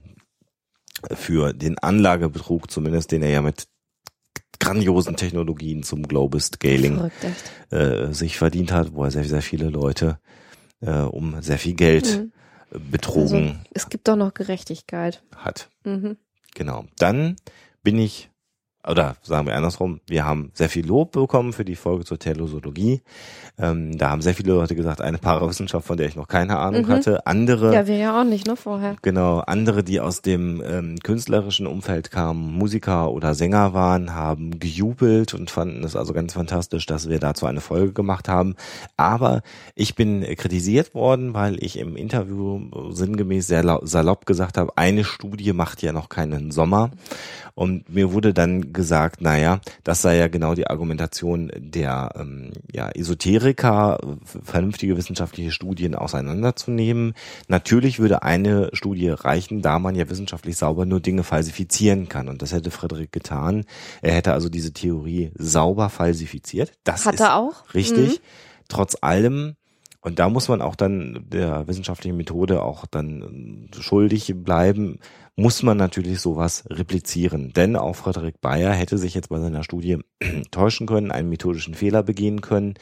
für 1.13 1.54
den 1.54 1.78
Anlagebetrug 1.80 2.71
zumindest, 2.71 3.12
den 3.12 3.21
er 3.21 3.30
ja 3.30 3.41
mit 3.41 3.67
grandiosen 4.60 5.15
Technologien 5.17 5.84
zum 5.84 6.04
Global 6.04 6.39
Scaling 6.39 7.12
äh, 7.71 8.13
sich 8.13 8.38
verdient 8.38 8.71
hat, 8.71 8.93
wo 8.93 9.04
er 9.04 9.12
sehr, 9.12 9.26
sehr 9.26 9.41
viele 9.41 9.69
Leute 9.69 10.17
äh, 10.82 10.91
um 11.02 11.41
sehr 11.41 11.58
viel 11.58 11.74
Geld 11.74 12.17
Mhm. 12.17 12.32
Äh, 12.76 12.80
Also, 12.80 12.92
betrogen 12.92 13.60
es 13.74 13.90
gibt 13.90 14.08
doch 14.08 14.16
noch 14.16 14.34
Gerechtigkeit. 14.34 15.24
hat. 15.36 15.70
Mhm. 15.84 16.18
Genau. 16.54 16.86
Dann 16.98 17.36
bin 17.84 17.98
ich, 17.98 18.30
oder 18.88 19.15
sagen 19.24 19.48
wir 19.48 19.56
andersrum, 19.56 20.00
wir 20.08 20.26
haben 20.26 20.52
sehr 20.54 20.69
viel 20.69 20.86
Lob 20.86 21.12
bekommen 21.12 21.54
für 21.54 21.65
die 21.65 21.76
Folge 21.76 22.06
zur 22.06 22.19
Telosologie. 22.19 23.02
Ähm, 23.58 23.98
da 23.98 24.10
haben 24.10 24.21
sehr 24.21 24.34
viele 24.34 24.54
Leute 24.54 24.76
gesagt, 24.76 25.02
eine 25.02 25.17
Parawissenschaft, 25.17 25.86
von 25.88 25.98
der 25.98 26.08
ich 26.08 26.15
noch 26.15 26.28
keine 26.28 26.58
Ahnung 26.58 26.84
Mhm. 26.84 26.89
hatte. 26.89 27.26
Andere 27.28 27.74
Ja, 27.74 27.88
wir 27.88 27.98
ja 27.98 28.19
auch 28.19 28.26
nicht, 28.26 28.48
ne, 28.48 28.56
vorher. 28.56 28.95
Genau, 29.02 29.39
andere, 29.39 29.84
die 29.84 30.00
aus 30.00 30.21
dem 30.21 30.62
ähm, 30.65 30.98
künstlerischen 31.04 31.67
Umfeld 31.67 32.12
kamen, 32.12 32.54
Musiker 32.54 33.12
oder 33.12 33.34
Sänger 33.34 33.74
waren, 33.74 34.13
haben 34.13 34.60
gejubelt 34.60 35.34
und 35.34 35.50
fanden 35.52 35.84
es 35.84 35.95
also 35.95 36.13
ganz 36.13 36.34
fantastisch, 36.34 36.86
dass 36.86 37.10
wir 37.10 37.20
dazu 37.20 37.45
eine 37.45 37.62
Folge 37.62 37.93
gemacht 37.93 38.28
haben. 38.30 38.55
Aber 38.97 39.41
ich 39.74 39.95
bin 39.95 40.22
kritisiert 40.36 40.93
worden, 40.93 41.34
weil 41.34 41.64
ich 41.64 41.80
im 41.80 41.95
Interview 41.95 42.60
sinngemäß 42.91 43.47
sehr 43.47 43.80
salopp 43.84 44.26
gesagt 44.26 44.57
habe, 44.57 44.74
eine 44.78 45.03
Studie 45.03 45.53
macht 45.53 45.82
ja 45.82 45.91
noch 45.93 46.10
keinen 46.10 46.51
Sommer. 46.51 46.91
Und 47.56 47.88
mir 47.89 48.12
wurde 48.12 48.34
dann 48.34 48.74
gesagt, 48.74 49.22
naja, 49.22 49.62
das 49.86 50.01
sei 50.01 50.18
ja 50.18 50.28
genau 50.28 50.56
die 50.56 50.68
Argumentation 50.68 51.49
der 51.56 52.12
ähm, 52.20 52.51
ja, 52.70 52.89
Esoteriker, 52.89 53.97
v- 54.26 54.39
vernünftige 54.43 54.97
wissenschaftliche 54.97 55.51
Studien 55.51 55.95
auseinanderzunehmen. 55.95 57.14
Natürlich 57.47 57.97
würde 57.99 58.24
eine 58.24 58.70
Studie 58.74 59.08
reichen, 59.08 59.62
da 59.62 59.80
man 59.80 59.95
ja 59.95 60.10
wissenschaftlich 60.10 60.58
sauber 60.58 60.86
nur 60.86 60.99
Dinge 60.99 61.24
falsifizieren 61.24 62.10
kann. 62.10 62.28
Und 62.28 62.41
das 62.41 62.51
hätte 62.51 62.72
Frederik 62.72 63.14
getan. 63.14 63.64
Er 64.01 64.16
hätte 64.16 64.34
also 64.34 64.49
diese 64.49 64.74
Theorie 64.74 65.32
sauber 65.36 65.89
falsifiziert. 65.89 66.74
Das 66.84 67.06
Hat 67.06 67.14
ist 67.14 67.22
er 67.22 67.38
auch? 67.38 67.74
richtig. 67.74 68.20
Mhm. 68.20 68.24
Trotz 68.68 68.97
allem 68.99 69.56
Und 70.01 70.20
da 70.20 70.30
muss 70.30 70.49
man 70.49 70.62
auch 70.62 70.76
dann 70.76 71.26
der 71.32 71.68
wissenschaftlichen 71.68 72.18
Methode 72.18 72.62
auch 72.62 72.86
dann 72.86 73.70
äh, 73.74 73.82
schuldig 73.82 74.32
bleiben, 74.36 74.99
muss 75.36 75.64
man 75.64 75.78
natürlich 75.78 76.20
sowas 76.22 76.64
replizieren. 76.70 77.52
Denn 77.54 77.76
auch 77.76 77.96
Frederik 77.96 78.40
Bayer 78.42 78.72
hätte 78.74 78.98
sich 78.98 79.14
jetzt 79.14 79.30
bei 79.30 79.40
seiner 79.40 79.64
Studie 79.64 79.98
täuschen 80.52 80.88
können, 80.88 81.12
einen 81.12 81.30
methodischen 81.30 81.74
Fehler 81.74 82.04
begehen 82.04 82.42
können 82.42 82.76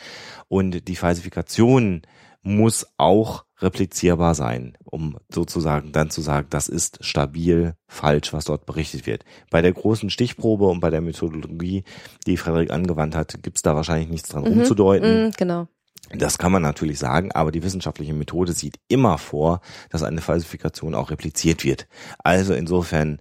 und 0.47 0.87
die 0.87 0.95
Falsifikation 0.95 2.03
muss 2.45 2.87
auch 2.97 3.45
replizierbar 3.59 4.35
sein, 4.35 4.77
um 4.83 5.17
sozusagen 5.29 5.93
dann 5.93 6.09
zu 6.09 6.19
sagen, 6.19 6.47
das 6.49 6.67
ist 6.67 6.97
stabil 7.03 7.75
falsch, 7.87 8.33
was 8.33 8.43
dort 8.43 8.65
berichtet 8.65 9.07
wird. 9.07 9.23
Bei 9.49 9.61
der 9.61 9.71
großen 9.71 10.09
Stichprobe 10.09 10.65
und 10.67 10.81
bei 10.81 10.89
der 10.89 10.99
Methodologie, 10.99 11.85
die 12.27 12.35
Frederik 12.35 12.71
angewandt 12.71 13.15
hat, 13.15 13.41
gibt's 13.41 13.61
da 13.61 13.75
wahrscheinlich 13.75 14.09
nichts 14.09 14.27
dran 14.29 14.43
Mhm, 14.43 14.59
umzudeuten. 14.59 15.27
mm, 15.27 15.31
genau. 15.37 15.67
Das 16.09 16.37
kann 16.37 16.51
man 16.51 16.61
natürlich 16.61 16.99
sagen, 16.99 17.31
aber 17.31 17.51
die 17.51 17.63
wissenschaftliche 17.63 18.13
Methode 18.13 18.53
sieht 18.53 18.79
immer 18.87 19.17
vor, 19.17 19.61
dass 19.89 20.03
eine 20.03 20.21
Falsifikation 20.21 20.95
auch 20.95 21.09
repliziert 21.09 21.63
wird. 21.63 21.87
Also 22.19 22.53
insofern, 22.53 23.19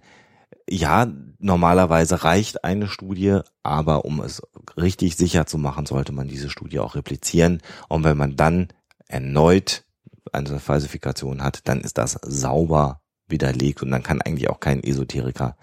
ja, 0.69 1.07
normalerweise 1.39 2.23
reicht 2.23 2.63
eine 2.63 2.87
Studie, 2.87 3.39
aber 3.63 4.05
um 4.05 4.21
es 4.21 4.41
richtig 4.77 5.15
sicher 5.15 5.45
zu 5.45 5.57
machen, 5.57 5.85
sollte 5.85 6.11
man 6.11 6.27
diese 6.27 6.49
Studie 6.49 6.79
auch 6.79 6.95
replizieren. 6.95 7.61
Und 7.89 8.03
wenn 8.03 8.17
man 8.17 8.35
dann 8.35 8.67
erneut 9.07 9.85
eine 10.31 10.59
Falsifikation 10.59 11.43
hat, 11.43 11.61
dann 11.65 11.81
ist 11.81 11.97
das 11.97 12.19
sauber 12.21 13.01
widerlegt 13.27 13.81
und 13.81 13.91
dann 13.91 14.03
kann 14.03 14.21
eigentlich 14.21 14.49
auch 14.49 14.59
kein 14.59 14.83
Esoteriker 14.83 15.55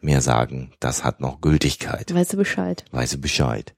mehr 0.00 0.20
sagen, 0.22 0.72
das 0.80 1.04
hat 1.04 1.20
noch 1.20 1.40
Gültigkeit. 1.40 2.14
Weißt 2.14 2.32
du 2.32 2.36
Bescheid? 2.38 2.84
Weiß 2.90 3.12
ich 3.12 3.20
Bescheid. 3.20 3.74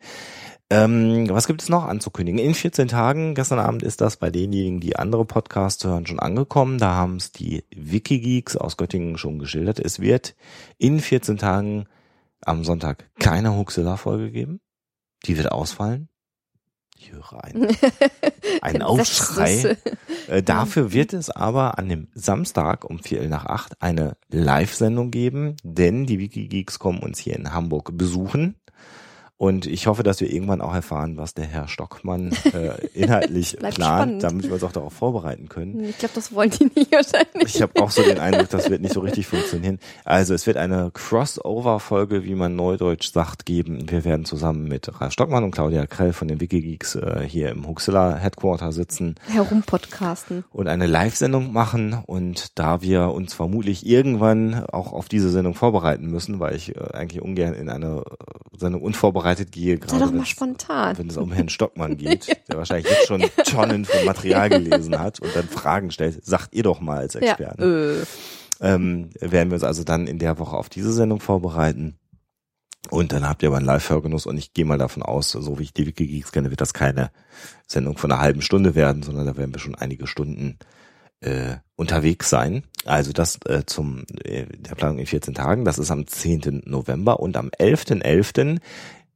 Ähm, 0.72 1.28
was 1.28 1.46
gibt 1.46 1.60
es 1.60 1.68
noch 1.68 1.84
anzukündigen? 1.84 2.40
In 2.40 2.54
14 2.54 2.88
Tagen, 2.88 3.34
gestern 3.34 3.58
Abend 3.58 3.82
ist 3.82 4.00
das 4.00 4.16
bei 4.16 4.30
denjenigen, 4.30 4.80
die 4.80 4.96
andere 4.96 5.26
Podcasts 5.26 5.84
hören, 5.84 6.06
schon 6.06 6.18
angekommen. 6.18 6.78
Da 6.78 6.94
haben 6.94 7.16
es 7.16 7.30
die 7.30 7.64
Wikigeeks 7.76 8.56
aus 8.56 8.78
Göttingen 8.78 9.18
schon 9.18 9.38
geschildert. 9.38 9.78
Es 9.78 10.00
wird 10.00 10.34
in 10.78 11.00
14 11.00 11.36
Tagen 11.36 11.84
am 12.40 12.64
Sonntag 12.64 13.10
keine 13.20 13.54
Huxilla-Folge 13.54 14.30
geben. 14.30 14.60
Die 15.26 15.36
wird 15.36 15.52
ausfallen. 15.52 16.08
Ich 16.96 17.12
höre 17.12 17.44
einen, 17.44 17.68
einen 18.62 18.82
Aufschrei. 18.82 19.76
Äh, 20.28 20.42
dafür 20.42 20.92
wird 20.92 21.12
es 21.12 21.28
aber 21.28 21.78
an 21.78 21.88
dem 21.90 22.08
Samstag 22.14 22.84
um 22.88 23.00
Viertel 23.00 23.28
nach 23.28 23.44
acht 23.44 23.82
eine 23.82 24.16
Live-Sendung 24.30 25.10
geben, 25.10 25.56
denn 25.64 26.06
die 26.06 26.18
Wikigeeks 26.18 26.78
kommen 26.78 27.00
uns 27.00 27.18
hier 27.18 27.36
in 27.36 27.52
Hamburg 27.52 27.90
besuchen. 27.98 28.54
Und 29.42 29.66
ich 29.66 29.88
hoffe, 29.88 30.04
dass 30.04 30.20
wir 30.20 30.32
irgendwann 30.32 30.60
auch 30.60 30.72
erfahren, 30.72 31.16
was 31.16 31.34
der 31.34 31.46
Herr 31.46 31.66
Stockmann 31.66 32.30
äh, 32.52 32.86
inhaltlich 32.94 33.56
plant, 33.56 33.74
spannend. 33.74 34.22
damit 34.22 34.44
wir 34.44 34.52
uns 34.52 34.62
auch 34.62 34.70
darauf 34.70 34.92
vorbereiten 34.92 35.48
können. 35.48 35.82
Ich 35.82 35.98
glaube, 35.98 36.14
das 36.14 36.32
wollen 36.32 36.50
die 36.50 36.70
nicht 36.76 36.92
wahrscheinlich. 36.92 37.56
Ich 37.56 37.60
habe 37.60 37.82
auch 37.82 37.90
so 37.90 38.04
den 38.04 38.20
Eindruck, 38.20 38.50
das 38.50 38.70
wird 38.70 38.82
nicht 38.82 38.94
so 38.94 39.00
richtig 39.00 39.26
funktionieren. 39.26 39.80
Also 40.04 40.32
es 40.32 40.46
wird 40.46 40.58
eine 40.58 40.92
Crossover-Folge, 40.94 42.24
wie 42.24 42.36
man 42.36 42.54
neudeutsch 42.54 43.10
sagt, 43.10 43.44
geben. 43.44 43.90
Wir 43.90 44.04
werden 44.04 44.24
zusammen 44.24 44.68
mit 44.68 44.88
Ralf 45.00 45.12
Stockmann 45.12 45.42
und 45.42 45.50
Claudia 45.50 45.86
Krell 45.86 46.12
von 46.12 46.28
den 46.28 46.40
Wikigeeks 46.40 46.94
äh, 46.94 47.24
hier 47.26 47.50
im 47.50 47.66
Huxilla 47.66 48.14
Headquarter 48.14 48.70
sitzen 48.70 49.16
Herumpodcasten. 49.26 50.44
und 50.52 50.68
eine 50.68 50.86
Live-Sendung 50.86 51.52
machen. 51.52 52.00
Und 52.06 52.60
da 52.60 52.80
wir 52.80 53.08
uns 53.08 53.34
vermutlich 53.34 53.84
irgendwann 53.84 54.64
auch 54.66 54.92
auf 54.92 55.08
diese 55.08 55.30
Sendung 55.30 55.54
vorbereiten 55.54 56.06
müssen, 56.06 56.38
weil 56.38 56.54
ich 56.54 56.76
äh, 56.76 56.92
eigentlich 56.92 57.22
ungern 57.22 57.54
in 57.54 57.68
eine 57.68 58.04
Sendung 58.56 58.82
unvorbereitet 58.82 59.31
gehe, 59.36 59.78
Sei 59.78 59.86
gerade 59.86 60.04
doch 60.04 60.12
mal 60.12 60.26
spontan. 60.26 60.98
wenn 60.98 61.08
es 61.10 61.16
um 61.16 61.32
Herrn 61.32 61.48
Stockmann 61.48 61.96
geht, 61.96 62.28
der 62.48 62.58
wahrscheinlich 62.58 62.90
jetzt 62.90 63.06
schon 63.06 63.22
Tonnen 63.44 63.84
von 63.84 64.04
Material 64.04 64.48
gelesen 64.48 64.98
hat 64.98 65.20
und 65.20 65.34
dann 65.34 65.48
Fragen 65.48 65.90
stellt, 65.90 66.24
sagt 66.24 66.54
ihr 66.54 66.62
doch 66.62 66.80
mal 66.80 66.98
als 66.98 67.14
Ja, 67.14 67.20
Experten. 67.20 67.62
äh, 67.62 68.04
Ähm, 68.64 69.10
werden 69.20 69.50
wir 69.50 69.54
uns 69.54 69.64
also 69.64 69.82
dann 69.82 70.06
in 70.06 70.18
der 70.18 70.38
Woche 70.38 70.56
auf 70.56 70.68
diese 70.68 70.92
Sendung 70.92 71.18
vorbereiten. 71.20 71.98
Und 72.90 73.12
dann 73.12 73.28
habt 73.28 73.42
ihr 73.42 73.48
aber 73.48 73.56
einen 73.58 73.66
Live-Hörgenuss 73.66 74.26
und 74.26 74.36
ich 74.38 74.54
gehe 74.54 74.64
mal 74.64 74.78
davon 74.78 75.02
aus, 75.02 75.30
so 75.30 75.58
wie 75.58 75.62
ich 75.64 75.72
die 75.72 75.86
Wikigeeks 75.86 76.32
kenne, 76.32 76.50
wird 76.50 76.60
das 76.60 76.74
keine 76.74 77.10
Sendung 77.66 77.96
von 77.96 78.10
einer 78.12 78.20
halben 78.20 78.42
Stunde 78.42 78.74
werden, 78.74 79.02
sondern 79.02 79.24
da 79.26 79.36
werden 79.36 79.54
wir 79.54 79.60
schon 79.60 79.76
einige 79.76 80.06
Stunden 80.08 80.58
äh, 81.20 81.56
unterwegs 81.76 82.28
sein. 82.28 82.64
Also 82.84 83.12
das 83.12 83.38
äh, 83.46 83.62
zum 83.66 84.04
äh, 84.24 84.46
der 84.46 84.74
Planung 84.74 84.98
in 84.98 85.06
14 85.06 85.34
Tagen. 85.34 85.64
Das 85.64 85.78
ist 85.78 85.92
am 85.92 86.06
10. 86.08 86.62
November 86.66 87.20
und 87.20 87.36
am 87.36 87.48
11.11. 87.50 88.58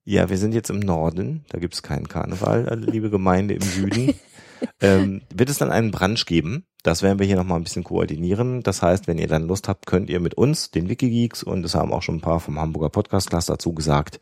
Ja, 0.08 0.30
wir 0.30 0.38
sind 0.38 0.54
jetzt 0.54 0.70
im 0.70 0.78
Norden, 0.78 1.44
da 1.48 1.58
gibt's 1.58 1.82
keinen 1.82 2.06
Karneval, 2.06 2.80
liebe 2.80 3.10
Gemeinde 3.10 3.54
im 3.54 3.62
Süden. 3.62 4.14
ähm, 4.80 5.22
wird 5.34 5.50
es 5.50 5.58
dann 5.58 5.72
einen 5.72 5.90
Brunch 5.90 6.26
geben. 6.26 6.64
Das 6.84 7.02
werden 7.02 7.18
wir 7.18 7.26
hier 7.26 7.34
nochmal 7.34 7.58
ein 7.58 7.64
bisschen 7.64 7.82
koordinieren. 7.82 8.62
Das 8.62 8.82
heißt, 8.82 9.08
wenn 9.08 9.18
ihr 9.18 9.26
dann 9.26 9.48
Lust 9.48 9.66
habt, 9.66 9.86
könnt 9.86 10.08
ihr 10.08 10.20
mit 10.20 10.34
uns, 10.34 10.70
den 10.70 10.88
Wikigeeks, 10.88 11.42
und 11.42 11.64
das 11.64 11.74
haben 11.74 11.92
auch 11.92 12.02
schon 12.02 12.18
ein 12.18 12.20
paar 12.20 12.38
vom 12.38 12.60
Hamburger 12.60 12.88
Podcast 12.88 13.30
Cluster 13.30 13.54
dazu 13.54 13.74
gesagt, 13.74 14.20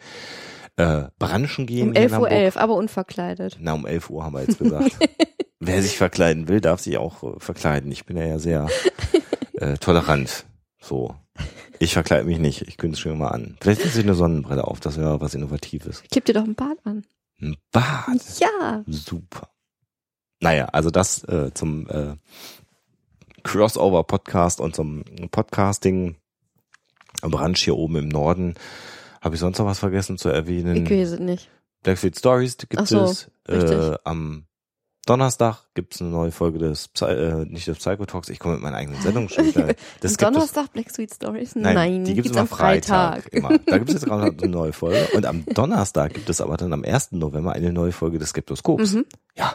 äh, 0.77 1.05
brunchen 1.19 1.67
gehen. 1.67 1.89
um 1.89 1.95
hier 1.95 2.05
in 2.05 2.11
11.11 2.11 2.19
Uhr, 2.19 2.31
Hamburg. 2.31 2.57
aber 2.57 2.75
unverkleidet. 2.77 3.59
Na, 3.61 3.75
um 3.75 3.85
11 3.85 4.09
Uhr 4.09 4.25
haben 4.25 4.33
wir 4.33 4.41
jetzt 4.41 4.59
gesagt. 4.59 4.97
Wer 5.61 5.83
sich 5.83 5.99
verkleiden 5.99 6.49
will, 6.49 6.63
darf 6.63 6.81
sich 6.81 6.97
auch 6.97 7.23
äh, 7.23 7.39
verkleiden. 7.41 7.93
Ich 7.93 8.07
bin 8.07 8.17
ja, 8.17 8.25
ja 8.25 8.39
sehr 8.39 8.69
äh, 9.53 9.75
tolerant. 9.75 10.47
So. 10.81 11.15
Ich 11.79 11.95
verkleide 11.95 12.25
mich 12.25 12.39
nicht. 12.39 12.63
Ich 12.63 12.77
kündige 12.77 13.01
schon 13.01 13.19
mal 13.19 13.29
an. 13.29 13.57
Vielleicht 13.61 13.83
setze 13.83 14.01
ich 14.01 14.07
eine 14.07 14.15
Sonnenbrille 14.15 14.65
auf. 14.65 14.81
Das 14.81 14.99
wäre 14.99 15.21
was 15.21 15.35
Innovatives. 15.35 16.03
Kipp 16.11 16.25
dir 16.25 16.35
doch 16.35 16.45
ein 16.45 16.55
Bad 16.55 16.79
an. 16.85 17.05
Ein 17.41 17.57
Bad. 17.73 18.39
Ja. 18.39 18.85
Super. 18.87 19.51
Naja, 20.41 20.67
also 20.67 20.91
das 20.91 21.25
äh, 21.25 21.53
zum 21.55 21.89
äh, 21.89 22.17
Crossover-Podcast 23.43 24.61
und 24.61 24.75
zum 24.75 25.05
Podcasting 25.31 26.17
Brunch 27.23 27.65
hier 27.65 27.77
oben 27.77 27.97
im 27.97 28.09
Norden. 28.09 28.55
Habe 29.21 29.37
ich 29.37 29.41
sonst 29.41 29.59
noch 29.59 29.67
was 29.67 29.79
vergessen 29.79 30.19
zu 30.19 30.29
erwähnen? 30.29 30.85
Ich 30.85 30.91
weiß 30.91 31.13
es 31.13 31.21
nicht. 31.21 31.51
Blackfeet 31.83 32.19
Stories 32.19 32.57
gibt 32.57 32.87
so, 32.87 33.05
es. 33.05 33.31
Äh, 33.47 33.97
am 34.05 34.47
Donnerstag 35.07 35.59
gibt 35.75 35.95
es 35.95 36.01
eine 36.01 36.11
neue 36.11 36.33
Folge 36.33 36.59
des 36.59 36.89
Psy 36.89 37.05
äh, 37.07 37.45
nicht 37.47 37.67
des 37.67 37.79
Psycho 37.79 38.07
Talks. 38.07 38.29
Ich 38.29 38.39
komme 38.39 38.55
mit 38.55 38.63
meinen 38.63 38.75
eigenen 38.75 39.01
Sendungen 39.03 39.29
schon 39.29 39.47
wieder. 39.47 39.75
Das 40.01 40.17
Donnerstag 40.17 40.73
Black 40.73 40.91
Sweet 40.91 41.15
Stories? 41.15 41.55
Nein, 41.57 41.75
Nein, 41.75 42.05
die 42.05 42.15
gibt's 42.15 42.29
gibt's 42.31 42.39
am 42.39 42.49
Freitag. 42.49 43.33
Immer. 43.33 43.59
Da 43.59 43.79
gibt 43.79 43.91
es 43.91 43.95
jetzt 43.95 44.07
gerade 44.07 44.37
eine 44.37 44.49
neue 44.49 44.73
Folge. 44.73 45.09
Und 45.15 45.27
am 45.27 45.45
Donnerstag 45.47 46.15
gibt 46.15 46.29
es 46.31 46.41
aber 46.41 46.57
dann 46.57 46.73
am 46.73 46.85
1. 46.85 47.13
November 47.13 47.53
eine 47.53 47.73
neue 47.73 47.93
Folge 47.93 48.19
des 48.19 48.31
Skeptoskops. 48.31 48.93
Mhm. 48.95 49.05
Ja, 49.37 49.55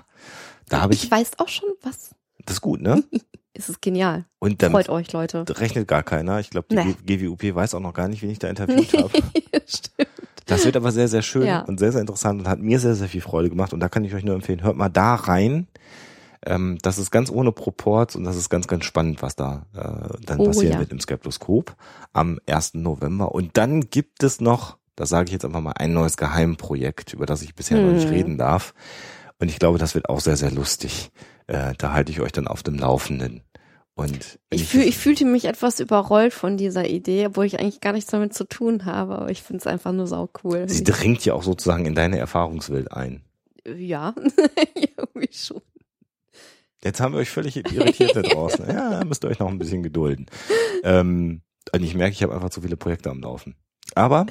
da 0.70 0.82
habe 0.82 0.94
ich, 0.94 1.04
Ich 1.06 1.12
weiß 1.12 1.32
auch 1.40 1.48
schon 1.50 1.70
was. 1.82 2.12
das 2.46 2.56
ist 2.58 2.62
gut, 2.62 2.82
ne? 2.82 3.04
Es 3.54 3.68
ist 3.68 3.82
genial. 3.82 4.26
Und 4.38 4.62
dann 4.62 4.72
Freut 4.72 4.88
euch, 4.90 5.12
Leute. 5.12 5.44
rechnet 5.60 5.86
gar 5.88 6.04
keiner. 6.04 6.40
Ich 6.40 6.50
glaube, 6.50 6.68
die 6.72 6.76
Nee. 6.76 6.96
GWUP 7.18 7.56
weiß 7.56 7.74
auch 7.74 7.80
noch 7.82 7.94
gar 7.94 8.08
nicht, 8.08 8.22
wen 8.22 8.30
ich 8.30 8.40
da 8.40 8.48
interviewt 8.50 8.94
habe. 8.94 9.10
Stimmt. 9.66 10.09
Das 10.50 10.66
wird 10.66 10.76
aber 10.78 10.92
sehr, 10.92 11.08
sehr 11.08 11.22
schön 11.22 11.46
Ja. 11.48 11.62
und 11.62 11.80
sehr, 11.80 11.92
sehr 11.92 12.02
interessant 12.02 12.42
und 12.42 12.48
hat 12.48 12.60
mir 12.60 12.80
sehr, 12.80 12.96
sehr 12.96 13.08
viel 13.08 13.22
Freude 13.22 13.50
gemacht. 13.50 13.74
Und 13.74 13.80
da 13.80 13.90
kann 13.90 14.04
ich 14.04 14.14
euch 14.14 14.24
nur 14.24 14.36
empfehlen, 14.36 14.64
hört 14.64 14.76
mal 14.78 14.90
da 14.90 15.16
rein. 15.16 15.68
Ähm, 16.46 16.78
das 16.82 16.98
ist 16.98 17.12
ganz 17.12 17.30
ohne 17.30 17.52
Proports 17.52 18.16
und 18.16 18.24
das 18.24 18.36
ist 18.38 18.50
ganz, 18.50 18.68
ganz 18.68 18.86
spannend, 18.86 19.22
was 19.22 19.36
da 19.36 19.66
äh, 19.76 20.18
dann 20.26 20.40
Oh, 20.40 20.46
passieren 20.46 20.74
ja. 20.74 20.80
wird 20.80 20.92
im 20.92 21.00
Skeptoskop 21.00 21.76
am 22.14 22.40
1. 22.48 22.76
November. 22.76 23.34
Und 23.34 23.58
dann 23.58 23.90
gibt 23.90 24.24
es 24.24 24.40
noch, 24.40 24.78
das 24.96 25.10
sage 25.10 25.26
ich 25.28 25.34
jetzt 25.34 25.44
einfach 25.46 25.62
mal, 25.62 25.74
ein 25.74 25.94
neues 25.94 26.16
Geheimprojekt, 26.18 27.14
über 27.14 27.26
das 27.26 27.42
ich 27.42 27.56
bisher 27.56 27.82
noch 27.82 27.92
nicht 27.92 28.06
Hm. 28.08 28.14
reden 28.14 28.38
darf. 28.38 28.74
Und 29.40 29.50
ich 29.50 29.60
glaube, 29.60 29.78
das 29.80 29.96
wird 29.96 30.10
auch 30.10 30.20
sehr, 30.22 30.38
sehr 30.38 30.52
lustig. 30.52 31.12
Äh, 31.48 31.74
da 31.78 31.94
halte 31.94 32.12
ich 32.12 32.22
euch 32.22 32.32
dann 32.32 32.48
auf 32.48 32.64
dem 32.64 32.76
Laufenden. 32.76 33.42
Und 34.00 34.40
Ich, 34.50 34.66
fühl, 34.66 34.84
ich 34.84 34.98
fühlte 34.98 35.26
mich 35.26 35.44
etwas 35.44 35.82
überrollt 35.82 36.34
von 36.34 36.56
dieser 36.56 36.88
Idee, 36.88 37.26
obwohl 37.28 37.46
ich 37.46 37.60
eigentlich 37.60 37.82
gar 37.82 37.92
nichts 37.92 38.10
damit 38.10 38.34
zu 38.34 38.46
tun 38.46 38.86
habe, 38.86 39.18
aber 39.18 39.30
ich 39.30 39.44
finde 39.44 39.60
es 39.60 39.68
einfach 39.68 39.92
nur 39.92 40.08
sau 40.08 40.30
cool. 40.44 40.70
sie 40.70 40.86
dringt 40.86 41.26
ja 41.26 41.34
auch 41.34 41.44
sozusagen 41.44 41.86
in 41.86 41.96
deine 41.96 42.18
Erfahrungswelt 42.18 42.92
ein. 42.92 43.24
Ja, 43.76 44.16
irgendwie 44.74 45.30
schon. 45.32 45.62
Jetzt 46.82 47.02
haben 47.02 47.14
wir 47.14 47.20
euch 47.20 47.30
völlig 47.30 47.58
irritiert 47.58 48.16
da 48.16 48.22
draußen. 48.22 48.66
Ja, 48.74 49.04
müsst 49.04 49.24
ihr 49.24 49.28
euch 49.28 49.38
noch 49.38 49.50
ein 49.50 49.60
bisschen 49.60 49.84
gedulden. 49.84 50.28
Ähm, 50.84 51.42
und 51.74 51.84
ich 51.84 51.94
merke, 51.94 52.14
ich 52.14 52.24
habe 52.24 52.34
einfach 52.34 52.50
zu 52.50 52.62
viele 52.62 52.78
Projekte 52.78 53.10
am 53.10 53.20
Laufen. 53.20 53.56
Aber 53.96 54.26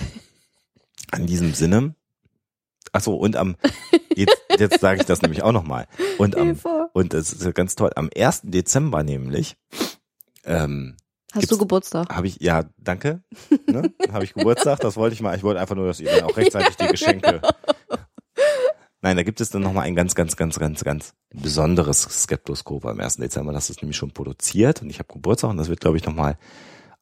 in 1.14 1.27
diesem 1.27 1.53
Sinne, 1.53 1.95
ach 2.93 3.03
so, 3.03 3.16
und 3.16 3.37
am, 3.37 3.57
jetzt, 4.16 4.37
jetzt 4.59 4.81
sage 4.81 5.01
ich 5.01 5.07
das 5.07 5.21
nämlich 5.23 5.43
auch 5.43 5.53
nochmal. 5.53 5.87
Und 6.16 6.37
am. 6.37 6.59
Und 6.99 7.12
das 7.14 7.32
ist 7.32 7.42
ja 7.42 7.53
ganz 7.53 7.74
toll, 7.76 7.90
am 7.96 8.11
1. 8.16 8.42
Dezember 8.44 9.03
nämlich, 9.03 9.57
ähm, 10.44 10.96
Hast 11.32 11.51
du 11.51 11.59
Geburtstag? 11.59 12.09
habe 12.14 12.26
ich, 12.26 12.40
ja, 12.40 12.64
danke, 12.78 13.22
ne, 13.66 13.92
habe 14.11 14.24
ich 14.24 14.34
Geburtstag, 14.34 14.80
das 14.80 14.96
wollte 14.96 15.14
ich 15.14 15.20
mal, 15.20 15.36
ich 15.36 15.42
wollte 15.42 15.61
einfach 15.61 15.76
nur, 15.76 15.86
dass 15.86 16.01
ihr 16.01 16.11
dann 16.11 16.24
auch 16.24 16.36
rechtzeitig 16.36 16.76
die 16.76 16.86
Geschenke 16.90 17.40
Nein, 19.01 19.16
da 19.16 19.22
gibt 19.22 19.40
es 19.40 19.51
dann 19.51 19.62
nochmal 19.62 19.84
ein 19.84 19.94
ganz, 19.94 20.16
ganz, 20.16 20.34
ganz, 20.36 20.59
ganz, 20.59 20.82
ganz 20.82 21.14
besonderes 21.32 22.03
Skeptoskop 22.03 22.84
am 22.84 22.99
1. 22.99 23.18
Dezember. 23.18 23.53
Das 23.53 23.70
ist 23.70 23.80
nämlich 23.80 23.96
schon 23.96 24.11
produziert 24.11 24.82
und 24.82 24.90
ich 24.90 24.99
habe 24.99 25.12
Geburtstag 25.12 25.51
und 25.51 25.57
das 25.57 25.68
wird, 25.68 25.78
glaube 25.80 25.96
ich, 25.99 26.05
nochmal 26.05 26.36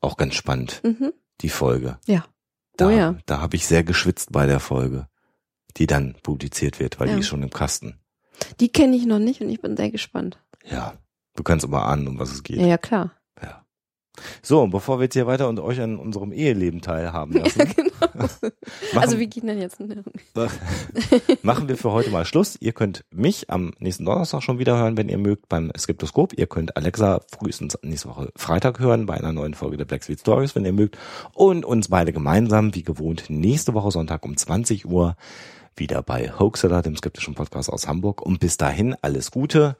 auch 0.02 0.18
ganz 0.18 0.34
spannend, 0.34 0.82
Mhm. 0.84 1.12
die 1.40 1.48
Folge. 1.48 1.98
Ja. 2.06 2.26
Da, 2.76 2.88
Oh 2.88 2.90
ja. 2.90 3.16
da 3.24 3.40
habe 3.40 3.56
ich 3.56 3.66
sehr 3.66 3.82
geschwitzt 3.82 4.30
bei 4.30 4.44
der 4.44 4.60
Folge, 4.60 5.08
die 5.78 5.86
dann 5.86 6.16
publiziert 6.22 6.80
wird, 6.80 7.00
weil 7.00 7.08
Ja. 7.08 7.14
die 7.14 7.20
ist 7.20 7.28
schon 7.28 7.42
im 7.42 7.48
Kasten. 7.50 7.98
Die 8.60 8.68
kenne 8.68 8.96
ich 8.96 9.06
noch 9.06 9.18
nicht 9.18 9.40
und 9.40 9.48
ich 9.48 9.60
bin 9.60 9.76
sehr 9.76 9.90
gespannt. 9.90 10.38
Ja, 10.64 10.94
du 11.36 11.42
kannst 11.42 11.64
aber 11.64 11.86
ahnen, 11.86 12.08
um 12.08 12.18
was 12.18 12.32
es 12.32 12.42
geht. 12.42 12.56
Ja, 12.58 12.66
ja 12.66 12.78
klar. 12.78 13.12
Ja. 13.42 13.64
So, 14.42 14.62
und 14.62 14.70
bevor 14.70 14.98
wir 14.98 15.04
jetzt 15.04 15.12
hier 15.12 15.26
weiter 15.26 15.48
und 15.48 15.60
euch 15.60 15.80
an 15.80 15.98
unserem 15.98 16.32
Eheleben 16.32 16.80
teilhaben 16.80 17.34
lassen, 17.42 17.58
Ja, 17.58 17.64
genau. 17.64 17.90
machen, 18.14 18.52
Also 18.96 19.18
wie 19.18 19.26
geht 19.26 19.42
denn 19.44 19.60
jetzt? 19.60 19.78
machen 21.42 21.68
wir 21.68 21.76
für 21.76 21.92
heute 21.92 22.10
mal 22.10 22.24
Schluss. 22.24 22.56
Ihr 22.60 22.72
könnt 22.72 23.04
mich 23.10 23.50
am 23.50 23.72
nächsten 23.78 24.04
Donnerstag 24.04 24.42
schon 24.42 24.58
wieder 24.58 24.76
hören, 24.78 24.96
wenn 24.96 25.08
ihr 25.08 25.18
mögt, 25.18 25.48
beim 25.48 25.70
Skeptoskop. 25.76 26.32
Ihr 26.38 26.46
könnt 26.46 26.76
Alexa 26.76 27.20
frühestens 27.30 27.78
nächste 27.82 28.08
Woche 28.08 28.30
Freitag 28.36 28.78
hören, 28.78 29.06
bei 29.06 29.14
einer 29.14 29.32
neuen 29.32 29.54
Folge 29.54 29.76
der 29.76 29.84
Black 29.84 30.02
Sweet 30.02 30.20
Stories, 30.20 30.54
wenn 30.54 30.64
ihr 30.64 30.72
mögt. 30.72 30.96
Und 31.34 31.64
uns 31.64 31.88
beide 31.88 32.12
gemeinsam, 32.12 32.74
wie 32.74 32.82
gewohnt, 32.82 33.24
nächste 33.28 33.74
Woche 33.74 33.90
Sonntag 33.90 34.24
um 34.24 34.36
20 34.36 34.86
Uhr 34.86 35.16
wieder 35.76 36.02
bei 36.02 36.30
Hoaxilla, 36.38 36.82
dem 36.82 36.96
skeptischen 36.96 37.34
Podcast 37.34 37.70
aus 37.70 37.86
Hamburg. 37.86 38.22
Und 38.22 38.40
bis 38.40 38.56
dahin 38.56 38.94
alles 39.02 39.30
Gute. 39.30 39.76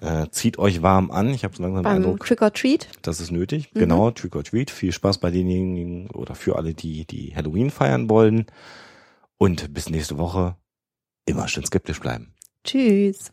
Äh, 0.00 0.26
zieht 0.30 0.58
euch 0.58 0.82
warm 0.82 1.10
an. 1.10 1.28
Ich 1.32 1.44
habe 1.44 1.54
so 1.54 1.62
langsam 1.62 1.82
den 1.82 1.84
Beim 1.84 1.96
Eindruck, 1.96 2.26
Trick 2.26 2.42
or 2.42 2.52
Treat. 2.52 2.88
das 3.02 3.20
ist 3.20 3.30
nötig. 3.30 3.70
Mhm. 3.74 3.78
Genau, 3.78 4.10
Trick 4.10 4.34
or 4.34 4.42
Treat. 4.44 4.70
Viel 4.70 4.92
Spaß 4.92 5.18
bei 5.18 5.30
denjenigen 5.30 6.10
oder 6.10 6.34
für 6.34 6.56
alle, 6.56 6.74
die, 6.74 7.06
die 7.06 7.34
Halloween 7.34 7.70
feiern 7.70 8.10
wollen. 8.10 8.46
Und 9.38 9.72
bis 9.72 9.88
nächste 9.90 10.18
Woche. 10.18 10.56
Immer 11.26 11.48
schön 11.48 11.64
skeptisch 11.64 12.00
bleiben. 12.00 12.34
Tschüss. 12.64 13.32